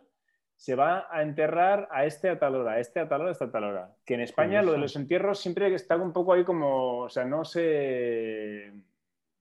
se 0.57 0.75
va 0.75 1.07
a 1.11 1.23
enterrar 1.23 1.87
a 1.90 2.07
este 2.07 2.31
a 2.31 2.38
tal 2.38 2.57
hora, 2.57 2.73
a 2.73 2.81
este 2.81 3.01
a 3.01 3.09
tal 3.09 3.21
hora, 3.21 3.31
a 3.31 3.33
esta 3.33 3.45
a 3.45 3.51
tal 3.51 3.64
hora. 3.64 3.95
Que 4.05 4.14
en 4.14 4.21
España 4.23 4.62
lo 4.62 4.73
de 4.73 4.79
los 4.79 4.97
entierros 4.97 5.38
siempre 5.38 5.73
está 5.75 5.97
un 5.97 6.12
poco 6.12 6.33
ahí 6.33 6.45
como, 6.45 7.01
o 7.01 7.09
sea, 7.09 7.25
no 7.25 7.45
se... 7.45 8.73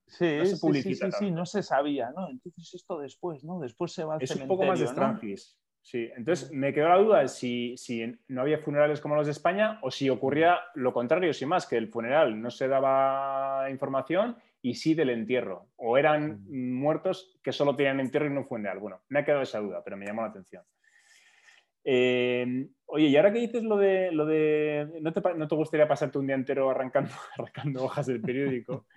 Sí, 0.08 0.38
No 0.38 0.46
se 0.46 0.52
sí, 0.52 0.56
sí, 0.56 0.62
publicita 0.62 1.06
sí, 1.08 1.12
sí, 1.12 1.26
tanto. 1.26 1.36
no 1.36 1.46
se 1.46 1.64
sabía, 1.64 2.12
¿no? 2.12 2.30
Entonces 2.30 2.76
esto 2.76 3.00
después, 3.00 3.44
¿no? 3.44 3.60
Después 3.60 3.92
se 3.92 4.04
va 4.04 4.16
al 4.16 4.22
Es 4.24 4.36
un 4.36 4.48
poco 4.48 4.64
más 4.66 4.78
de 4.80 4.86
¿no? 4.86 4.92
Strangis. 4.92 5.58
Sí, 5.82 6.10
entonces 6.16 6.52
me 6.52 6.74
quedó 6.74 6.90
la 6.90 6.98
duda 6.98 7.20
de 7.20 7.28
si, 7.28 7.78
si 7.78 8.12
no 8.28 8.42
había 8.42 8.58
funerales 8.58 9.00
como 9.00 9.16
los 9.16 9.28
de 9.28 9.32
España 9.32 9.80
o 9.84 9.92
si 9.92 10.10
ocurría 10.10 10.58
lo 10.74 10.94
contrario, 10.94 11.32
sin 11.34 11.48
más, 11.48 11.68
que 11.68 11.78
el 11.78 11.90
funeral 11.90 12.42
no 12.42 12.50
se 12.50 12.68
daba 12.68 13.68
información 13.70 14.36
y 14.62 14.74
sí 14.74 14.96
del 14.96 15.12
entierro. 15.12 15.68
O 15.76 15.98
eran 15.98 16.44
muertos 16.50 17.38
que 17.44 17.52
solo 17.52 17.76
tenían 17.76 18.00
entierro 18.00 18.26
y 18.26 18.32
no 18.32 18.44
funeral. 18.46 18.80
Bueno, 18.80 19.02
me 19.10 19.20
ha 19.20 19.26
quedado 19.26 19.44
esa 19.44 19.60
duda, 19.60 19.84
pero 19.84 19.96
me 19.96 20.06
llamó 20.08 20.24
la 20.24 20.30
atención. 20.30 20.64
Eh, 21.88 22.68
oye, 22.88 23.06
y 23.08 23.16
ahora 23.16 23.32
que 23.32 23.40
dices 23.40 23.64
lo 23.64 23.78
de, 23.78 24.12
lo 24.12 24.26
de 24.26 24.90
¿no, 25.02 25.14
te, 25.14 25.22
no 25.36 25.48
te 25.48 25.56
gustaría 25.56 25.88
pasarte 25.88 26.18
un 26.18 26.26
día 26.26 26.36
entero 26.36 26.70
arrancando, 26.72 27.12
arrancando 27.38 27.84
hojas 27.84 28.08
del 28.08 28.22
periódico? 28.22 28.88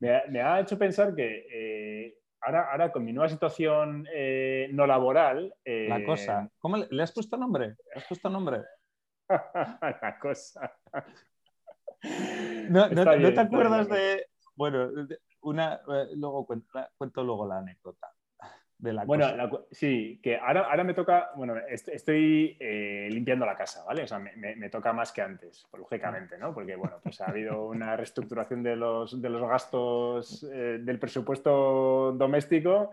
Me 0.00 0.14
ha, 0.16 0.22
me 0.28 0.42
ha 0.42 0.60
hecho 0.60 0.78
pensar 0.78 1.14
que 1.14 1.46
eh, 1.50 2.18
ahora, 2.42 2.70
ahora 2.70 2.92
con 2.92 3.04
mi 3.04 3.12
nueva 3.14 3.28
situación 3.30 4.06
eh, 4.12 4.68
no 4.72 4.86
laboral... 4.86 5.54
eh, 5.64 5.86
La 5.88 6.02
cosa. 6.04 6.50
¿Cómo 6.58 6.76
le, 6.76 6.86
le 6.90 7.02
has 7.02 7.12
puesto 7.12 7.36
nombre? 7.38 7.68
¿Le 7.68 7.76
has 8.00 8.06
puesto 8.06 8.28
nombre? 8.28 8.60
la 9.30 10.18
cosa. 10.20 10.76
No, 12.68 12.88
no- 12.88 13.04
te 13.34 13.40
acuerdas 13.40 13.88
de. 13.88 14.26
Bueno, 14.54 14.90
una. 15.42 15.74
eh, 15.74 16.08
Luego 16.16 16.46
cuento, 16.46 16.68
cuento 16.96 17.22
luego 17.24 17.46
la 17.46 17.58
anécdota 17.58 18.08
de 18.80 18.92
la 18.92 19.04
Bueno, 19.04 19.24
cosa. 19.24 19.36
la 19.36 19.48
cu- 19.50 19.66
sí, 19.70 20.18
que 20.22 20.36
ahora, 20.36 20.62
ahora 20.62 20.84
me 20.84 20.94
toca, 20.94 21.30
bueno, 21.36 21.54
est- 21.68 21.88
estoy 21.88 22.56
eh, 22.58 23.08
limpiando 23.10 23.44
la 23.44 23.56
casa, 23.56 23.84
¿vale? 23.84 24.02
O 24.04 24.06
sea, 24.06 24.18
me, 24.18 24.34
me- 24.36 24.56
me 24.56 24.70
toca 24.70 24.92
más 24.92 25.12
que 25.12 25.22
antes, 25.22 25.66
lógicamente, 25.76 26.38
¿no? 26.38 26.54
Porque, 26.54 26.76
bueno, 26.76 26.96
pues 27.02 27.20
ha 27.20 27.26
habido 27.28 27.66
una 27.66 27.96
reestructuración 27.96 28.62
de 28.62 28.76
los, 28.76 29.20
de 29.20 29.28
los 29.28 29.42
gastos 29.48 30.42
eh, 30.52 30.78
del 30.80 30.98
presupuesto 30.98 32.12
doméstico 32.12 32.90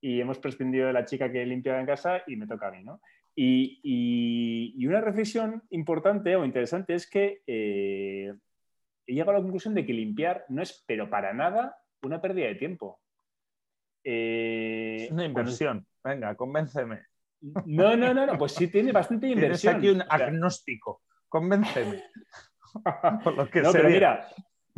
y 0.00 0.20
hemos 0.20 0.38
prescindido 0.38 0.86
de 0.88 0.92
la 0.92 1.04
chica 1.04 1.30
que 1.32 1.44
limpiaba 1.46 1.80
en 1.80 1.86
casa 1.86 2.22
y 2.26 2.36
me 2.36 2.46
toca 2.46 2.68
a 2.68 2.70
mí, 2.72 2.82
¿no? 2.84 3.00
Y, 3.34 3.80
y- 3.82 4.74
y 4.76 4.86
una 4.86 5.00
reflexión 5.00 5.62
importante 5.70 6.36
o 6.36 6.44
interesante 6.44 6.94
es 6.94 7.08
que 7.08 7.42
eh, 7.46 8.34
he 9.06 9.12
llegado 9.12 9.30
a 9.30 9.34
la 9.34 9.40
conclusión 9.42 9.74
de 9.74 9.86
que 9.86 9.92
limpiar 9.92 10.44
no 10.48 10.60
es, 10.62 10.84
pero 10.86 11.08
para 11.08 11.32
nada, 11.32 11.78
una 12.02 12.20
pérdida 12.20 12.46
de 12.46 12.56
tiempo. 12.56 13.00
Eh, 14.04 15.04
Es 15.04 15.10
una 15.10 15.24
inversión. 15.24 15.86
Venga, 16.02 16.34
convénceme. 16.34 17.02
no, 17.40 17.96
no, 17.96 18.14
no, 18.14 18.26
no, 18.26 18.38
pues 18.38 18.52
sí 18.52 18.68
tiene 18.68 18.92
bastante 18.92 19.28
inversión. 19.28 19.76
aquí 19.76 19.88
un 19.88 20.02
agnóstico. 20.08 21.02
Convénceme. 21.28 22.04
Por 23.24 23.36
lo 23.36 23.48
que 23.48 23.62
no, 23.62 23.72
pero 23.72 23.88
mira, 23.88 24.28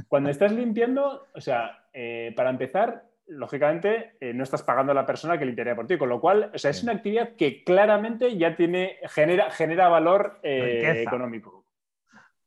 cuando 0.08 0.30
estás 0.30 0.52
limpiando, 0.52 1.26
o 1.34 1.40
sea, 1.40 1.86
eh, 1.92 2.32
para 2.36 2.50
empezar, 2.50 3.04
lógicamente 3.26 4.16
eh, 4.20 4.34
no 4.34 4.42
estás 4.44 4.62
pagando 4.62 4.92
a 4.92 4.94
la 4.94 5.06
persona 5.06 5.38
que 5.38 5.44
limpiaría 5.44 5.76
por 5.76 5.86
ti, 5.86 5.96
con 5.98 6.08
lo 6.08 6.20
cual, 6.20 6.50
o 6.54 6.58
sea, 6.58 6.70
es 6.70 6.82
una 6.82 6.92
actividad 6.92 7.36
que 7.36 7.64
claramente 7.64 8.36
ya 8.36 8.56
tiene, 8.56 8.98
genera, 9.08 9.50
genera 9.50 9.88
valor 9.88 10.40
eh, 10.42 11.02
económico. 11.06 11.66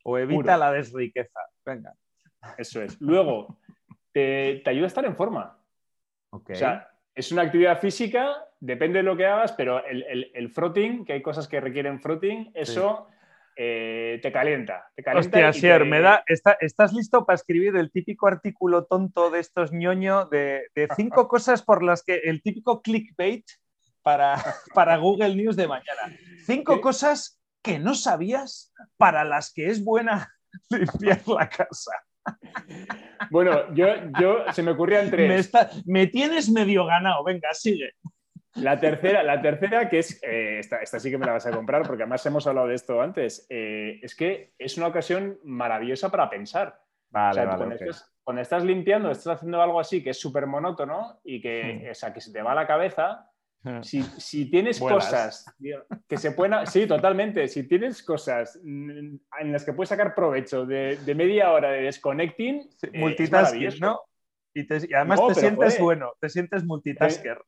O 0.04 0.18
evita 0.18 0.42
puro. 0.42 0.58
la 0.58 0.72
desriqueza. 0.72 1.40
Venga. 1.66 1.94
Eso 2.58 2.82
es. 2.82 3.00
Luego, 3.02 3.60
te, 4.12 4.62
te 4.64 4.70
ayuda 4.70 4.86
a 4.86 4.88
estar 4.88 5.06
en 5.06 5.16
forma. 5.16 5.60
O 6.38 6.56
sea, 6.56 6.90
es 7.14 7.32
una 7.32 7.44
actividad 7.44 7.80
física, 7.80 8.36
depende 8.60 9.00
de 9.00 9.04
lo 9.04 9.16
que 9.16 9.26
hagas, 9.26 9.54
pero 9.54 9.84
el, 9.86 10.04
el, 10.04 10.32
el 10.34 10.50
frotting, 10.50 11.06
que 11.06 11.14
hay 11.14 11.22
cosas 11.22 11.48
que 11.48 11.62
requieren 11.62 12.00
frotting, 12.02 12.52
eso 12.54 13.08
eh, 13.56 14.20
te 14.22 14.32
calienta. 14.32 14.92
Te 14.96 15.04
calienta 15.04 15.38
Hostia, 15.38 15.54
Sier, 15.54 15.84
te- 15.84 15.86
me 15.90 16.02
da, 16.02 16.24
está- 16.28 16.58
¿estás 16.60 16.92
listo 16.94 17.26
para 17.26 17.36
escribir 17.36 17.76
el 17.78 17.90
típico 17.92 18.28
artículo 18.28 18.86
tonto 18.86 19.30
de 19.32 19.40
estos 19.40 19.72
ñoño 19.72 20.26
de, 20.26 20.68
de 20.76 20.90
cinco 20.96 21.28
cosas 21.30 21.62
por 21.62 21.82
las 21.84 22.04
que 22.04 22.16
el 22.26 22.42
típico 22.42 22.82
clickbait 22.82 23.46
para, 24.02 24.36
para 24.74 24.98
Google 24.98 25.36
News 25.36 25.56
de 25.56 25.68
mañana? 25.68 26.02
Cinco 26.46 26.76
¿Qué? 26.76 26.82
cosas 26.82 27.40
que 27.64 27.80
no 27.80 27.96
sabías 27.96 28.74
para 28.98 29.24
las 29.24 29.54
que 29.54 29.68
es 29.68 29.84
buena 29.84 30.32
limpiar 30.70 31.22
la 31.28 31.48
casa. 31.50 31.92
Bueno, 33.32 33.74
yo, 33.74 33.88
yo 34.20 34.52
se 34.52 34.62
me 34.62 34.72
ocurrían 34.72 35.10
tres. 35.10 35.28
Me, 35.28 35.36
está- 35.38 35.70
me 35.86 36.08
tienes 36.08 36.50
medio 36.52 36.86
ganado, 36.86 37.24
venga, 37.24 37.54
sigue. 37.54 37.92
La 38.56 38.80
tercera, 38.80 39.24
la 39.24 39.42
tercera 39.42 39.90
que 39.90 40.00
es, 40.00 40.22
eh, 40.24 40.60
esta, 40.60 40.78
esta 40.78 41.00
sí 41.00 41.10
que 41.10 41.18
me 41.18 41.26
la 41.26 41.34
vas 41.34 41.46
a 41.46 41.52
comprar 41.52 41.84
porque 41.84 42.04
además 42.04 42.26
hemos 42.26 42.46
hablado 42.48 42.68
de 42.68 42.76
esto 42.76 43.02
antes, 43.02 43.46
eh, 43.50 44.00
es 44.02 44.16
que 44.16 44.54
es 44.58 44.78
una 44.78 44.88
ocasión 44.88 45.40
maravillosa 45.44 46.10
para 46.10 46.30
pensar. 46.30 46.80
Vale, 47.10 47.32
O 47.32 47.34
sea, 47.34 47.46
vale, 47.46 47.58
cuando, 47.58 47.76
estás, 47.76 48.14
cuando 48.24 48.42
estás 48.42 48.64
limpiando, 48.64 49.12
estás 49.12 49.38
haciendo 49.38 49.62
algo 49.62 49.80
así 49.80 50.04
que 50.04 50.12
es 50.12 50.20
súper 50.20 50.46
monótono 50.46 51.20
y 51.24 51.42
que, 51.42 51.88
o 51.92 51.96
sea, 51.96 52.14
que 52.14 52.22
se 52.22 52.32
te 52.32 52.42
va 52.42 52.54
la 52.56 52.68
cabeza, 52.68 53.30
Si, 53.82 54.50
tienes 54.50 54.80
cosas 54.80 55.46
que 56.08 56.18
se 56.18 56.32
pueden. 56.32 56.68
Sí, 56.68 56.86
totalmente. 56.86 57.48
Si 57.48 57.68
tienes 57.68 58.04
cosas 58.04 58.60
en 58.64 59.20
las 59.52 59.66
que 59.66 59.74
puedes 59.74 59.90
sacar 59.90 60.14
provecho 60.14 60.66
de, 60.66 60.98
media 61.16 61.52
hora 61.52 61.72
de 61.72 61.82
desconnecting. 61.84 62.70
Eh, 62.82 63.00
multitasking, 63.00 63.80
¿no? 63.80 64.02
Y, 64.54 64.66
además 64.94 65.20
te 65.28 65.36
sientes 65.36 65.80
bueno, 65.80 66.14
te 66.20 66.30
sientes 66.30 66.64
multitasker. 66.64 67.42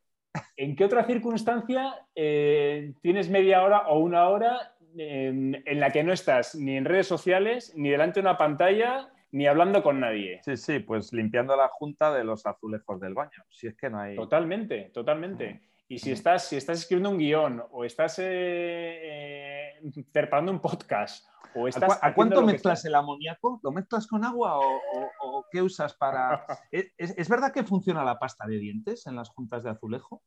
¿En 0.55 0.75
qué 0.75 0.85
otra 0.85 1.05
circunstancia 1.05 1.95
eh, 2.13 2.93
tienes 3.01 3.29
media 3.29 3.63
hora 3.63 3.87
o 3.87 3.99
una 3.99 4.27
hora 4.27 4.75
en, 4.97 5.63
la 5.65 5.91
que 5.91 6.03
no 6.03 6.11
estás 6.13 6.55
ni 6.55 6.77
en 6.77 6.85
redes 6.85 7.07
sociales, 7.07 7.73
ni 7.75 7.89
delante 7.89 8.19
de 8.19 8.27
una 8.27 8.37
pantalla, 8.37 9.09
ni 9.31 9.47
hablando 9.47 9.83
con 9.83 9.99
nadie? 9.99 10.41
Sí, 10.43 10.57
sí, 10.57 10.79
pues 10.79 11.13
limpiando 11.13 11.55
la 11.55 11.69
junta 11.69 12.13
de 12.13 12.23
los 12.23 12.45
azulejos 12.45 12.99
del 12.99 13.13
baño. 13.13 13.43
Si 13.49 13.67
es 13.67 13.75
que 13.75 13.89
no 13.89 13.99
hay. 13.99 14.15
Totalmente, 14.15 14.91
totalmente. 14.93 15.61
Mm. 15.89 15.93
Y 15.93 15.99
si 15.99 16.11
estás, 16.11 16.47
si 16.47 16.57
estás 16.57 16.79
escribiendo 16.79 17.09
un 17.09 17.17
guion 17.17 17.63
o 17.71 17.85
estás 17.85 18.19
eh, 18.19 19.73
preparando 20.11 20.51
un 20.51 20.61
podcast 20.61 21.27
o 21.55 21.67
estás 21.67 21.99
¿A, 22.01 22.13
cuánto 22.13 22.41
mezclas 22.43 22.83
el 22.85 22.95
amoníaco? 22.95 23.59
¿Lo 23.63 23.71
mezclas 23.71 24.07
con 24.07 24.23
agua 24.23 24.59
o, 24.59 25.45
qué 25.51 25.61
usas 25.61 25.93
para...? 25.95 26.45
¿Es, 26.71 27.29
verdad 27.29 27.53
que 27.53 27.63
funciona 27.63 28.03
la 28.03 28.19
pasta 28.19 28.45
de 28.45 28.57
dientes 28.57 29.07
en 29.07 29.15
las 29.15 29.29
juntas 29.29 29.63
de 29.63 29.69
azulejo? 29.69 30.21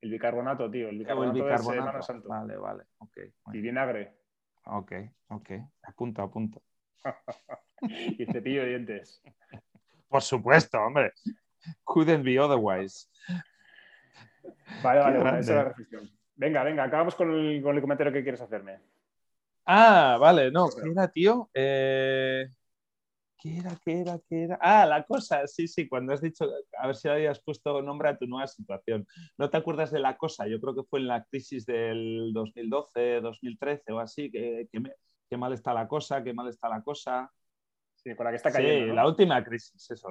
El 0.00 0.10
bicarbonato, 0.10 0.70
tío. 0.70 0.88
El 0.88 0.98
bicarbonato, 0.98 2.28
Vale, 2.28 2.56
vale. 2.56 2.84
Okay, 2.98 3.32
y 3.52 3.60
vinagre. 3.60 4.16
Ok, 4.66 4.92
ok. 5.28 5.50
Apunto, 5.82 6.22
apunto. 6.22 6.62
y 7.82 8.24
cepillo 8.26 8.62
de 8.62 8.68
dientes. 8.68 9.22
Por 10.08 10.22
supuesto, 10.22 10.78
hombre. 10.78 11.12
Couldn't 11.84 12.24
be 12.24 12.38
otherwise. 12.38 13.08
Vale, 14.82 15.00
vale, 15.00 15.18
esa 15.18 15.38
es 15.38 15.48
la 15.48 15.64
reflexión. 15.64 16.10
Venga, 16.36 16.62
venga, 16.62 16.84
acabamos 16.84 17.14
con 17.14 17.32
el, 17.32 17.62
con 17.62 17.74
el, 17.74 17.80
comentario 17.80 18.12
que 18.12 18.22
quieres 18.22 18.40
hacerme. 18.40 18.80
Ah, 19.66 20.16
vale, 20.20 20.50
no, 20.50 20.68
¿qué 20.68 20.90
era, 20.90 21.08
tío? 21.08 21.50
Eh, 21.52 22.48
¿Qué 23.40 23.58
era, 23.58 23.78
qué 23.84 24.00
era, 24.00 24.18
qué 24.28 24.44
era? 24.44 24.58
Ah, 24.60 24.86
la 24.86 25.04
cosa, 25.04 25.46
sí, 25.46 25.68
sí, 25.68 25.88
cuando 25.88 26.12
has 26.12 26.20
dicho, 26.20 26.44
a 26.78 26.86
ver 26.86 26.96
si 26.96 27.08
habías 27.08 27.40
puesto 27.40 27.82
nombre 27.82 28.08
a 28.08 28.16
tu 28.16 28.26
nueva 28.26 28.46
situación. 28.46 29.06
¿No 29.36 29.50
te 29.50 29.56
acuerdas 29.56 29.90
de 29.90 30.00
la 30.00 30.16
cosa? 30.16 30.46
Yo 30.46 30.60
creo 30.60 30.74
que 30.74 30.82
fue 30.88 31.00
en 31.00 31.08
la 31.08 31.24
crisis 31.24 31.66
del 31.66 32.32
2012, 32.32 33.20
2013 33.20 33.92
o 33.92 33.98
así, 34.00 34.30
que, 34.30 34.68
que 35.28 35.36
mal 35.36 35.52
está 35.52 35.72
la 35.74 35.86
cosa, 35.86 36.22
qué 36.24 36.32
mal 36.32 36.48
está 36.48 36.68
la 36.68 36.82
cosa. 36.82 37.30
Con 38.16 38.24
la 38.24 38.30
que 38.30 38.36
está 38.36 38.52
cayendo. 38.52 38.86
Sí, 38.86 38.92
la 38.92 39.06
última 39.06 39.42
crisis, 39.44 39.90
eso, 39.90 40.08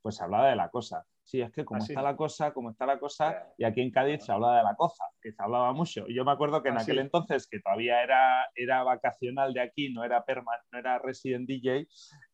pues 0.00 0.16
se 0.16 0.24
hablaba 0.24 0.48
de 0.50 0.56
la 0.56 0.68
cosa. 0.68 1.04
Sí, 1.24 1.40
es 1.40 1.52
que 1.52 1.64
como 1.64 1.80
ah, 1.80 1.86
está 1.86 2.02
la 2.02 2.16
cosa, 2.16 2.52
como 2.52 2.70
está 2.70 2.84
la 2.84 2.98
cosa, 2.98 3.46
y 3.56 3.64
aquí 3.64 3.80
en 3.80 3.90
Cádiz 3.90 4.24
se 4.24 4.32
hablaba 4.32 4.58
de 4.58 4.64
la 4.64 4.74
cosa, 4.74 5.04
que 5.20 5.32
se 5.32 5.42
hablaba 5.42 5.72
mucho. 5.72 6.04
Y 6.08 6.14
yo 6.14 6.24
me 6.24 6.32
acuerdo 6.32 6.62
que 6.62 6.70
en 6.70 6.78
ah, 6.78 6.82
aquel 6.82 6.98
entonces, 6.98 7.46
que 7.46 7.60
todavía 7.60 8.02
era, 8.02 8.46
era 8.54 8.82
vacacional 8.82 9.54
de 9.54 9.60
aquí, 9.60 9.92
no 9.92 10.04
era 10.04 10.24
no 10.72 10.78
era 10.78 10.98
resident 10.98 11.46
DJ, 11.46 11.86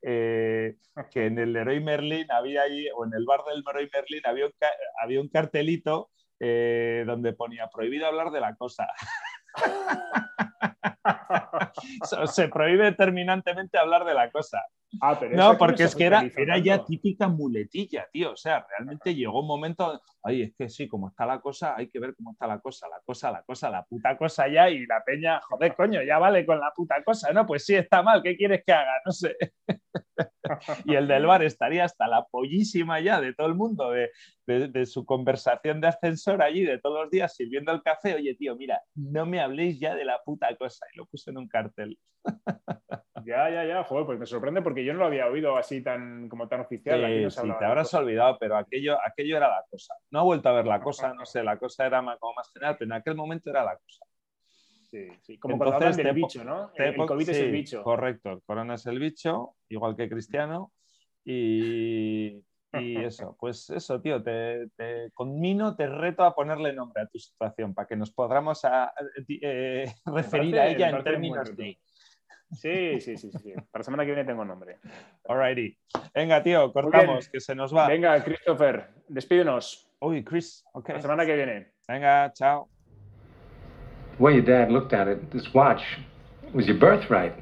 eh, 0.03 0.77
que 1.11 1.27
en 1.27 1.39
el 1.39 1.53
Leroy 1.53 1.81
Merlin 1.81 2.31
había 2.31 2.63
ahí, 2.63 2.87
o 2.97 3.05
en 3.05 3.13
el 3.15 3.25
bar 3.27 3.41
del 3.45 3.63
Leroy 3.65 3.91
Merlin 3.93 4.23
había 4.25 4.47
un, 4.47 4.53
había 5.03 5.21
un 5.21 5.29
cartelito 5.29 6.11
eh, 6.41 7.05
donde 7.07 7.33
ponía 7.35 7.69
prohibido 7.69 8.07
hablar 8.07 8.31
de 8.31 8.41
la 8.41 8.55
cosa. 8.55 8.89
se 12.27 12.49
prohíbe 12.49 12.93
terminantemente 12.93 13.79
hablar 13.79 14.05
de 14.05 14.15
la 14.15 14.31
cosa. 14.31 14.63
Ah, 15.03 15.21
no, 15.33 15.59
porque 15.59 15.85
es 15.85 15.95
que 15.95 16.05
era, 16.05 16.23
era 16.35 16.57
ya 16.59 16.83
típica 16.83 17.29
muletilla, 17.29 18.07
tío. 18.11 18.33
O 18.33 18.37
sea, 18.37 18.67
realmente 18.69 19.15
llegó 19.15 19.41
un 19.41 19.47
momento, 19.47 20.01
ay, 20.23 20.43
es 20.43 20.55
que 20.57 20.69
sí, 20.71 20.89
como 20.89 21.09
está 21.09 21.27
la 21.27 21.41
cosa, 21.41 21.77
hay 21.77 21.91
que 21.91 21.99
ver 21.99 22.15
cómo 22.17 22.33
está 22.33 22.47
la 22.47 22.59
cosa, 22.59 22.89
la 22.89 23.01
cosa, 23.05 23.31
la 23.31 23.43
cosa, 23.43 23.71
la 23.71 23.85
puta 23.85 24.17
cosa 24.17 24.49
ya, 24.49 24.71
y 24.71 24.87
la 24.87 25.05
peña, 25.05 25.41
joder, 25.43 25.77
coño, 25.77 26.03
ya 26.03 26.19
vale 26.19 26.47
con 26.47 26.59
la 26.59 26.73
puta 26.75 27.03
cosa, 27.05 27.33
¿no? 27.33 27.47
Pues 27.47 27.67
sí, 27.67 27.75
está 27.75 28.03
mal, 28.03 28.23
¿qué 28.23 28.37
quieres 28.37 28.63
que 28.65 28.73
haga? 28.73 28.93
No 29.05 29.13
sé. 29.13 29.37
y 30.85 30.95
el 30.95 31.09
del 31.09 31.27
bar 31.27 31.43
estaría 31.43 31.85
hasta 31.85 32.07
la 32.07 32.25
pollísima 32.25 33.01
ya 33.01 33.21
de 33.21 33.35
todo 33.35 33.47
el 33.47 33.55
mundo, 33.55 33.91
de, 33.91 34.11
de, 34.47 34.87
su 34.87 35.05
conversación 35.05 35.81
de 35.81 35.89
ascensor 35.89 36.43
allí, 36.43 36.65
de 36.65 36.79
todos 36.79 37.03
los 37.03 37.11
días 37.11 37.35
sirviendo 37.35 37.73
el 37.73 37.83
café. 37.83 38.15
Oye, 38.15 38.35
tío, 38.35 38.57
mira, 38.57 38.81
no 38.95 39.27
me 39.27 39.41
habléis 39.41 39.79
ya 39.79 39.95
de 39.95 40.05
la 40.05 40.21
puta 40.25 40.55
cosa. 40.57 40.87
Y 40.93 40.97
lo 40.97 41.07
puse 41.07 41.31
en 41.31 41.39
un 41.39 41.49
cartel. 41.49 41.99
ya, 43.25 43.51
ya, 43.51 43.65
ya, 43.65 43.85
joder, 43.85 44.07
pues 44.07 44.19
me 44.19 44.27
sorprende 44.27 44.63
porque 44.63 44.85
yo 44.85 44.93
no 44.93 45.01
lo 45.01 45.07
había 45.07 45.27
oído 45.27 45.57
así 45.57 45.83
tan, 45.83 46.29
como 46.29 46.49
tan 46.49 46.61
oficial. 46.61 47.31
sí, 47.31 47.41
te 47.59 47.65
habrás 47.65 47.93
olvidado, 47.95 48.39
pero 48.39 48.57
aquello, 48.57 48.97
aquello 49.05 49.37
era 49.37 49.49
la 49.49 49.65
cosa. 49.71 49.95
No 50.11 50.21
he 50.21 50.25
vuelto 50.25 50.49
a 50.49 50.53
ver 50.53 50.67
la 50.67 50.81
cosa, 50.81 51.13
no 51.15 51.27
sé, 51.27 51.43
la 51.43 51.59
cosa 51.59 51.87
era 51.87 52.01
como 52.19 52.35
más 52.35 52.51
general, 52.53 52.77
pero 52.79 52.89
en 52.89 52.93
aquel 53.01 53.15
momento 53.15 53.51
era 53.51 53.65
la 53.65 53.77
cosa. 53.77 54.05
Sí, 54.91 55.09
sí. 55.21 55.39
Como 55.39 55.55
Entonces, 55.55 55.81
cuando 55.81 56.03
del 56.03 56.15
bicho, 56.15 56.45
¿no? 56.45 56.73
El, 56.75 56.97
COVID 56.97 57.29
es 57.29 57.39
el 57.39 57.53
bicho. 57.53 57.83
Correcto, 57.83 58.33
el 58.33 58.43
corona 58.43 58.75
es 58.75 58.87
el 58.87 58.99
bicho, 58.99 59.55
igual 59.69 59.97
que 59.97 60.09
Cristiano. 60.09 60.73
Y, 61.25 62.43
y 62.73 62.97
eso, 63.05 63.37
pues 63.39 63.69
eso, 63.71 64.01
tío, 64.01 64.23
te, 64.23 64.69
te, 64.77 65.11
conmino, 65.13 65.77
te 65.77 65.87
reto 65.87 66.25
a 66.25 66.35
ponerle 66.35 66.73
nombre 66.73 67.03
a 67.03 67.07
tu 67.07 67.19
situación 67.19 67.75
para 67.75 67.87
que 67.87 67.97
nos 67.97 68.11
podamos 68.11 68.65
a, 68.65 68.93
eh, 69.29 69.93
referir 70.07 70.59
a 70.59 70.69
ella 70.69 70.91
en 70.91 71.05
términos 71.05 71.55
de... 71.55 71.79
Sí, 72.51 72.99
sí, 73.03 73.19
sí, 73.19 73.31
sí. 73.31 73.53
Para 73.53 73.81
la 73.81 73.85
semana 73.85 74.05
que 74.05 74.13
viene 74.13 74.25
tengo 74.25 74.43
nombre. 74.43 74.79
Alrighty. 75.29 75.79
Venga, 76.15 76.43
tío, 76.43 76.73
cortamos, 76.73 77.29
que 77.29 77.41
se 77.41 77.55
nos 77.55 77.77
va. 77.77 77.89
Venga, 77.89 78.25
Christopher, 78.25 78.89
despídenos. 79.07 79.91
Uy, 80.01 80.25
Chris, 80.25 80.65
ok. 80.73 80.89
La 80.89 81.03
semana 81.03 81.27
que 81.27 81.37
viene. 81.37 81.73
Venga, 81.87 82.33
chao. 82.33 82.71
The 84.19 84.25
way 84.25 84.35
your 84.35 84.43
dad 84.43 84.73
looked 84.73 84.93
at 84.93 85.07
it, 85.07 85.31
this 85.31 85.55
watch 85.55 85.83
was 86.53 86.67
your 86.67 86.77
birthright. 86.77 87.35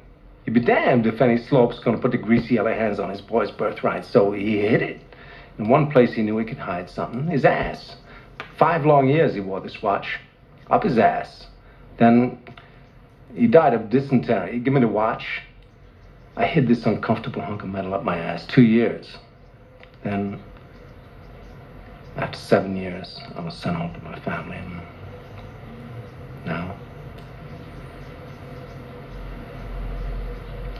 You'd 0.44 0.52
be 0.52 0.60
damned 0.60 1.06
if 1.06 1.22
any 1.22 1.38
slope's 1.38 1.78
gonna 1.78 1.96
put 1.96 2.10
the 2.10 2.18
greasy 2.18 2.56
yellow 2.56 2.74
hands 2.74 3.00
on 3.00 3.08
his 3.08 3.22
boy's 3.22 3.50
birthright, 3.50 4.04
so 4.04 4.32
he 4.32 4.58
hid 4.58 4.82
it. 4.82 5.00
In 5.58 5.68
one 5.68 5.90
place 5.90 6.12
he 6.12 6.22
knew 6.22 6.36
he 6.36 6.44
could 6.44 6.58
hide 6.58 6.90
something, 6.90 7.28
his 7.28 7.46
ass. 7.46 7.96
Five 8.58 8.84
long 8.84 9.08
years 9.08 9.32
he 9.32 9.40
wore 9.40 9.60
this 9.60 9.80
watch, 9.82 10.18
up 10.70 10.82
his 10.82 10.98
ass. 10.98 11.46
Then 11.96 12.38
he 13.34 13.46
died 13.46 13.72
of 13.72 13.88
dysentery. 13.88 14.52
He 14.52 14.58
gave 14.58 14.74
me 14.74 14.80
the 14.80 14.88
watch. 14.88 15.42
I 16.36 16.44
hid 16.44 16.68
this 16.68 16.84
uncomfortable 16.84 17.40
hunk 17.40 17.62
of 17.62 17.70
metal 17.70 17.94
up 17.94 18.04
my 18.04 18.18
ass 18.18 18.46
two 18.46 18.62
years. 18.62 19.16
Then, 20.04 20.40
after 22.16 22.38
seven 22.38 22.76
years, 22.76 23.18
I 23.34 23.40
was 23.40 23.54
sent 23.54 23.76
home 23.76 23.94
to 23.94 24.00
my 24.04 24.18
family. 24.20 24.58
Now, 26.46 26.76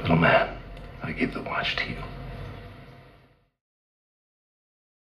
little 0.01 0.17
man, 0.17 0.57
I 1.03 1.11
give 1.11 1.35
the 1.35 1.43
watch 1.43 1.75
to 1.75 1.91
you. 1.91 1.97